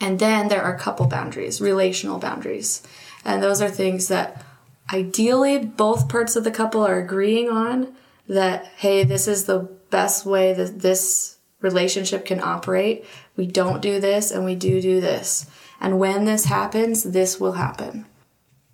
And 0.00 0.20
then 0.20 0.48
there 0.48 0.62
are 0.62 0.78
couple 0.78 1.06
boundaries, 1.06 1.60
relational 1.60 2.18
boundaries. 2.18 2.82
And 3.24 3.42
those 3.42 3.60
are 3.60 3.70
things 3.70 4.08
that 4.08 4.44
ideally 4.92 5.58
both 5.58 6.08
parts 6.08 6.36
of 6.36 6.44
the 6.44 6.50
couple 6.50 6.86
are 6.86 6.98
agreeing 6.98 7.48
on 7.48 7.94
that, 8.28 8.66
hey, 8.76 9.02
this 9.02 9.26
is 9.26 9.46
the 9.46 9.60
best 9.94 10.26
way 10.26 10.52
that 10.52 10.80
this 10.80 11.38
relationship 11.60 12.24
can 12.26 12.40
operate. 12.40 13.04
We 13.36 13.46
don't 13.46 13.80
do 13.80 14.00
this 14.00 14.32
and 14.32 14.44
we 14.44 14.56
do 14.56 14.80
do 14.80 15.00
this. 15.00 15.46
And 15.80 16.00
when 16.00 16.24
this 16.24 16.46
happens, 16.46 17.04
this 17.04 17.38
will 17.38 17.52
happen. 17.52 18.04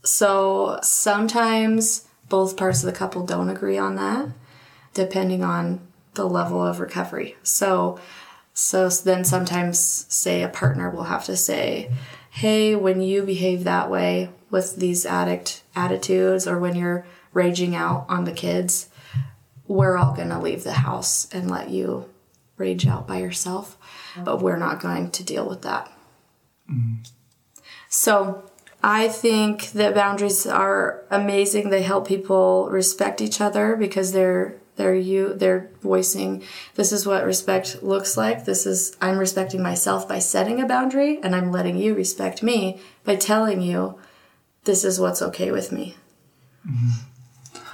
So 0.03 0.79
sometimes 0.83 2.09
both 2.31 2.57
parts 2.57 2.83
of 2.83 2.87
the 2.87 2.99
couple 2.99 3.27
don't 3.27 3.51
agree 3.51 3.77
on 3.77 3.97
that, 3.97 4.29
depending 4.95 5.45
on 5.45 5.87
the 6.15 6.25
level 6.25 6.67
of 6.67 6.81
recovery. 6.81 7.37
So, 7.43 8.01
so 8.55 8.89
then 8.89 9.25
sometimes, 9.25 9.79
say, 10.09 10.43
a 10.43 10.49
partner 10.49 10.89
will 10.89 11.05
have 11.05 11.27
to 11.27 11.37
say, 11.37 11.91
Hey, 12.31 12.75
when 12.75 13.03
you 13.03 13.25
behave 13.25 13.65
that 13.65 13.91
way 13.91 14.31
with 14.51 14.77
these 14.77 15.05
addict 15.05 15.63
attitudes, 15.77 16.47
or 16.47 16.59
when 16.59 16.77
you're 16.77 17.05
raging 17.35 17.75
out 17.75 18.07
on 18.09 18.25
the 18.25 18.33
kids, 18.33 18.90
we're 19.71 19.97
all 19.97 20.13
going 20.13 20.31
to 20.31 20.39
leave 20.41 20.65
the 20.65 20.73
house 20.73 21.33
and 21.33 21.49
let 21.49 21.71
you 21.71 22.05
rage 22.57 22.89
out 22.89 23.07
by 23.07 23.19
yourself, 23.19 23.79
but 24.25 24.43
we're 24.43 24.57
not 24.57 24.81
going 24.81 25.09
to 25.13 25.23
deal 25.23 25.49
with 25.49 25.63
that. 25.63 25.91
Mm. 26.69 27.09
So 27.89 28.51
I 28.83 29.07
think 29.09 29.71
that 29.71 29.95
boundaries 29.95 30.45
are 30.45 31.05
amazing. 31.09 31.71
They 31.71 31.83
help 31.83 32.09
people 32.09 32.69
respect 32.69 33.21
each 33.21 33.41
other 33.41 33.77
because 33.77 34.11
they're 34.11 34.57
they're 34.75 34.95
you 34.95 35.35
they're 35.35 35.71
voicing 35.83 36.43
this 36.75 36.91
is 36.91 37.07
what 37.07 37.25
respect 37.25 37.81
looks 37.81 38.17
like. 38.17 38.47
This 38.47 38.67
is 38.67 38.97
I'm 39.01 39.19
respecting 39.19 39.63
myself 39.63 40.09
by 40.09 40.19
setting 40.19 40.61
a 40.61 40.67
boundary 40.67 41.21
and 41.23 41.35
I'm 41.35 41.53
letting 41.53 41.77
you 41.77 41.95
respect 41.95 42.43
me 42.43 42.81
by 43.05 43.15
telling 43.15 43.61
you 43.61 44.01
this 44.65 44.83
is 44.83 44.99
what's 44.99 45.23
okay 45.23 45.53
with 45.53 45.71
me. 45.71 45.97
Mm-hmm. 46.69 47.10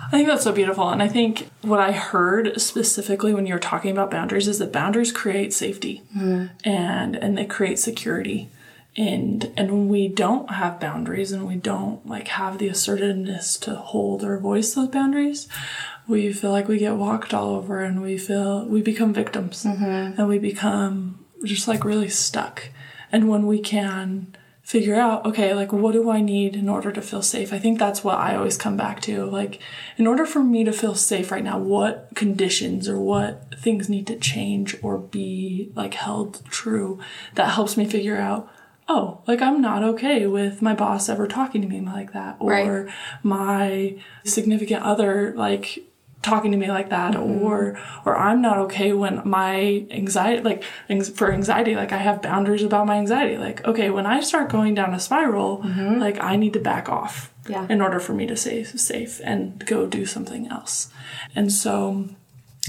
I 0.06 0.10
think 0.10 0.28
that's 0.28 0.44
so 0.44 0.52
beautiful. 0.52 0.88
And 0.88 1.02
I 1.02 1.08
think 1.08 1.48
what 1.62 1.80
I 1.80 1.92
heard 1.92 2.60
specifically 2.60 3.34
when 3.34 3.46
you 3.46 3.54
were 3.54 3.60
talking 3.60 3.90
about 3.90 4.10
boundaries 4.10 4.48
is 4.48 4.58
that 4.60 4.72
boundaries 4.72 5.12
create 5.12 5.52
safety 5.52 6.02
mm. 6.16 6.50
and 6.64 7.16
and 7.16 7.36
they 7.36 7.46
create 7.46 7.78
security. 7.78 8.48
And 8.96 9.52
and 9.56 9.70
when 9.70 9.88
we 9.88 10.08
don't 10.08 10.50
have 10.50 10.80
boundaries 10.80 11.32
and 11.32 11.46
we 11.46 11.56
don't 11.56 12.06
like 12.06 12.28
have 12.28 12.58
the 12.58 12.68
assertiveness 12.68 13.56
to 13.58 13.74
hold 13.74 14.24
or 14.24 14.38
voice 14.38 14.74
those 14.74 14.88
boundaries, 14.88 15.48
we 16.06 16.32
feel 16.32 16.50
like 16.50 16.68
we 16.68 16.78
get 16.78 16.94
walked 16.94 17.34
all 17.34 17.56
over 17.56 17.80
and 17.80 18.00
we 18.00 18.16
feel 18.16 18.64
we 18.64 18.80
become 18.82 19.12
victims 19.12 19.64
mm-hmm. 19.64 20.20
and 20.20 20.28
we 20.28 20.38
become 20.38 21.24
just 21.44 21.68
like 21.68 21.84
really 21.84 22.08
stuck. 22.08 22.70
And 23.12 23.28
when 23.28 23.46
we 23.46 23.60
can 23.60 24.34
figure 24.66 24.96
out, 24.96 25.24
okay, 25.24 25.54
like 25.54 25.72
what 25.72 25.92
do 25.92 26.10
I 26.10 26.20
need 26.20 26.56
in 26.56 26.68
order 26.68 26.90
to 26.90 27.00
feel 27.00 27.22
safe? 27.22 27.52
I 27.52 27.58
think 27.60 27.78
that's 27.78 28.02
what 28.02 28.18
I 28.18 28.34
always 28.34 28.56
come 28.56 28.76
back 28.76 29.00
to. 29.02 29.24
Like, 29.24 29.60
in 29.96 30.08
order 30.08 30.26
for 30.26 30.42
me 30.42 30.64
to 30.64 30.72
feel 30.72 30.96
safe 30.96 31.30
right 31.30 31.44
now, 31.44 31.56
what 31.56 32.08
conditions 32.16 32.88
or 32.88 32.98
what 32.98 33.54
things 33.60 33.88
need 33.88 34.08
to 34.08 34.18
change 34.18 34.74
or 34.82 34.98
be 34.98 35.70
like 35.76 35.94
held 35.94 36.44
true 36.46 36.98
that 37.36 37.50
helps 37.50 37.76
me 37.76 37.86
figure 37.86 38.16
out, 38.16 38.50
oh, 38.88 39.22
like 39.28 39.40
I'm 39.40 39.60
not 39.60 39.84
okay 39.84 40.26
with 40.26 40.60
my 40.60 40.74
boss 40.74 41.08
ever 41.08 41.28
talking 41.28 41.62
to 41.62 41.68
me 41.68 41.80
like 41.80 42.12
that 42.12 42.36
or 42.40 42.50
right. 42.50 42.94
my 43.22 43.96
significant 44.24 44.82
other 44.82 45.32
like 45.36 45.86
talking 46.22 46.50
to 46.50 46.56
me 46.56 46.68
like 46.68 46.90
that 46.90 47.14
mm-hmm. 47.14 47.42
or 47.42 47.78
or 48.04 48.16
I'm 48.16 48.42
not 48.42 48.58
okay 48.58 48.92
when 48.92 49.22
my 49.24 49.86
anxiety 49.90 50.42
like 50.42 50.64
for 51.14 51.32
anxiety 51.32 51.76
like 51.76 51.92
I 51.92 51.98
have 51.98 52.20
boundaries 52.20 52.62
about 52.62 52.86
my 52.86 52.96
anxiety 52.96 53.36
like 53.36 53.64
okay 53.64 53.90
when 53.90 54.06
I 54.06 54.20
start 54.20 54.50
going 54.50 54.74
down 54.74 54.92
a 54.92 55.00
spiral 55.00 55.58
mm-hmm. 55.58 56.00
like 56.00 56.20
I 56.20 56.36
need 56.36 56.52
to 56.54 56.60
back 56.60 56.88
off 56.88 57.32
yeah. 57.48 57.66
in 57.70 57.80
order 57.80 58.00
for 58.00 58.12
me 58.12 58.26
to 58.26 58.36
stay 58.36 58.64
safe 58.64 59.20
and 59.22 59.64
go 59.66 59.86
do 59.86 60.04
something 60.04 60.48
else 60.48 60.90
and 61.36 61.52
so 61.52 62.08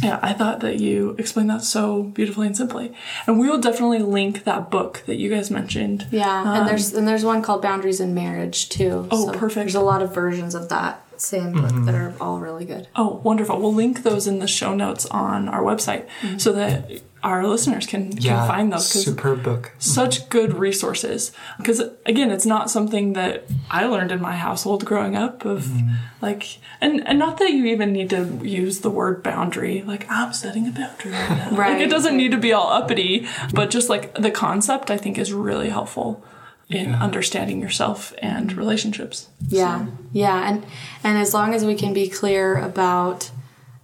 yeah, 0.02 0.20
I 0.22 0.34
thought 0.34 0.60
that 0.60 0.80
you 0.80 1.16
explained 1.18 1.50
that 1.50 1.64
so 1.64 2.04
beautifully 2.04 2.48
and 2.48 2.56
simply. 2.56 2.94
And 3.26 3.40
we 3.40 3.50
will 3.50 3.60
definitely 3.60 4.00
link 4.00 4.44
that 4.44 4.70
book 4.70 5.02
that 5.08 5.16
you 5.16 5.30
guys 5.30 5.50
mentioned. 5.50 6.08
Yeah, 6.12 6.42
um, 6.42 6.48
and 6.50 6.68
there's 6.68 6.94
and 6.94 7.08
there's 7.08 7.26
one 7.26 7.42
called 7.42 7.62
Boundaries 7.62 8.00
in 8.00 8.14
Marriage 8.14 8.70
too. 8.70 9.08
Oh, 9.10 9.32
so 9.32 9.40
perfect. 9.40 9.56
There's 9.56 9.76
a 9.76 9.82
lot 9.82 10.04
of 10.04 10.14
versions 10.14 10.54
of 10.54 10.70
that 10.70 11.04
same 11.22 11.54
book 11.54 11.66
mm-hmm. 11.66 11.86
that 11.86 11.96
are 11.96 12.14
all 12.20 12.40
really 12.40 12.66
good. 12.66 12.88
Oh, 12.96 13.22
wonderful. 13.24 13.60
We'll 13.60 13.74
link 13.74 14.04
those 14.04 14.28
in 14.28 14.40
the 14.40 14.48
show 14.48 14.74
notes 14.74 15.06
on 15.08 15.50
our 15.50 15.62
website 15.62 16.08
mm-hmm. 16.22 16.38
so 16.38 16.54
that 16.54 17.02
our 17.24 17.46
listeners 17.46 17.86
can, 17.88 18.16
yeah, 18.18 18.40
can 18.40 18.48
find 18.48 18.74
those. 18.74 18.88
Superb 18.88 19.44
book. 19.44 19.74
Such 19.80 20.30
good 20.30 20.54
resources. 20.54 21.32
Because 21.58 21.82
again, 22.06 22.32
it's 22.32 22.46
not 22.46 22.70
something 22.70 23.14
that 23.14 23.46
I 23.70 23.86
learned 23.86 24.12
in 24.12 24.22
my 24.22 24.36
household 24.36 24.86
growing 24.86 25.16
up 25.16 25.44
of 25.44 25.64
mm-hmm. 25.64 25.96
like, 26.22 26.60
and, 26.80 27.06
and 27.08 27.18
not 27.20 27.38
that 27.40 27.52
you 27.52 27.66
even 27.66 27.92
need 27.92 28.10
to 28.12 28.40
use 28.44 28.82
the 28.82 28.90
word 28.90 29.24
boundary. 29.24 29.82
Like, 29.82 30.10
I'm 30.10 30.34
setting 30.34 30.68
a 30.68 30.72
boundary 30.72 31.12
right 31.12 31.30
now. 31.52 31.58
right. 31.58 31.74
Like, 31.74 31.82
it 31.82 31.90
doesn't 31.90 32.16
need 32.16 32.32
to 32.32 32.38
be 32.38 32.54
all 32.54 32.70
uppity, 32.70 33.28
but 33.54 33.70
just 33.70 33.90
like 33.90 34.14
the 34.16 34.32
concept 34.32 34.92
I 34.92 34.98
think 34.98 35.18
is 35.18 35.34
really 35.34 35.70
helpful 35.70 36.24
in 36.70 36.90
yeah. 36.90 37.02
understanding 37.02 37.62
yourself 37.62 38.14
and 38.22 38.54
relationships. 38.54 39.30
Yeah. 39.48 39.86
So. 39.86 39.92
Yeah, 40.12 40.50
and 40.50 40.66
and 41.04 41.18
as 41.18 41.34
long 41.34 41.54
as 41.54 41.66
we 41.66 41.76
can 41.76 41.94
be 41.94 42.10
clear 42.10 42.58
about 42.58 43.32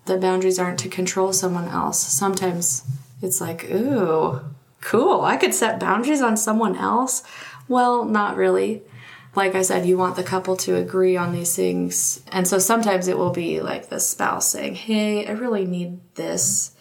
the 0.05 0.17
boundaries 0.17 0.59
aren't 0.59 0.79
to 0.79 0.89
control 0.89 1.31
someone 1.31 1.67
else. 1.69 1.99
Sometimes 1.99 2.83
it's 3.21 3.39
like, 3.39 3.69
"Ooh, 3.71 4.41
cool. 4.81 5.21
I 5.21 5.37
could 5.37 5.53
set 5.53 5.79
boundaries 5.79 6.21
on 6.21 6.35
someone 6.35 6.75
else." 6.75 7.23
Well, 7.67 8.03
not 8.03 8.35
really. 8.35 8.81
Like 9.35 9.55
I 9.55 9.63
said, 9.63 9.85
you 9.85 9.97
want 9.97 10.15
the 10.15 10.23
couple 10.23 10.55
to 10.57 10.75
agree 10.75 11.17
on 11.17 11.31
these 11.31 11.55
things. 11.55 12.21
And 12.31 12.47
so 12.47 12.59
sometimes 12.59 13.07
it 13.07 13.17
will 13.17 13.31
be 13.31 13.61
like 13.61 13.89
the 13.89 13.99
spouse 13.99 14.51
saying, 14.51 14.75
"Hey, 14.75 15.25
I 15.25 15.31
really 15.31 15.65
need 15.65 15.99
this." 16.15 16.72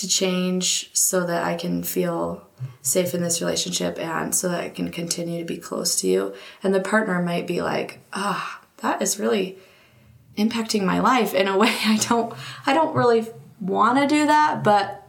To 0.00 0.08
change 0.08 0.90
so 0.92 1.24
that 1.26 1.44
I 1.44 1.54
can 1.54 1.82
feel 1.82 2.46
safe 2.82 3.14
in 3.14 3.22
this 3.22 3.40
relationship 3.40 3.98
and 3.98 4.34
so 4.34 4.48
that 4.48 4.60
I 4.60 4.68
can 4.68 4.90
continue 4.90 5.38
to 5.38 5.44
be 5.44 5.58
close 5.58 5.96
to 5.96 6.08
you. 6.08 6.34
And 6.62 6.74
the 6.74 6.80
partner 6.80 7.22
might 7.22 7.46
be 7.46 7.62
like, 7.62 8.00
ah, 8.12 8.60
oh, 8.60 8.66
that 8.78 9.02
is 9.02 9.18
really 9.18 9.58
impacting 10.36 10.84
my 10.84 11.00
life 11.00 11.34
in 11.34 11.48
a 11.48 11.56
way 11.58 11.74
I 11.84 11.96
don't 11.96 12.34
I 12.66 12.74
don't 12.74 12.94
really 12.94 13.26
want 13.60 13.98
to 13.98 14.06
do 14.06 14.26
that, 14.26 14.62
but 14.62 15.06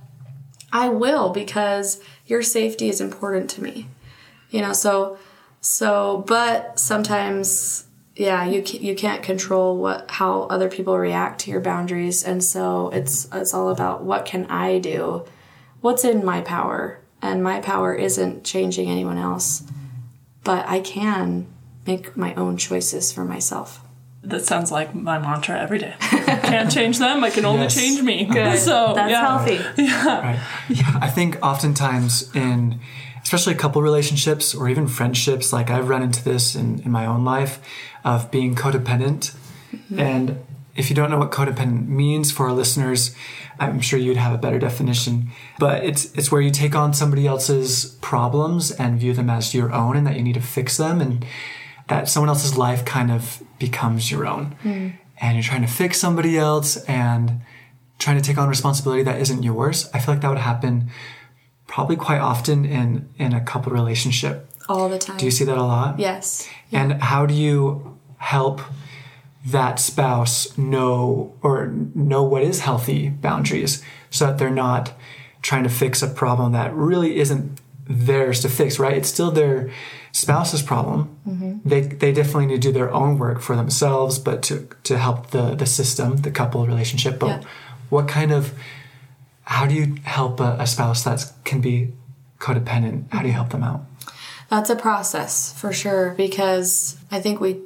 I 0.72 0.90
will 0.90 1.30
because 1.30 2.02
your 2.26 2.42
safety 2.42 2.90
is 2.90 3.02
important 3.02 3.50
to 3.52 3.64
me. 3.64 3.88
You 4.50 4.62
know, 4.62 4.74
so 4.74 5.18
so 5.62 6.24
but 6.28 6.80
sometimes 6.80 7.85
yeah 8.16 8.46
you 8.46 8.64
you 8.80 8.96
can't 8.96 9.24
control 9.24 9.78
what 9.78 10.10
how 10.10 10.44
other 10.44 10.70
people 10.70 10.98
react 10.98 11.42
to 11.42 11.52
your 11.52 11.60
boundaries 11.60 12.24
and 12.24 12.44
so 12.44 12.90
it's 12.90 13.28
it's 13.34 13.54
all 13.54 13.70
about 13.70 14.04
what 14.04 14.26
can 14.26 14.46
I 14.46 14.80
do 14.80 15.26
what's 15.82 16.06
in 16.06 16.24
my 16.24 16.42
power 16.42 17.00
and 17.22 17.44
my 17.44 17.60
power 17.60 17.94
isn't 17.94 18.44
changing 18.44 18.90
anyone 18.90 19.18
else 19.18 19.64
but 20.44 20.68
I 20.68 20.80
can 20.80 21.48
make 21.86 22.16
my 22.16 22.34
own 22.36 22.58
choices 22.58 23.12
for 23.12 23.26
myself 23.26 23.82
that 24.26 24.44
sounds 24.44 24.72
like 24.72 24.96
my 24.96 25.20
mantra 25.20 25.60
every 25.60 25.78
day. 25.78 25.94
Can't 26.00 26.72
change 26.72 26.98
them. 26.98 27.24
I 27.24 27.30
can 27.30 27.46
only 27.46 27.64
yes. 27.64 27.76
change 27.76 28.02
me. 28.02 28.26
Good. 28.26 28.58
So 28.58 28.94
that's 28.96 29.12
yeah. 29.12 29.22
healthy. 29.22 29.60
Yeah. 29.84 30.20
Right. 30.20 30.40
yeah. 30.68 31.00
I 31.00 31.10
think 31.10 31.38
oftentimes 31.44 32.36
in 32.36 32.80
especially 33.26 33.54
a 33.54 33.58
couple 33.58 33.82
relationships 33.82 34.54
or 34.54 34.70
even 34.70 34.88
friendships, 34.88 35.52
like 35.52 35.72
I've 35.72 35.90
run 35.90 36.04
into 36.04 36.24
this 36.24 36.56
in, 36.56 36.80
in 36.82 36.92
my 36.92 37.08
own 37.08 37.26
life 37.26 37.60
of 38.04 38.30
being 38.30 38.54
codependent. 38.54 39.36
Mm-hmm. 39.74 40.00
And 40.00 40.46
if 40.76 40.92
you 40.92 40.96
don't 40.96 41.10
know 41.10 41.18
what 41.18 41.32
codependent 41.32 41.88
means 41.88 42.32
for 42.32 42.46
our 42.46 42.54
listeners, 42.54 43.16
I'm 43.60 43.82
sure 43.82 43.98
you'd 43.98 44.18
have 44.18 44.34
a 44.34 44.38
better 44.38 44.60
definition. 44.60 45.32
But 45.58 45.84
it's 45.84 46.14
it's 46.14 46.32
where 46.32 46.40
you 46.40 46.52
take 46.52 46.76
on 46.76 46.94
somebody 46.94 47.26
else's 47.26 47.98
problems 48.00 48.70
and 48.70 49.00
view 49.00 49.14
them 49.14 49.32
as 49.32 49.56
your 49.56 49.74
own 49.74 49.98
and 49.98 50.06
that 50.06 50.18
you 50.18 50.22
need 50.22 50.34
to 50.34 50.42
fix 50.42 50.78
them 50.78 51.02
and 51.02 51.26
that 51.88 52.08
someone 52.08 52.30
else's 52.30 52.56
life 52.58 52.86
kind 52.86 53.12
of 53.12 53.42
becomes 53.58 54.12
your 54.12 54.28
own. 54.28 54.56
Mm. 54.64 54.94
and 55.18 55.36
you're 55.36 55.44
trying 55.44 55.62
to 55.62 55.68
fix 55.68 55.98
somebody 55.98 56.38
else 56.38 56.78
and 56.86 57.42
trying 57.98 58.18
to 58.18 58.24
take 58.24 58.38
on 58.38 58.50
responsibility 58.50 59.02
that 59.02 59.20
isn't 59.20 59.42
yours. 59.42 59.90
I 59.94 60.00
feel 60.00 60.14
like 60.14 60.22
that 60.22 60.30
would 60.30 60.38
happen 60.38 60.92
probably 61.76 61.98
quite 61.98 62.22
often 62.22 62.64
in 62.64 63.10
in 63.18 63.34
a 63.34 63.42
couple 63.52 63.70
relationship. 63.74 64.36
All 64.70 64.88
the 64.90 64.98
time. 64.98 65.18
Do 65.18 65.26
you 65.26 65.32
see 65.32 65.46
that 65.46 65.58
a 65.58 65.68
lot? 65.76 66.00
Yes. 66.00 66.48
And 66.72 66.94
how 67.12 67.26
do 67.26 67.34
you 67.34 67.98
help 68.18 68.62
that 69.52 69.80
spouse 69.80 70.58
know 70.58 71.34
or 71.42 71.68
know 71.94 72.24
what 72.24 72.42
is 72.44 72.62
healthy 72.62 73.10
boundaries 73.10 73.84
so 74.10 74.26
that 74.26 74.38
they're 74.38 74.60
not 74.68 74.94
trying 75.42 75.64
to 75.64 75.70
fix 75.70 76.02
a 76.02 76.08
problem 76.08 76.54
that 76.54 76.74
really 76.74 77.12
isn't 77.24 77.62
theirs 77.90 78.40
to 78.42 78.50
fix, 78.50 78.80
right? 78.80 78.98
It's 78.98 79.10
still 79.10 79.32
their 79.32 79.70
spouse's 80.14 80.64
problem. 80.64 81.00
Mm-hmm. 81.28 81.70
They 81.70 81.82
they 81.82 82.12
definitely 82.14 82.46
need 82.48 82.62
to 82.62 82.68
do 82.70 82.74
their 82.80 82.92
own 83.02 83.20
work 83.20 83.42
for 83.42 83.56
themselves, 83.58 84.18
but 84.18 84.38
to 84.48 84.56
to 84.84 84.98
help 84.98 85.20
the 85.32 85.56
the 85.56 85.66
system, 85.66 86.22
the 86.22 86.32
couple 86.32 86.66
relationship. 86.66 87.20
But 87.20 87.28
Yeah. 87.28 87.42
what 87.90 88.08
kind 88.08 88.32
of 88.32 88.44
how 89.46 89.66
do 89.66 89.74
you 89.74 89.96
help 90.04 90.40
a, 90.40 90.58
a 90.60 90.68
spouse 90.68 91.04
that 91.04 91.32
can 91.44 91.62
be 91.62 91.94
codependent? 92.40 93.12
How 93.12 93.22
do 93.22 93.28
you 93.28 93.34
help 93.34 93.50
them 93.50 93.64
out? 93.64 93.86
That's 94.50 94.70
a 94.70 94.76
process 94.76 95.54
for 95.60 95.72
sure 95.72 96.12
because 96.12 96.98
I 97.12 97.20
think 97.20 97.40
we 97.40 97.62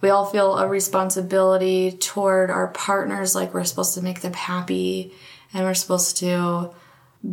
we 0.00 0.08
all 0.08 0.24
feel 0.24 0.56
a 0.56 0.66
responsibility 0.66 1.92
toward 1.92 2.50
our 2.50 2.68
partners 2.68 3.34
like 3.34 3.52
we're 3.52 3.64
supposed 3.64 3.94
to 3.94 4.02
make 4.02 4.20
them 4.20 4.32
happy 4.32 5.12
and 5.52 5.64
we're 5.64 5.74
supposed 5.74 6.16
to 6.18 6.70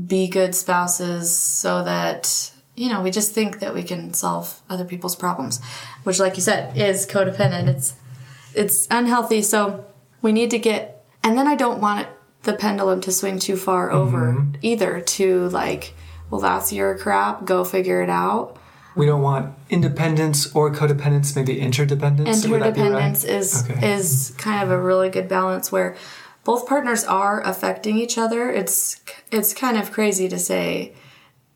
be 0.06 0.28
good 0.28 0.54
spouses 0.54 1.36
so 1.36 1.84
that 1.84 2.52
you 2.76 2.89
know 2.89 3.02
we 3.02 3.12
just 3.12 3.34
think 3.34 3.60
that 3.60 3.73
we 3.73 3.84
can 3.84 4.13
solve 4.13 4.62
other 4.69 4.84
people's 4.84 5.15
problems 5.15 5.62
which 6.04 6.19
like 6.19 6.36
you 6.36 6.41
said 6.41 6.76
is 6.78 7.08
codependent 7.08 7.67
it's 7.67 7.93
it's 8.54 8.88
unhealthy 8.91 9.41
so 9.41 9.86
we 10.21 10.32
need 10.34 10.52
to 10.52 10.60
get 10.60 11.06
and 11.23 11.38
then 11.38 11.47
I 11.47 11.56
don't 11.56 11.82
want 11.82 12.02
it, 12.02 12.08
the 12.48 12.54
pendulum 12.54 13.02
to 13.02 13.12
swing 13.12 13.38
too 13.38 13.58
far 13.58 13.90
mm-hmm. 13.90 13.98
over 13.98 14.48
either 14.62 15.02
to 15.02 15.50
like 15.50 15.94
well 16.32 16.42
that's 16.42 16.72
your 16.74 16.98
crap 16.98 17.46
go 17.46 17.64
figure 17.64 18.02
it 18.02 18.10
out 18.10 18.58
We 18.96 19.06
don't 19.06 19.22
want 19.22 19.54
independence 19.70 20.40
or 20.56 20.72
codependence, 20.72 21.36
maybe 21.36 21.60
interdependence. 21.60 22.44
Be 22.44 22.52
right? 22.52 22.66
interdependence 22.66 23.24
is 23.26 23.64
Okay. 23.70 23.94
is 23.94 24.34
kind 24.40 24.64
of 24.64 24.72
a 24.72 24.82
really 24.82 25.10
good 25.10 25.28
balance 25.30 25.72
where 25.72 25.96
both 26.44 26.66
partners 26.66 27.04
are 27.04 27.38
affecting 27.46 28.00
each 28.00 28.18
other. 28.18 28.50
It's 28.50 29.00
it's 29.30 29.54
kind 29.54 29.78
of 29.78 29.92
crazy 29.92 30.28
to 30.30 30.40
say, 30.40 30.94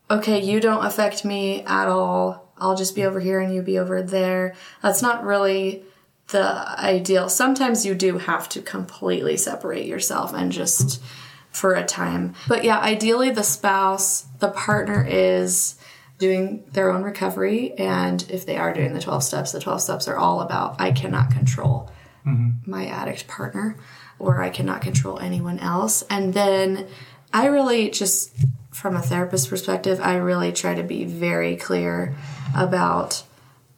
okay, 0.08 0.38
you 0.40 0.60
don't 0.60 0.84
affect 0.86 1.24
me 1.24 1.62
at 1.66 1.88
all. 1.88 2.52
I'll 2.58 2.76
just 2.76 2.94
be 2.94 3.04
over 3.04 3.18
here 3.18 3.40
and 3.40 3.52
you 3.52 3.60
be 3.62 3.78
over 3.78 4.02
there. 4.02 4.54
That's 4.82 5.02
not 5.02 5.24
really 5.24 5.82
the 6.28 6.80
ideal. 6.80 7.28
Sometimes 7.28 7.84
you 7.84 7.94
do 7.94 8.18
have 8.18 8.48
to 8.50 8.62
completely 8.62 9.36
separate 9.36 9.86
yourself 9.86 10.32
and 10.32 10.50
just 10.50 11.02
for 11.50 11.74
a 11.74 11.84
time. 11.84 12.34
But 12.48 12.64
yeah, 12.64 12.78
ideally 12.78 13.30
the 13.30 13.42
spouse, 13.42 14.22
the 14.38 14.48
partner 14.48 15.06
is 15.06 15.76
doing 16.18 16.64
their 16.72 16.90
own 16.90 17.02
recovery 17.02 17.72
and 17.74 18.24
if 18.30 18.46
they 18.46 18.56
are 18.56 18.72
doing 18.72 18.94
the 18.94 19.00
12 19.00 19.22
steps, 19.22 19.52
the 19.52 19.60
12 19.60 19.82
steps 19.82 20.08
are 20.08 20.16
all 20.16 20.40
about 20.40 20.80
I 20.80 20.92
cannot 20.92 21.30
control 21.30 21.90
mm-hmm. 22.26 22.70
my 22.70 22.86
addict 22.86 23.26
partner 23.26 23.76
or 24.18 24.40
I 24.40 24.50
cannot 24.50 24.82
control 24.82 25.18
anyone 25.18 25.58
else. 25.58 26.04
And 26.08 26.32
then 26.32 26.86
I 27.32 27.46
really 27.46 27.90
just 27.90 28.32
from 28.70 28.96
a 28.96 29.02
therapist 29.02 29.50
perspective, 29.50 30.00
I 30.00 30.16
really 30.16 30.52
try 30.52 30.74
to 30.74 30.82
be 30.82 31.04
very 31.04 31.56
clear 31.56 32.14
about 32.56 33.22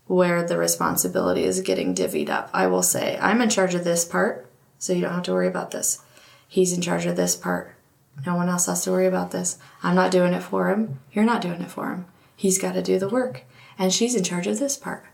where 0.07 0.47
the 0.47 0.59
responsibility 0.59 1.45
is 1.45 1.61
getting 1.61 1.95
divvied 1.95 2.29
up. 2.29 2.51
I 2.53 2.67
will 2.67 2.83
say, 2.83 3.19
I'm 3.21 3.41
in 3.41 3.49
charge 3.49 3.75
of 3.75 3.85
this 3.85 4.05
part, 4.05 4.47
so 4.79 4.93
you 4.93 5.01
don't 5.01 5.15
have 5.15 5.23
to 5.25 5.33
worry 5.33 5.49
about 5.49 5.71
this. 5.71 6.03
He's 6.47 6.73
in 6.73 6.83
charge 6.83 7.07
of 7.07 7.17
this 7.17 7.37
part. 7.37 7.75
No 8.27 8.37
one 8.37 8.49
else 8.49 8.67
has 8.67 8.85
to 8.85 8.91
worry 8.91 9.07
about 9.07 9.31
this. 9.31 9.59
I'm 9.83 9.95
not 9.95 10.11
doing 10.11 10.35
it 10.35 10.43
for 10.43 10.69
him. 10.69 11.01
You're 11.13 11.25
not 11.25 11.43
doing 11.43 11.61
it 11.61 11.71
for 11.71 11.91
him. 11.91 12.07
He's 12.37 12.59
got 12.59 12.73
to 12.75 12.83
do 12.83 12.99
the 12.99 13.09
work. 13.09 13.45
And 13.79 13.93
she's 13.93 14.15
in 14.15 14.23
charge 14.23 14.47
of 14.47 14.59
this 14.59 14.77
part. 14.77 15.05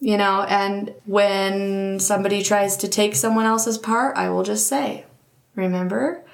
You 0.00 0.16
know, 0.16 0.42
and 0.48 0.94
when 1.04 2.00
somebody 2.00 2.42
tries 2.42 2.76
to 2.78 2.88
take 2.88 3.14
someone 3.14 3.44
else's 3.44 3.78
part, 3.78 4.16
I 4.16 4.30
will 4.30 4.42
just 4.42 4.66
say, 4.66 5.04
remember, 5.54 6.24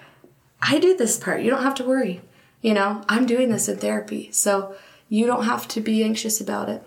I 0.62 0.78
do 0.78 0.96
this 0.96 1.18
part. 1.18 1.42
You 1.42 1.50
don't 1.50 1.62
have 1.62 1.74
to 1.76 1.84
worry. 1.84 2.20
You 2.62 2.74
know, 2.74 3.02
I'm 3.08 3.26
doing 3.26 3.50
this 3.50 3.68
in 3.68 3.78
therapy. 3.78 4.30
So 4.32 4.74
you 5.08 5.26
don't 5.26 5.44
have 5.44 5.68
to 5.68 5.80
be 5.80 6.02
anxious 6.02 6.40
about 6.40 6.68
it. 6.68 6.82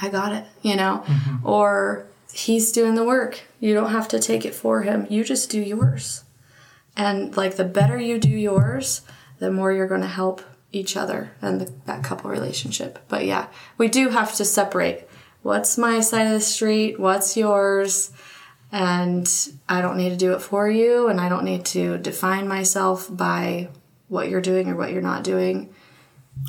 I 0.00 0.08
got 0.08 0.32
it, 0.32 0.44
you 0.62 0.76
know? 0.76 1.04
Mm-hmm. 1.06 1.46
Or 1.46 2.06
he's 2.32 2.72
doing 2.72 2.94
the 2.94 3.04
work. 3.04 3.40
You 3.60 3.74
don't 3.74 3.92
have 3.92 4.08
to 4.08 4.18
take 4.18 4.44
it 4.44 4.54
for 4.54 4.82
him. 4.82 5.06
You 5.08 5.24
just 5.24 5.50
do 5.50 5.60
yours. 5.60 6.24
And 6.96 7.36
like 7.36 7.56
the 7.56 7.64
better 7.64 7.98
you 7.98 8.18
do 8.18 8.28
yours, 8.28 9.02
the 9.38 9.50
more 9.50 9.72
you're 9.72 9.88
going 9.88 10.00
to 10.00 10.06
help 10.06 10.42
each 10.72 10.96
other 10.96 11.32
and 11.40 11.60
the, 11.60 11.72
that 11.86 12.04
couple 12.04 12.30
relationship. 12.30 12.98
But 13.08 13.24
yeah, 13.24 13.46
we 13.78 13.88
do 13.88 14.08
have 14.10 14.34
to 14.36 14.44
separate 14.44 15.08
what's 15.42 15.78
my 15.78 16.00
side 16.00 16.26
of 16.26 16.32
the 16.32 16.40
street, 16.40 16.98
what's 16.98 17.36
yours, 17.36 18.10
and 18.72 19.30
I 19.68 19.80
don't 19.80 19.96
need 19.96 20.10
to 20.10 20.16
do 20.16 20.32
it 20.32 20.42
for 20.42 20.68
you, 20.68 21.08
and 21.08 21.20
I 21.20 21.28
don't 21.28 21.44
need 21.44 21.64
to 21.66 21.98
define 21.98 22.48
myself 22.48 23.08
by 23.14 23.68
what 24.08 24.28
you're 24.28 24.40
doing 24.40 24.68
or 24.68 24.74
what 24.74 24.90
you're 24.90 25.02
not 25.02 25.22
doing. 25.22 25.72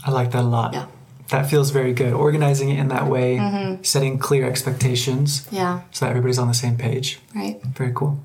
I 0.03 0.11
like 0.11 0.31
that 0.31 0.41
a 0.41 0.47
lot. 0.47 0.73
Yeah. 0.73 0.87
That 1.29 1.49
feels 1.49 1.71
very 1.71 1.93
good. 1.93 2.13
Organizing 2.13 2.69
it 2.69 2.79
in 2.79 2.89
that 2.89 3.07
way, 3.07 3.37
mm-hmm. 3.37 3.83
setting 3.83 4.19
clear 4.19 4.45
expectations 4.45 5.47
Yeah, 5.51 5.81
so 5.91 6.05
that 6.05 6.09
everybody's 6.11 6.37
on 6.37 6.47
the 6.47 6.53
same 6.53 6.77
page. 6.77 7.19
right? 7.33 7.59
Very 7.63 7.91
cool. 7.93 8.19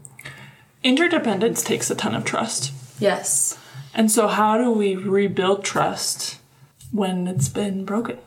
Interdependence 0.82 1.62
takes 1.62 1.90
a 1.90 1.94
ton 1.94 2.14
of 2.14 2.24
trust. 2.24 2.72
Yes. 2.98 3.58
And 3.94 4.10
so, 4.10 4.28
how 4.28 4.58
do 4.58 4.70
we 4.70 4.96
rebuild 4.96 5.64
trust 5.64 6.38
when 6.92 7.26
it's 7.26 7.48
been 7.48 7.84
broken? 7.84 8.18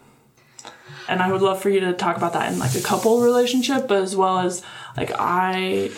And 1.08 1.22
I 1.22 1.32
would 1.32 1.42
love 1.42 1.62
for 1.62 1.70
you 1.70 1.80
to 1.82 1.94
talk 1.94 2.18
about 2.18 2.34
that 2.34 2.52
in 2.52 2.60
like 2.60 2.76
a 2.76 2.82
couple 2.82 3.22
relationship, 3.22 3.92
as 3.92 4.16
well 4.16 4.40
as 4.40 4.64
like 4.98 5.12
I, 5.18 5.92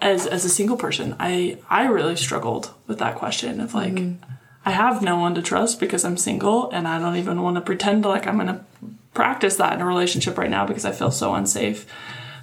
as 0.00 0.26
as 0.26 0.44
a 0.44 0.48
single 0.48 0.76
person, 0.76 1.16
I 1.18 1.58
I 1.68 1.86
really 1.86 2.16
struggled 2.16 2.72
with 2.86 2.98
that 2.98 3.16
question 3.16 3.60
of 3.60 3.74
like 3.74 3.94
mm-hmm. 3.94 4.24
I 4.68 4.72
have 4.72 5.00
no 5.00 5.16
one 5.16 5.34
to 5.34 5.40
trust 5.40 5.80
because 5.80 6.04
I'm 6.04 6.18
single, 6.18 6.70
and 6.72 6.86
I 6.86 6.98
don't 6.98 7.16
even 7.16 7.40
want 7.40 7.54
to 7.54 7.62
pretend 7.62 8.04
like 8.04 8.26
I'm 8.26 8.36
gonna 8.36 8.66
practice 9.14 9.56
that 9.56 9.72
in 9.72 9.80
a 9.80 9.86
relationship 9.86 10.36
right 10.36 10.50
now 10.50 10.66
because 10.66 10.84
I 10.84 10.92
feel 10.92 11.10
so 11.10 11.32
unsafe. 11.32 11.86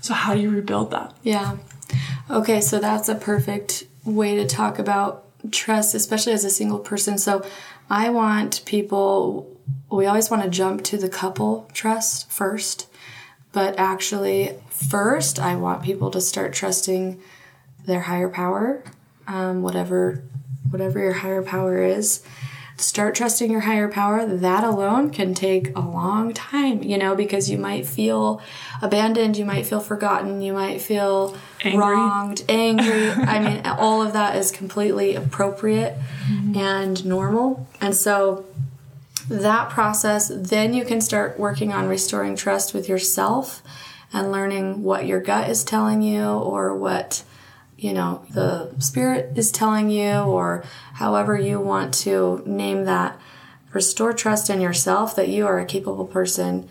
So 0.02 0.16
how 0.16 0.34
do 0.34 0.40
you 0.42 0.50
rebuild 0.50 0.90
that? 0.90 1.14
Yeah. 1.22 1.58
Okay, 2.32 2.62
so 2.62 2.80
that's 2.80 3.10
a 3.10 3.14
perfect 3.14 3.84
way 4.06 4.34
to 4.38 4.48
talk 4.48 4.80
about 4.80 5.24
trust, 5.52 5.94
especially 5.94 6.34
as 6.34 6.44
a 6.44 6.50
single 6.50 6.80
person. 6.80 7.20
So 7.20 7.46
I 7.92 8.10
want 8.10 8.66
people, 8.66 9.56
we 9.92 10.08
always 10.08 10.32
want 10.32 10.42
to 10.42 10.50
jump 10.50 10.84
to 10.86 10.98
the 10.98 11.10
couple 11.10 11.70
trust 11.74 12.32
first, 12.32 12.88
but 13.52 13.78
actually, 13.78 14.58
first, 14.72 15.38
I 15.38 15.58
want 15.58 15.84
people 15.84 16.10
to 16.10 16.20
start 16.20 16.54
trusting 16.54 17.22
their 17.86 18.02
higher 18.02 18.30
power, 18.30 18.84
um, 19.28 19.62
whatever 19.62 20.24
whatever 20.70 21.00
your 21.00 21.14
higher 21.14 21.42
power 21.42 21.82
is 21.84 22.24
start 22.78 23.16
trusting 23.16 23.52
your 23.52 23.62
higher 23.62 23.88
power. 23.88 24.26
That 24.26 24.64
alone 24.64 25.10
can 25.10 25.34
take 25.34 25.76
a 25.76 25.80
long 25.80 26.34
time 26.34 26.84
you 26.84 26.98
know 26.98 27.16
because 27.16 27.50
you 27.50 27.58
might 27.58 27.86
feel 27.86 28.42
abandoned 28.82 29.38
you 29.38 29.46
might 29.46 29.66
feel 29.66 29.80
forgotten 29.80 30.42
you 30.42 30.54
might 30.54 30.82
feel 30.82 31.38
Angry. 31.64 31.80
wronged 31.80 32.44
angry. 32.50 33.10
I 33.10 33.40
mean 33.40 33.66
all 33.66 34.02
of 34.02 34.14
that 34.14 34.36
is 34.36 34.52
completely 34.52 35.16
appropriate 35.16 35.98
mm-hmm. 36.28 36.58
and 36.58 37.06
normal. 37.06 37.68
And 37.82 37.96
so 37.96 38.46
that 39.30 39.70
process 39.70 40.32
then 40.34 40.74
you 40.74 40.86
can 40.86 41.02
start 41.02 41.40
working 41.40 41.74
on 41.74 41.88
restoring 41.88 42.36
trust 42.36 42.74
with 42.74 42.88
yourself 42.90 43.64
and 44.14 44.32
learning 44.32 44.84
what 44.84 45.06
your 45.06 45.20
gut 45.20 45.50
is 45.50 45.64
telling 45.64 46.02
you 46.02 46.24
or 46.24 46.76
what 46.76 47.24
you 47.78 47.94
know 47.94 48.26
the 48.30 48.74
spirit 48.80 49.38
is 49.38 49.52
telling 49.52 49.90
you 49.90 50.12
or 50.12 50.64
however 50.94 51.38
you 51.38 51.60
want 51.60 51.94
to 51.94 52.44
name 52.46 52.86
that. 52.86 53.20
Restore 53.74 54.14
trust 54.14 54.50
in 54.50 54.62
yourself 54.62 55.18
that 55.18 55.28
you 55.28 55.46
are 55.46 55.60
a 55.60 55.66
capable 55.66 56.06
person 56.06 56.70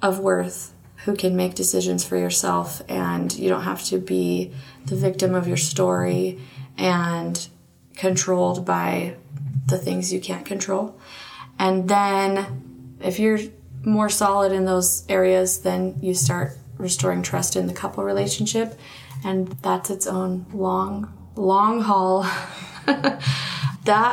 of 0.00 0.20
worth 0.20 0.72
who 1.04 1.14
can 1.14 1.36
make 1.36 1.54
decisions 1.54 2.02
for 2.02 2.16
yourself 2.16 2.80
and 2.88 3.34
you 3.36 3.50
don't 3.50 3.64
have 3.64 3.84
to 3.84 3.98
be 3.98 4.50
the 4.86 4.96
victim 4.96 5.34
of 5.34 5.46
your 5.46 5.58
story 5.58 6.38
and 6.78 7.46
controlled 7.96 8.64
by 8.64 9.16
the 9.66 9.76
things 9.76 10.12
you 10.12 10.20
can't 10.20 10.46
control. 10.46 10.98
And 11.58 11.88
then 11.88 12.96
if 13.00 13.18
you're 13.18 13.38
more 13.84 14.08
solid 14.08 14.50
in 14.50 14.64
those 14.64 15.04
areas 15.10 15.60
then 15.60 15.96
you 16.00 16.14
start 16.14 16.52
restoring 16.78 17.22
trust 17.22 17.56
in 17.56 17.66
the 17.66 17.72
couple 17.72 18.04
relationship 18.04 18.78
and 19.24 19.48
that's 19.62 19.90
its 19.90 20.06
own 20.06 20.46
long 20.52 21.12
long 21.36 21.80
haul 21.80 22.22
that 22.86 23.20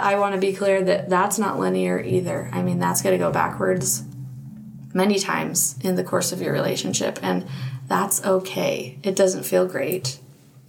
i 0.04 0.17
want 0.17 0.34
to 0.34 0.41
be 0.41 0.54
clear 0.54 0.84
that 0.84 1.10
that's 1.10 1.38
not 1.38 1.60
linear 1.60 2.00
either 2.00 2.50
i 2.52 2.62
mean 2.62 2.80
that's 2.80 3.02
going 3.02 3.13
to 3.13 3.24
go 3.24 3.32
backwards 3.32 4.04
many 4.93 5.17
times 5.19 5.78
in 5.82 5.95
the 5.95 6.04
course 6.04 6.32
of 6.32 6.41
your 6.41 6.54
relationship 6.54 7.19
and 7.21 7.45
that's 7.88 8.24
okay 8.26 8.97
it 9.04 9.15
doesn't 9.15 9.43
feel 9.43 9.65
great 9.67 10.19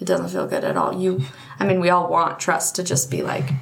It 0.02 0.06
doesn't 0.06 0.30
feel 0.30 0.48
good 0.48 0.64
at 0.64 0.76
all. 0.76 1.00
You, 1.00 1.22
I 1.60 1.64
mean, 1.64 1.78
we 1.78 1.88
all 1.88 2.10
want 2.10 2.40
trust 2.40 2.74
to 2.74 2.82
just 2.82 3.08
be 3.08 3.22
like 3.22 3.52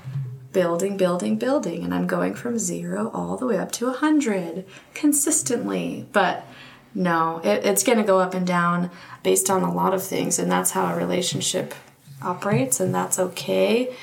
building, 0.52 0.96
building, 0.96 1.36
building, 1.36 1.84
and 1.84 1.92
I'm 1.92 2.06
going 2.06 2.34
from 2.34 2.58
zero 2.58 3.10
all 3.12 3.36
the 3.36 3.44
way 3.44 3.58
up 3.58 3.72
to 3.72 3.88
a 3.88 3.92
hundred 3.92 4.64
consistently. 4.94 6.06
But 6.12 6.46
no, 6.94 7.40
it, 7.44 7.64
it's 7.64 7.82
going 7.82 7.98
to 7.98 8.04
go 8.04 8.18
up 8.18 8.34
and 8.34 8.46
down 8.46 8.90
based 9.22 9.50
on 9.50 9.62
a 9.62 9.72
lot 9.72 9.94
of 9.94 10.02
things, 10.02 10.38
and 10.38 10.50
that's 10.50 10.72
how 10.72 10.92
a 10.92 10.96
relationship 10.96 11.74
operates, 12.22 12.80
and 12.80 12.94
that's 12.94 13.18
okay. 13.18 13.94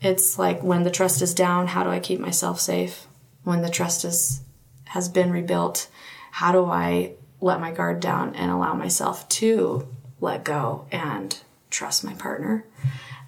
It's 0.00 0.38
like 0.38 0.62
when 0.62 0.84
the 0.84 0.90
trust 0.90 1.22
is 1.22 1.34
down, 1.34 1.68
how 1.68 1.82
do 1.82 1.90
I 1.90 2.00
keep 2.00 2.20
myself 2.20 2.60
safe? 2.60 3.06
When 3.44 3.62
the 3.62 3.70
trust 3.70 4.04
is 4.04 4.40
has 4.86 5.08
been 5.08 5.30
rebuilt, 5.30 5.88
how 6.30 6.52
do 6.52 6.64
I 6.66 7.12
let 7.40 7.60
my 7.60 7.72
guard 7.72 8.00
down 8.00 8.34
and 8.34 8.50
allow 8.50 8.74
myself 8.74 9.28
to 9.28 9.86
let 10.20 10.44
go 10.44 10.86
and 10.92 11.38
trust 11.70 12.04
my 12.04 12.14
partner? 12.14 12.64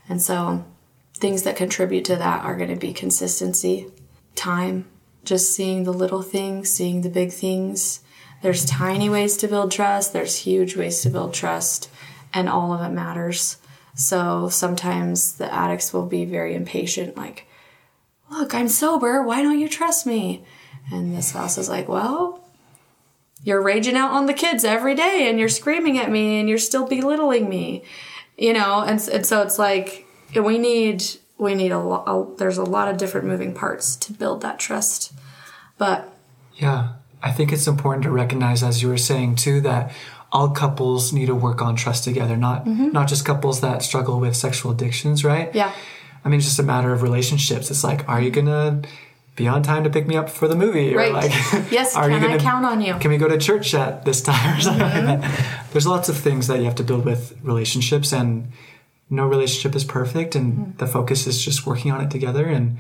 And 0.09 0.23
so 0.23 0.65
things 1.15 1.43
that 1.43 1.57
contribute 1.57 2.05
to 2.07 2.17
that 2.17 2.45
are 2.45 2.57
going 2.57 2.71
to 2.71 2.77
be 2.77 2.93
consistency, 2.93 3.89
time, 4.35 4.87
just 5.25 5.55
seeing 5.55 5.85
the 5.85 5.93
little 5.93 6.23
things, 6.23 6.71
seeing 6.71 7.03
the 7.03 7.11
big 7.11 7.33
things. 7.33 8.01
There's 8.43 8.65
tiny 8.65 9.09
ways 9.09 9.37
to 9.39 9.49
build 9.49 9.73
trust, 9.73 10.13
there's 10.13 10.37
huge 10.37 10.77
ways 10.77 11.01
to 11.03 11.11
build 11.11 11.35
trust, 11.35 11.91
and 12.33 12.49
all 12.49 12.73
of 12.73 12.81
it 12.81 12.95
matters. 12.95 13.57
So 13.95 14.49
sometimes 14.49 15.35
the 15.35 15.53
addicts 15.53 15.93
will 15.93 16.07
be 16.07 16.25
very 16.25 16.55
impatient, 16.55 17.17
like, 17.17 17.47
Look, 18.31 18.55
I'm 18.55 18.69
sober. 18.69 19.23
Why 19.23 19.43
don't 19.43 19.59
you 19.59 19.69
trust 19.69 20.07
me? 20.07 20.45
And 20.93 21.17
the 21.17 21.23
spouse 21.23 21.59
is 21.59 21.69
like, 21.69 21.89
Well, 21.89 22.45
you're 23.43 23.63
raging 23.63 23.97
out 23.97 24.13
on 24.13 24.27
the 24.27 24.35
kids 24.35 24.65
every 24.65 24.95
day 24.95 25.29
and 25.29 25.39
you're 25.39 25.49
screaming 25.49 25.99
at 25.99 26.11
me 26.11 26.39
and 26.41 26.49
you're 26.49 26.59
still 26.59 26.87
belittling 26.87 27.49
me, 27.49 27.85
you 28.37 28.53
know? 28.53 28.81
And, 28.81 29.01
and 29.09 29.25
so 29.25 29.43
it's 29.43 29.59
like, 29.59 30.07
we 30.35 30.59
need, 30.59 31.05
we 31.39 31.55
need 31.55 31.73
a 31.73 31.79
lot, 31.79 32.39
there's 32.39 32.59
a 32.59 32.65
lot 32.65 32.89
of 32.89 32.99
different 32.99 33.27
moving 33.27 33.55
parts 33.55 33.97
to 33.97 34.13
build 34.13 34.43
that 34.43 34.59
trust. 34.59 35.13
But 35.79 36.13
Yeah. 36.55 36.95
I 37.23 37.33
think 37.33 37.53
it's 37.53 37.67
important 37.67 38.05
to 38.05 38.11
recognize, 38.11 38.63
as 38.63 38.83
you 38.83 38.89
were 38.89 38.99
saying 38.99 39.37
too, 39.37 39.61
that 39.63 39.93
all 40.31 40.51
couples 40.51 41.13
need 41.13 41.27
to 41.27 41.35
work 41.35 41.63
on 41.63 41.75
trust 41.75 42.05
together, 42.05 42.37
not 42.37 42.67
not 42.67 43.09
just 43.09 43.25
couples 43.25 43.61
that 43.61 43.83
struggle 43.83 44.21
with 44.21 44.37
sexual 44.37 44.71
addictions, 44.73 45.25
right? 45.25 45.55
yeah, 45.55 45.73
I 46.25 46.29
mean, 46.29 46.39
it's 46.39 46.47
just 46.47 46.59
a 46.59 46.63
matter 46.63 46.93
of 46.93 47.03
relationships. 47.03 47.71
It's 47.71 47.83
like, 47.83 48.09
are 48.09 48.21
you 48.21 48.31
gonna 48.31 48.83
be 49.37 49.47
on 49.49 49.63
time 49.63 49.85
to 49.85 49.91
pick 49.91 50.07
me 50.07 50.17
up 50.17 50.29
for 50.29 50.47
the 50.49 50.57
movie? 50.57 50.95
Right. 50.95 51.11
Or 51.11 51.13
like, 51.15 51.31
Yes, 51.73 51.97
are 51.97 52.09
can 52.09 52.25
I 52.25 52.39
count 52.39 52.65
on 52.67 52.81
you? 52.81 52.95
Can 52.99 53.11
we 53.11 53.17
go 53.19 53.29
to 53.29 53.39
church 53.39 53.73
at 53.75 54.05
this 54.05 54.21
time 54.21 54.59
or 54.59 54.61
something 54.61 54.87
Mm-hmm. 54.87 55.55
There's 55.73 55.87
lots 55.87 56.09
of 56.09 56.17
things 56.17 56.47
that 56.49 56.59
you 56.59 56.65
have 56.65 56.75
to 56.77 56.85
build 56.85 57.05
with 57.05 57.37
relationships, 57.43 58.13
and 58.13 58.51
no 59.11 59.27
relationship 59.27 59.75
is 59.77 59.85
perfect, 59.85 60.35
and 60.35 60.53
Mm-hmm. 60.53 60.77
the 60.79 60.87
focus 60.87 61.27
is 61.27 61.43
just 61.43 61.67
working 61.67 61.91
on 61.93 62.01
it 62.05 62.11
together 62.11 62.47
and 62.47 62.79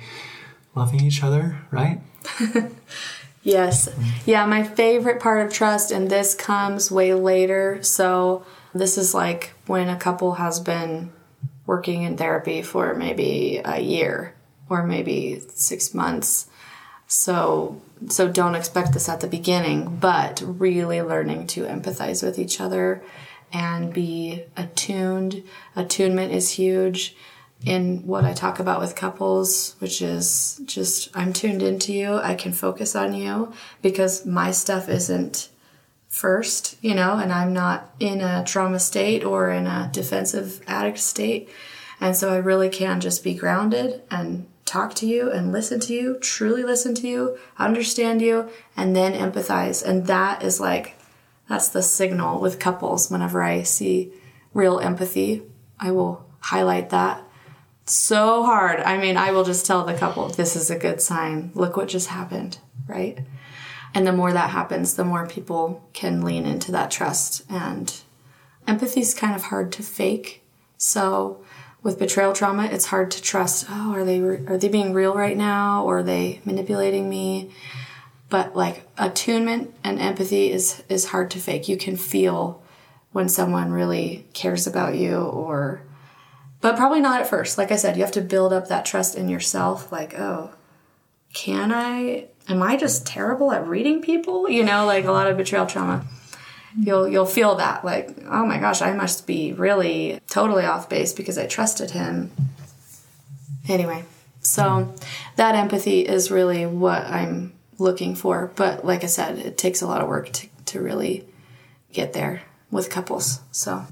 loving 0.74 1.00
each 1.02 1.22
other, 1.22 1.58
right? 1.70 2.00
Yes. 3.42 3.88
Yeah, 4.26 4.46
my 4.46 4.62
favorite 4.62 5.20
part 5.20 5.46
of 5.46 5.52
trust, 5.52 5.90
and 5.90 6.10
this 6.10 6.34
comes 6.34 6.90
way 6.90 7.14
later. 7.14 7.82
So, 7.82 8.44
this 8.74 8.98
is 8.98 9.14
like 9.14 9.52
when 9.66 9.88
a 9.88 9.96
couple 9.96 10.34
has 10.34 10.60
been 10.60 11.12
working 11.66 12.02
in 12.02 12.16
therapy 12.16 12.62
for 12.62 12.94
maybe 12.94 13.60
a 13.64 13.80
year 13.80 14.34
or 14.68 14.82
maybe 14.84 15.40
six 15.54 15.94
months. 15.94 16.48
So, 17.06 17.80
so 18.08 18.28
don't 18.28 18.54
expect 18.54 18.92
this 18.92 19.08
at 19.08 19.20
the 19.20 19.26
beginning, 19.26 19.96
but 19.96 20.42
really 20.44 21.00
learning 21.00 21.46
to 21.48 21.64
empathize 21.64 22.22
with 22.22 22.38
each 22.38 22.60
other 22.60 23.02
and 23.52 23.92
be 23.92 24.44
attuned. 24.56 25.42
Attunement 25.74 26.32
is 26.32 26.50
huge 26.50 27.16
in 27.64 28.06
what 28.06 28.24
I 28.24 28.32
talk 28.32 28.60
about 28.60 28.80
with 28.80 28.94
couples, 28.94 29.74
which 29.78 30.00
is 30.00 30.60
just 30.64 31.10
I'm 31.16 31.32
tuned 31.32 31.62
into 31.62 31.92
you. 31.92 32.14
I 32.14 32.34
can 32.34 32.52
focus 32.52 32.94
on 32.94 33.14
you 33.14 33.52
because 33.82 34.24
my 34.24 34.50
stuff 34.50 34.88
isn't 34.88 35.48
first, 36.08 36.76
you 36.82 36.94
know, 36.94 37.18
and 37.18 37.32
I'm 37.32 37.52
not 37.52 37.94
in 38.00 38.20
a 38.20 38.44
trauma 38.44 38.78
state 38.78 39.24
or 39.24 39.50
in 39.50 39.66
a 39.66 39.90
defensive 39.92 40.62
addict 40.66 40.98
state. 40.98 41.50
And 42.00 42.16
so 42.16 42.32
I 42.32 42.36
really 42.36 42.68
can 42.68 43.00
just 43.00 43.24
be 43.24 43.34
grounded 43.34 44.02
and 44.10 44.46
talk 44.64 44.94
to 44.94 45.06
you 45.06 45.30
and 45.30 45.52
listen 45.52 45.80
to 45.80 45.92
you, 45.92 46.18
truly 46.20 46.62
listen 46.62 46.94
to 46.94 47.08
you, 47.08 47.38
understand 47.58 48.22
you, 48.22 48.48
and 48.76 48.94
then 48.94 49.14
empathize. 49.14 49.84
And 49.84 50.06
that 50.06 50.42
is 50.42 50.60
like, 50.60 50.96
that's 51.48 51.68
the 51.68 51.82
signal 51.82 52.40
with 52.40 52.58
couples. 52.58 53.10
Whenever 53.10 53.42
I 53.42 53.62
see 53.62 54.12
real 54.54 54.78
empathy, 54.78 55.42
I 55.80 55.90
will 55.90 56.26
highlight 56.40 56.90
that 56.90 57.22
so 57.88 58.44
hard. 58.44 58.80
I 58.80 58.98
mean, 58.98 59.16
I 59.16 59.32
will 59.32 59.44
just 59.44 59.66
tell 59.66 59.84
the 59.84 59.94
couple, 59.94 60.28
this 60.28 60.56
is 60.56 60.70
a 60.70 60.78
good 60.78 61.00
sign. 61.00 61.50
Look 61.54 61.76
what 61.76 61.88
just 61.88 62.08
happened, 62.08 62.58
right? 62.86 63.18
And 63.94 64.06
the 64.06 64.12
more 64.12 64.32
that 64.32 64.50
happens, 64.50 64.94
the 64.94 65.04
more 65.04 65.26
people 65.26 65.88
can 65.92 66.22
lean 66.22 66.44
into 66.44 66.72
that 66.72 66.90
trust. 66.90 67.44
And 67.50 67.92
empathy 68.66 69.00
is 69.00 69.14
kind 69.14 69.34
of 69.34 69.44
hard 69.44 69.72
to 69.72 69.82
fake. 69.82 70.42
So 70.76 71.42
with 71.82 71.98
betrayal 71.98 72.32
trauma, 72.32 72.66
it's 72.66 72.86
hard 72.86 73.10
to 73.12 73.22
trust. 73.22 73.66
Oh, 73.68 73.92
are 73.94 74.04
they 74.04 74.20
are 74.20 74.58
they 74.58 74.68
being 74.68 74.92
real 74.92 75.14
right 75.14 75.36
now, 75.36 75.84
or 75.84 75.98
are 75.98 76.02
they 76.02 76.40
manipulating 76.44 77.08
me? 77.08 77.50
But 78.28 78.54
like 78.54 78.86
attunement 78.98 79.74
and 79.82 79.98
empathy 79.98 80.50
is 80.50 80.82
is 80.88 81.06
hard 81.06 81.30
to 81.32 81.38
fake. 81.38 81.68
You 81.68 81.76
can 81.76 81.96
feel 81.96 82.62
when 83.12 83.28
someone 83.28 83.72
really 83.72 84.26
cares 84.34 84.66
about 84.66 84.96
you, 84.96 85.18
or 85.18 85.82
but 86.60 86.76
probably 86.76 87.00
not 87.00 87.20
at 87.20 87.28
first. 87.28 87.58
Like 87.58 87.70
I 87.70 87.76
said, 87.76 87.96
you 87.96 88.02
have 88.02 88.12
to 88.12 88.20
build 88.20 88.52
up 88.52 88.68
that 88.68 88.84
trust 88.84 89.14
in 89.14 89.28
yourself. 89.28 89.92
Like, 89.92 90.18
oh, 90.18 90.50
can 91.32 91.72
I? 91.72 92.26
Am 92.48 92.62
I 92.62 92.76
just 92.76 93.06
terrible 93.06 93.52
at 93.52 93.66
reading 93.66 94.00
people? 94.00 94.48
You 94.48 94.64
know, 94.64 94.86
like 94.86 95.04
a 95.04 95.12
lot 95.12 95.28
of 95.28 95.36
betrayal 95.36 95.66
trauma. 95.66 96.04
You'll 96.78 97.08
you'll 97.08 97.26
feel 97.26 97.56
that 97.56 97.84
like, 97.84 98.10
oh 98.26 98.44
my 98.44 98.58
gosh, 98.58 98.82
I 98.82 98.92
must 98.92 99.26
be 99.26 99.52
really 99.52 100.20
totally 100.28 100.64
off 100.64 100.88
base 100.88 101.12
because 101.12 101.38
I 101.38 101.46
trusted 101.46 101.92
him. 101.92 102.30
Anyway, 103.68 104.04
so 104.40 104.94
that 105.36 105.54
empathy 105.54 106.00
is 106.00 106.30
really 106.30 106.66
what 106.66 107.02
I'm 107.02 107.52
looking 107.78 108.14
for. 108.14 108.50
But 108.56 108.84
like 108.84 109.04
I 109.04 109.08
said, 109.08 109.38
it 109.38 109.58
takes 109.58 109.82
a 109.82 109.86
lot 109.86 110.00
of 110.00 110.08
work 110.08 110.32
to, 110.32 110.48
to 110.66 110.80
really 110.80 111.26
get 111.92 112.12
there 112.14 112.42
with 112.70 112.90
couples. 112.90 113.40
So 113.52 113.84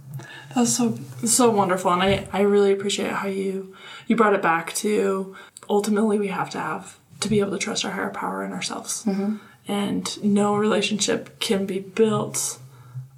That's 0.54 0.76
so 0.76 0.98
so 1.24 1.50
wonderful, 1.50 1.92
and 1.92 2.02
I 2.02 2.26
I 2.32 2.40
really 2.42 2.72
appreciate 2.72 3.10
how 3.12 3.28
you 3.28 3.74
you 4.06 4.16
brought 4.16 4.34
it 4.34 4.42
back 4.42 4.72
to 4.74 5.34
ultimately 5.68 6.18
we 6.18 6.28
have 6.28 6.50
to 6.50 6.58
have 6.60 6.98
to 7.20 7.28
be 7.28 7.40
able 7.40 7.52
to 7.52 7.58
trust 7.58 7.84
our 7.84 7.92
higher 7.92 8.10
power 8.10 8.44
in 8.44 8.52
ourselves, 8.52 9.04
Mm-hmm. 9.04 9.36
and 9.68 10.24
no 10.24 10.54
relationship 10.56 11.38
can 11.40 11.66
be 11.66 11.78
built 11.80 12.58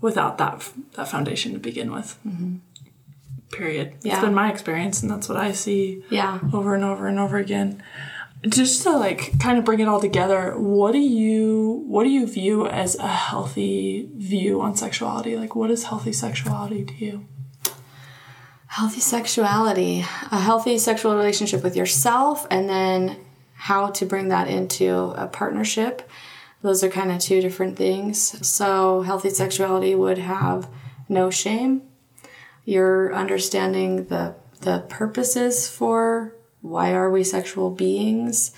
without 0.01 0.39
that 0.39 0.71
that 0.95 1.09
foundation 1.09 1.53
to 1.53 1.59
begin 1.59 1.93
with. 1.93 2.17
Period. 3.51 3.89
Mm-hmm. 3.93 4.07
Yeah. 4.07 4.13
It's 4.15 4.25
been 4.25 4.35
my 4.35 4.51
experience, 4.53 5.03
and 5.03 5.11
that's 5.11 5.29
what 5.29 5.39
I 5.39 5.53
see 5.53 6.03
yeah. 6.11 6.39
over 6.53 6.75
and 6.75 6.85
over 6.85 7.07
and 7.09 7.19
over 7.19 7.39
again. 7.39 7.83
Just 8.47 8.85
to 8.85 8.91
like 8.91 9.39
kind 9.41 9.59
of 9.59 9.65
bring 9.65 9.81
it 9.81 9.89
all 9.89 10.01
together, 10.01 10.55
what 10.57 10.93
do 10.93 10.99
you 10.99 11.85
what 11.87 12.05
do 12.05 12.11
you 12.11 12.27
view 12.27 12.67
as 12.67 12.95
a 12.97 13.09
healthy 13.09 14.09
view 14.15 14.61
on 14.61 14.77
sexuality? 14.77 15.37
Like 15.37 15.57
what 15.57 15.71
is 15.71 15.85
healthy 15.85 16.13
sexuality 16.13 16.85
to 16.85 16.95
you? 16.95 17.27
Healthy 18.69 19.01
sexuality, 19.01 20.01
a 20.31 20.39
healthy 20.39 20.79
sexual 20.79 21.17
relationship 21.17 21.65
with 21.65 21.75
yourself, 21.75 22.47
and 22.51 22.69
then 22.69 23.17
how 23.55 23.89
to 23.89 24.07
bring 24.07 24.29
that 24.29 24.47
into 24.47 25.13
a 25.17 25.27
partnership. 25.27 26.09
Those 26.63 26.85
are 26.85 26.89
kind 26.89 27.11
of 27.11 27.19
two 27.19 27.41
different 27.41 27.77
things. 27.77 28.47
So, 28.47 29.03
healthy 29.03 29.31
sexuality 29.31 29.95
would 29.95 30.19
have 30.19 30.69
no 31.09 31.31
shame. 31.31 31.83
You're 32.65 33.13
understanding 33.15 34.05
the 34.05 34.37
the 34.61 34.85
purposes 34.89 35.69
for 35.69 36.35
why 36.61 36.93
are 36.93 37.11
we 37.11 37.25
sexual 37.25 37.71
beings? 37.71 38.53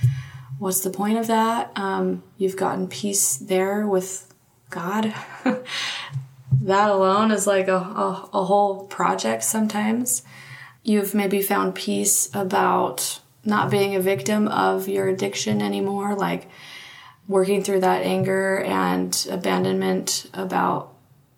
What's 0.59 0.81
the 0.81 0.91
point 0.91 1.19
of 1.19 1.27
that? 1.27 1.73
Um, 1.77 2.23
you've 2.37 2.57
gotten 2.57 2.89
peace 2.89 3.37
there 3.37 3.87
with 3.87 4.33
God. 4.69 5.15
that 6.63 6.91
alone 6.91 7.31
is 7.31 7.47
like 7.47 7.69
a, 7.69 7.77
a, 7.77 8.31
a 8.33 8.45
whole 8.45 8.87
project 8.87 9.43
sometimes. 9.43 10.23
You've 10.83 11.15
maybe 11.15 11.43
found 11.43 11.75
peace 11.75 12.35
about 12.35 13.21
not 13.45 13.71
being 13.71 13.95
a 13.95 14.01
victim 14.01 14.49
of 14.49 14.89
your 14.89 15.09
addiction 15.09 15.63
anymore, 15.63 16.15
like 16.15 16.49
working 17.27 17.63
through 17.63 17.81
that 17.81 18.03
anger 18.03 18.59
and 18.61 19.27
abandonment 19.31 20.29
about, 20.35 20.93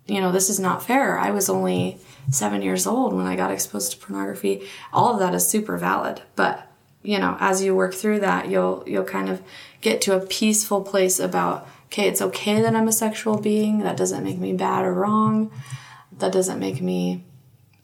you 0.05 0.19
know, 0.19 0.31
this 0.31 0.49
is 0.49 0.59
not 0.59 0.83
fair. 0.83 1.17
I 1.19 1.31
was 1.31 1.49
only 1.49 1.99
seven 2.31 2.61
years 2.61 2.87
old 2.87 3.13
when 3.13 3.25
I 3.25 3.35
got 3.35 3.51
exposed 3.51 3.91
to 3.91 3.97
pornography. 3.97 4.67
All 4.91 5.13
of 5.13 5.19
that 5.19 5.33
is 5.33 5.47
super 5.47 5.77
valid. 5.77 6.21
But, 6.35 6.67
you 7.01 7.19
know, 7.19 7.37
as 7.39 7.63
you 7.63 7.75
work 7.75 7.93
through 7.93 8.21
that, 8.21 8.49
you'll 8.49 8.83
you'll 8.87 9.03
kind 9.03 9.29
of 9.29 9.41
get 9.81 10.01
to 10.01 10.15
a 10.15 10.25
peaceful 10.25 10.81
place 10.81 11.19
about 11.19 11.67
okay, 11.87 12.07
it's 12.07 12.21
okay 12.21 12.59
that 12.61 12.75
I'm 12.75 12.87
a 12.87 12.93
sexual 12.93 13.37
being. 13.39 13.79
That 13.79 13.97
doesn't 13.97 14.23
make 14.23 14.39
me 14.39 14.53
bad 14.53 14.83
or 14.83 14.93
wrong. 14.93 15.51
That 16.17 16.31
doesn't 16.31 16.59
make 16.59 16.81
me 16.81 17.23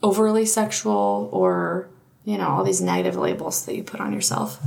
overly 0.01 0.45
sexual 0.45 1.29
or, 1.31 1.89
you 2.25 2.37
know, 2.37 2.47
all 2.47 2.63
these 2.63 2.81
negative 2.81 3.15
labels 3.15 3.65
that 3.65 3.75
you 3.75 3.83
put 3.83 3.99
on 3.99 4.13
yourself. 4.13 4.59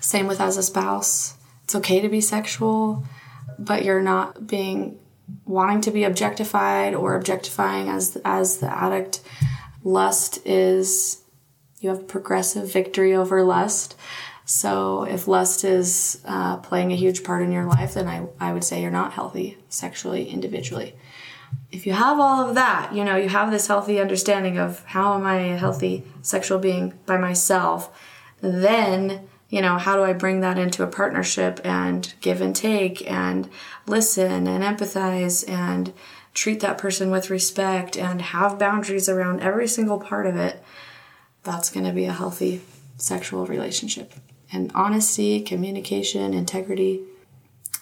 Same 0.00 0.26
with 0.26 0.40
as 0.40 0.58
a 0.58 0.62
spouse. 0.62 1.36
It's 1.64 1.74
okay 1.74 2.00
to 2.00 2.08
be 2.08 2.20
sexual, 2.20 3.04
but 3.58 3.84
you're 3.84 4.02
not 4.02 4.46
being 4.46 4.98
wanting 5.44 5.80
to 5.82 5.90
be 5.90 6.04
objectified 6.04 6.94
or 6.94 7.16
objectifying 7.16 7.88
as 7.88 8.16
as 8.24 8.58
the 8.58 8.72
addict. 8.72 9.20
Lust 9.82 10.44
is 10.44 11.22
you 11.80 11.90
have 11.90 12.08
progressive 12.08 12.72
victory 12.72 13.14
over 13.14 13.42
lust. 13.42 13.96
So 14.44 15.02
if 15.04 15.26
lust 15.26 15.64
is 15.64 16.22
uh, 16.24 16.58
playing 16.58 16.92
a 16.92 16.96
huge 16.96 17.24
part 17.24 17.42
in 17.42 17.50
your 17.50 17.64
life, 17.64 17.94
then 17.94 18.06
I, 18.06 18.26
I 18.40 18.52
would 18.52 18.62
say 18.62 18.80
you're 18.80 18.92
not 18.92 19.12
healthy 19.12 19.58
sexually, 19.68 20.28
individually. 20.28 20.94
If 21.72 21.84
you 21.86 21.92
have 21.92 22.20
all 22.20 22.48
of 22.48 22.54
that, 22.54 22.94
you 22.94 23.04
know, 23.04 23.16
you 23.16 23.28
have 23.28 23.50
this 23.50 23.66
healthy 23.66 24.00
understanding 24.00 24.56
of 24.56 24.84
how 24.84 25.14
am 25.14 25.26
I 25.26 25.38
a 25.38 25.56
healthy 25.56 26.04
sexual 26.22 26.58
being 26.58 26.94
by 27.06 27.16
myself, 27.16 27.90
then, 28.40 29.28
you 29.48 29.60
know, 29.62 29.78
how 29.78 29.96
do 29.96 30.02
I 30.02 30.12
bring 30.12 30.40
that 30.40 30.58
into 30.58 30.82
a 30.82 30.86
partnership 30.88 31.60
and 31.64 32.12
give 32.20 32.40
and 32.40 32.54
take 32.54 33.08
and 33.10 33.48
listen 33.86 34.46
and 34.46 34.64
empathize 34.64 35.48
and 35.48 35.92
treat 36.34 36.60
that 36.60 36.78
person 36.78 37.10
with 37.10 37.30
respect 37.30 37.96
and 37.96 38.20
have 38.20 38.58
boundaries 38.58 39.08
around 39.08 39.40
every 39.40 39.68
single 39.68 39.98
part 40.00 40.26
of 40.26 40.36
it, 40.36 40.62
that's 41.44 41.70
going 41.70 41.86
to 41.86 41.92
be 41.92 42.04
a 42.06 42.12
healthy 42.12 42.60
sexual 42.98 43.46
relationship. 43.46 44.12
And 44.52 44.70
honesty, 44.74 45.40
communication, 45.40 46.34
integrity. 46.34 47.00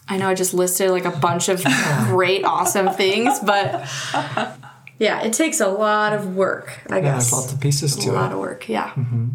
I 0.08 0.18
know 0.18 0.28
I 0.28 0.34
just 0.34 0.52
listed 0.54 0.90
like 0.90 1.04
a 1.06 1.10
bunch 1.10 1.48
of 1.48 1.64
great, 2.06 2.44
awesome 2.44 2.90
things, 2.90 3.38
but 3.40 3.88
yeah, 4.98 5.22
it 5.22 5.32
takes 5.32 5.60
a 5.60 5.68
lot 5.68 6.12
of 6.12 6.36
work, 6.36 6.78
I 6.90 6.96
Yeah, 6.96 7.02
guess. 7.02 7.32
lots 7.32 7.52
of 7.52 7.60
pieces 7.60 7.96
too. 7.96 8.10
a 8.10 8.12
to 8.12 8.18
lot 8.18 8.30
it. 8.30 8.34
of 8.34 8.40
work, 8.40 8.68
yeah. 8.68 8.90
Mm-hmm. 8.90 9.28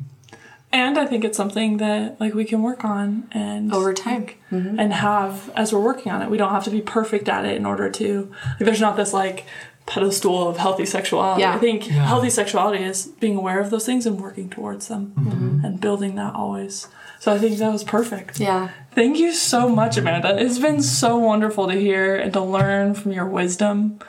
And 0.71 0.99
I 0.99 1.05
think 1.07 1.23
it's 1.23 1.37
something 1.37 1.77
that 1.77 2.19
like 2.19 2.33
we 2.33 2.45
can 2.45 2.61
work 2.61 2.85
on 2.85 3.27
and 3.31 3.73
Over 3.73 3.93
time. 3.93 4.27
Mm-hmm. 4.27 4.55
Mm-hmm. 4.55 4.79
and 4.79 4.93
have 4.93 5.49
as 5.55 5.73
we're 5.73 5.79
working 5.79 6.11
on 6.11 6.21
it. 6.21 6.29
We 6.29 6.37
don't 6.37 6.51
have 6.51 6.63
to 6.65 6.69
be 6.69 6.81
perfect 6.81 7.27
at 7.27 7.45
it 7.45 7.55
in 7.55 7.65
order 7.65 7.89
to 7.89 8.31
like 8.51 8.59
there's 8.59 8.81
not 8.81 8.97
this 8.97 9.13
like 9.13 9.45
pedestal 9.85 10.47
of 10.47 10.57
healthy 10.57 10.85
sexuality. 10.85 11.41
Yeah. 11.41 11.55
I 11.55 11.57
think 11.57 11.83
healthy 11.83 12.29
sexuality 12.29 12.83
is 12.83 13.07
being 13.07 13.35
aware 13.35 13.59
of 13.59 13.71
those 13.71 13.85
things 13.85 14.05
and 14.05 14.21
working 14.21 14.49
towards 14.49 14.87
them 14.87 15.13
mm-hmm. 15.17 15.65
and 15.65 15.81
building 15.81 16.15
that 16.15 16.35
always. 16.35 16.87
So 17.19 17.33
I 17.33 17.39
think 17.39 17.57
that 17.57 17.71
was 17.71 17.83
perfect. 17.83 18.39
Yeah. 18.39 18.69
Thank 18.91 19.17
you 19.17 19.33
so 19.33 19.67
much, 19.67 19.97
Amanda. 19.97 20.39
It's 20.39 20.59
been 20.59 20.81
so 20.81 21.17
wonderful 21.17 21.67
to 21.67 21.73
hear 21.73 22.15
and 22.15 22.31
to 22.33 22.41
learn 22.41 22.93
from 22.93 23.11
your 23.11 23.25
wisdom 23.25 23.99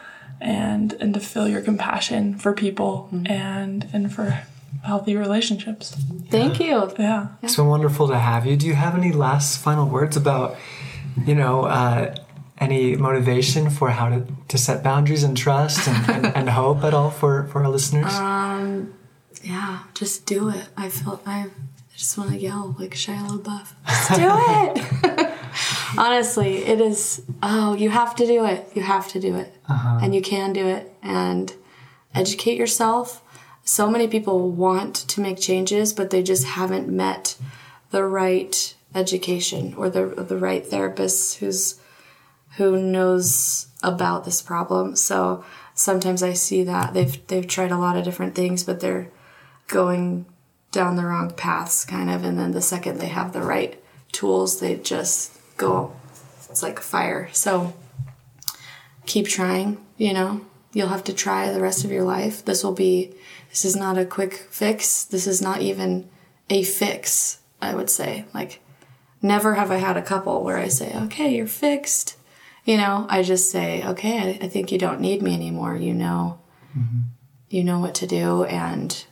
and 0.41 0.93
and 0.95 1.13
to 1.15 1.21
feel 1.21 1.49
your 1.49 1.61
compassion 1.61 2.39
for 2.39 2.53
people 2.53 3.09
and 3.27 3.89
and 3.93 4.13
for 4.13 4.43
healthy 4.85 5.17
relationships. 5.17 5.95
Thank 6.31 6.61
you. 6.61 6.91
Yeah. 6.99 7.29
It's 7.43 7.57
been 7.57 7.67
wonderful 7.67 8.09
to 8.09 8.19
have 8.19 8.47
you. 8.47 8.57
Do 8.57 8.67
you 8.67 8.75
have 8.75 8.95
any 8.97 9.13
last 9.13 9.59
final 9.59 9.89
words 9.89 10.17
about, 10.17 10.57
you 11.27 11.35
know, 11.35 11.65
uh, 11.65 12.15
any 12.59 12.97
motivation 12.97 13.71
for 13.71 13.91
how 13.91 14.09
to, 14.11 14.27
to 14.49 14.59
set 14.59 14.83
boundaries 14.83 15.23
and 15.25 15.37
trust 15.37 15.89
and, 15.89 16.11
and, 16.27 16.37
and 16.37 16.51
hope 16.61 16.83
at 16.85 16.95
all 16.95 17.11
for, 17.11 17.47
for 17.49 17.63
our 17.65 17.69
listeners? 17.71 18.15
Um, 18.15 18.95
Yeah, 19.43 19.81
just 19.95 20.27
do 20.27 20.51
it. 20.51 20.69
I 20.77 20.89
feel 20.91 21.21
I 21.27 21.47
just 21.97 22.17
want 22.19 22.31
to 22.31 22.37
yell 22.39 22.75
like 22.79 22.93
Shia 22.93 23.27
LaBeouf. 23.29 23.69
Just 23.87 24.21
do 24.21 24.29
it. 25.11 25.31
Honestly, 25.99 26.59
it 26.65 26.81
is. 26.81 27.23
Oh, 27.43 27.75
you 27.75 27.91
have 27.91 28.15
to 28.17 28.27
do 28.27 28.45
it. 28.47 28.67
You 28.75 28.83
have 28.83 29.09
to 29.09 29.21
do 29.21 29.35
it, 29.37 29.53
and 29.69 30.15
you 30.15 30.23
can 30.23 30.53
do 30.53 30.67
it. 30.67 30.93
And 31.03 31.53
educate 32.15 32.57
yourself. 32.57 33.23
So 33.71 33.89
many 33.89 34.09
people 34.09 34.51
want 34.51 34.97
to 34.97 35.21
make 35.21 35.39
changes, 35.39 35.93
but 35.93 36.11
they 36.11 36.25
just 36.25 36.43
haven't 36.43 36.89
met 36.89 37.37
the 37.93 38.03
right 38.03 38.75
education 38.97 39.75
or 39.75 39.89
the 39.89 40.07
the 40.07 40.37
right 40.37 40.67
therapist 40.67 41.37
who's 41.37 41.79
who 42.57 42.83
knows 42.83 43.69
about 43.81 44.25
this 44.25 44.43
problem. 44.43 44.97
So 44.97 45.45
sometimes 45.73 46.21
I 46.21 46.33
see 46.33 46.65
that 46.65 46.95
they've 46.95 47.25
they've 47.29 47.47
tried 47.47 47.71
a 47.71 47.79
lot 47.79 47.97
of 47.97 48.03
different 48.03 48.35
things, 48.35 48.65
but 48.65 48.81
they're 48.81 49.09
going 49.69 50.27
down 50.73 50.97
the 50.97 51.05
wrong 51.05 51.31
paths, 51.31 51.85
kind 51.85 52.11
of. 52.11 52.25
And 52.25 52.37
then 52.37 52.51
the 52.51 52.61
second 52.61 52.99
they 52.99 53.07
have 53.07 53.33
the 53.33 53.41
right 53.41 53.81
tools, 54.11 54.59
they 54.59 54.79
just 54.79 55.39
go. 55.59 55.93
It's 56.51 56.65
like 56.65 56.81
fire. 56.81 57.29
So 57.33 57.73
keep 59.07 59.29
trying. 59.29 59.79
You 59.97 60.13
know, 60.13 60.41
you'll 60.73 60.89
have 60.89 61.05
to 61.05 61.15
try 61.15 61.53
the 61.53 61.63
rest 61.63 61.85
of 61.85 61.93
your 61.93 62.03
life. 62.03 62.45
This 62.45 62.65
will 62.65 62.75
be. 62.75 63.15
This 63.51 63.65
is 63.65 63.77
not 63.77 63.99
a 63.99 64.05
quick 64.05 64.35
fix. 64.35 65.05
This 65.05 65.27
is 65.27 65.43
not 65.43 65.61
even 65.61 66.09
a 66.49 66.63
fix. 66.63 67.41
I 67.61 67.75
would 67.75 67.91
say 67.91 68.25
like. 68.33 68.61
Never 69.23 69.55
have 69.55 69.71
I 69.71 69.77
had 69.77 69.99
a 69.99 70.03
couple 70.03 70.43
where 70.43 70.57
I 70.57 70.69
say, 70.69 70.95
okay, 70.95 71.37
you're 71.37 71.47
fixed. 71.47 72.17
You 72.65 72.79
know, 72.79 73.07
I 73.09 73.23
just 73.23 73.51
say, 73.51 73.87
okay, 73.87 74.19
I, 74.19 74.47
I 74.47 74.49
think 74.49 74.73
you 74.73 74.79
don't 74.79 75.01
need 75.01 75.23
me 75.23 75.35
anymore. 75.35 75.77
You 75.77 75.93
know, 75.93 76.41
mm-hmm. 76.77 77.01
you 77.49 77.65
know 77.65 77.79
what 77.81 77.95
to 77.97 78.07
do, 78.07 78.45
and 78.45 79.05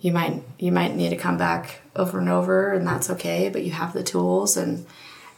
you 0.00 0.12
might 0.12 0.42
you 0.58 0.72
might 0.72 0.94
need 0.94 1.10
to 1.10 1.16
come 1.16 1.36
back 1.36 1.80
over 1.96 2.18
and 2.18 2.28
over, 2.28 2.72
and 2.72 2.86
that's 2.86 3.10
okay. 3.10 3.48
But 3.48 3.64
you 3.64 3.72
have 3.72 3.92
the 3.92 4.02
tools, 4.02 4.56
and 4.56 4.86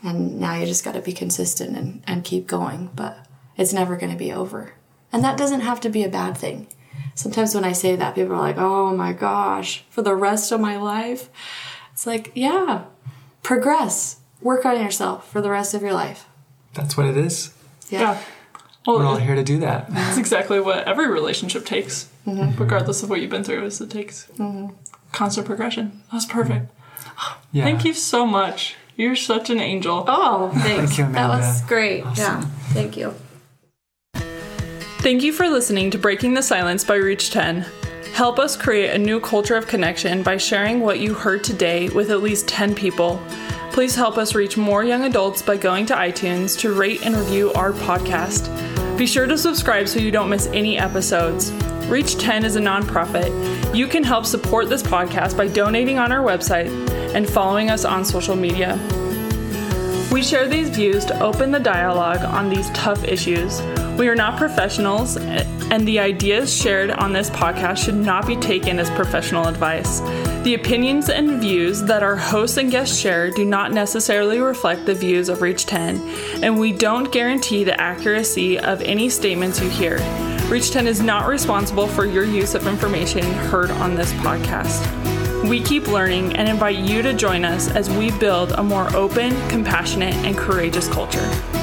and 0.02 0.38
now 0.40 0.54
you 0.54 0.66
just 0.66 0.84
got 0.84 0.94
to 0.94 1.00
be 1.00 1.12
consistent 1.12 1.76
and 1.76 2.02
and 2.06 2.24
keep 2.24 2.46
going. 2.46 2.90
But 2.94 3.26
it's 3.56 3.72
never 3.72 3.96
going 3.96 4.12
to 4.12 4.18
be 4.18 4.32
over, 4.32 4.74
and 5.12 5.24
that 5.24 5.38
doesn't 5.38 5.62
have 5.62 5.80
to 5.80 5.88
be 5.88 6.04
a 6.04 6.08
bad 6.08 6.36
thing. 6.36 6.68
Sometimes 7.14 7.54
when 7.54 7.64
I 7.64 7.72
say 7.72 7.96
that, 7.96 8.14
people 8.14 8.34
are 8.34 8.40
like, 8.40 8.58
"Oh 8.58 8.94
my 8.94 9.12
gosh, 9.12 9.84
for 9.90 10.02
the 10.02 10.14
rest 10.14 10.52
of 10.52 10.60
my 10.60 10.76
life." 10.76 11.28
It's 11.92 12.06
like, 12.06 12.30
yeah, 12.34 12.84
progress, 13.42 14.16
work 14.42 14.66
on 14.66 14.78
yourself 14.78 15.30
for 15.30 15.40
the 15.40 15.48
rest 15.48 15.72
of 15.72 15.80
your 15.80 15.94
life. 15.94 16.26
That's 16.74 16.94
what 16.94 17.06
it 17.06 17.16
is. 17.16 17.54
Yeah. 17.88 18.22
Well, 18.86 18.98
We're 18.98 19.06
all 19.06 19.16
here 19.16 19.34
to 19.34 19.42
do 19.42 19.60
that. 19.60 19.88
That's 19.88 20.18
exactly 20.18 20.60
what 20.60 20.86
every 20.86 21.08
relationship 21.08 21.64
takes, 21.64 22.10
mm-hmm. 22.26 22.60
regardless 22.60 23.02
of 23.02 23.08
what 23.08 23.20
you've 23.20 23.30
been 23.30 23.44
through. 23.44 23.64
Is 23.64 23.80
it 23.80 23.90
takes 23.90 24.26
mm-hmm. 24.36 24.74
constant 25.12 25.46
progression. 25.46 26.02
That's 26.12 26.26
perfect. 26.26 26.70
Yeah. 27.50 27.64
Thank 27.64 27.86
you 27.86 27.94
so 27.94 28.26
much. 28.26 28.76
You're 28.96 29.16
such 29.16 29.48
an 29.48 29.58
angel. 29.58 30.04
Oh, 30.06 30.50
thanks. 30.54 30.98
you, 30.98 31.10
that 31.12 31.28
was 31.28 31.44
Amanda. 31.44 31.66
great. 31.66 32.04
Yeah, 32.16 32.40
thank 32.74 32.96
you. 32.96 33.14
Thank 35.06 35.22
you 35.22 35.32
for 35.32 35.48
listening 35.48 35.92
to 35.92 35.98
Breaking 35.98 36.34
the 36.34 36.42
Silence 36.42 36.82
by 36.82 36.96
Reach 36.96 37.30
10. 37.30 37.64
Help 38.12 38.40
us 38.40 38.56
create 38.56 38.90
a 38.90 38.98
new 38.98 39.20
culture 39.20 39.54
of 39.54 39.68
connection 39.68 40.24
by 40.24 40.36
sharing 40.36 40.80
what 40.80 40.98
you 40.98 41.14
heard 41.14 41.44
today 41.44 41.88
with 41.90 42.10
at 42.10 42.24
least 42.24 42.48
10 42.48 42.74
people. 42.74 43.22
Please 43.70 43.94
help 43.94 44.18
us 44.18 44.34
reach 44.34 44.56
more 44.56 44.82
young 44.82 45.04
adults 45.04 45.42
by 45.42 45.56
going 45.56 45.86
to 45.86 45.94
iTunes 45.94 46.58
to 46.58 46.74
rate 46.74 47.06
and 47.06 47.14
review 47.14 47.52
our 47.52 47.70
podcast. 47.70 48.48
Be 48.98 49.06
sure 49.06 49.28
to 49.28 49.38
subscribe 49.38 49.86
so 49.86 50.00
you 50.00 50.10
don't 50.10 50.28
miss 50.28 50.48
any 50.48 50.76
episodes. 50.76 51.52
Reach 51.88 52.18
10 52.18 52.44
is 52.44 52.56
a 52.56 52.60
nonprofit. 52.60 53.30
You 53.76 53.86
can 53.86 54.02
help 54.02 54.26
support 54.26 54.68
this 54.68 54.82
podcast 54.82 55.36
by 55.36 55.46
donating 55.46 56.00
on 56.00 56.10
our 56.10 56.26
website 56.26 56.66
and 57.14 57.30
following 57.30 57.70
us 57.70 57.84
on 57.84 58.04
social 58.04 58.34
media. 58.34 58.74
We 60.10 60.24
share 60.24 60.48
these 60.48 60.68
views 60.68 61.04
to 61.04 61.22
open 61.22 61.52
the 61.52 61.60
dialogue 61.60 62.24
on 62.24 62.50
these 62.50 62.68
tough 62.70 63.04
issues. 63.04 63.62
We 63.96 64.08
are 64.08 64.14
not 64.14 64.36
professionals, 64.36 65.16
and 65.16 65.88
the 65.88 66.00
ideas 66.00 66.54
shared 66.54 66.90
on 66.90 67.14
this 67.14 67.30
podcast 67.30 67.78
should 67.78 67.94
not 67.94 68.26
be 68.26 68.36
taken 68.36 68.78
as 68.78 68.90
professional 68.90 69.48
advice. 69.48 70.00
The 70.44 70.52
opinions 70.52 71.08
and 71.08 71.40
views 71.40 71.82
that 71.84 72.02
our 72.02 72.14
hosts 72.14 72.58
and 72.58 72.70
guests 72.70 72.98
share 72.98 73.30
do 73.30 73.46
not 73.46 73.72
necessarily 73.72 74.38
reflect 74.38 74.84
the 74.84 74.94
views 74.94 75.30
of 75.30 75.40
Reach 75.40 75.64
10, 75.64 75.96
and 76.42 76.60
we 76.60 76.72
don't 76.72 77.10
guarantee 77.10 77.64
the 77.64 77.80
accuracy 77.80 78.58
of 78.58 78.82
any 78.82 79.08
statements 79.08 79.62
you 79.62 79.70
hear. 79.70 79.96
Reach 80.50 80.70
10 80.72 80.86
is 80.86 81.00
not 81.00 81.26
responsible 81.26 81.86
for 81.86 82.04
your 82.04 82.24
use 82.24 82.54
of 82.54 82.66
information 82.66 83.24
heard 83.24 83.70
on 83.70 83.94
this 83.94 84.12
podcast. 84.12 84.84
We 85.48 85.62
keep 85.62 85.88
learning 85.88 86.36
and 86.36 86.50
invite 86.50 86.78
you 86.78 87.00
to 87.00 87.14
join 87.14 87.46
us 87.46 87.70
as 87.70 87.88
we 87.88 88.10
build 88.18 88.52
a 88.52 88.62
more 88.62 88.94
open, 88.94 89.34
compassionate, 89.48 90.14
and 90.16 90.36
courageous 90.36 90.86
culture. 90.86 91.55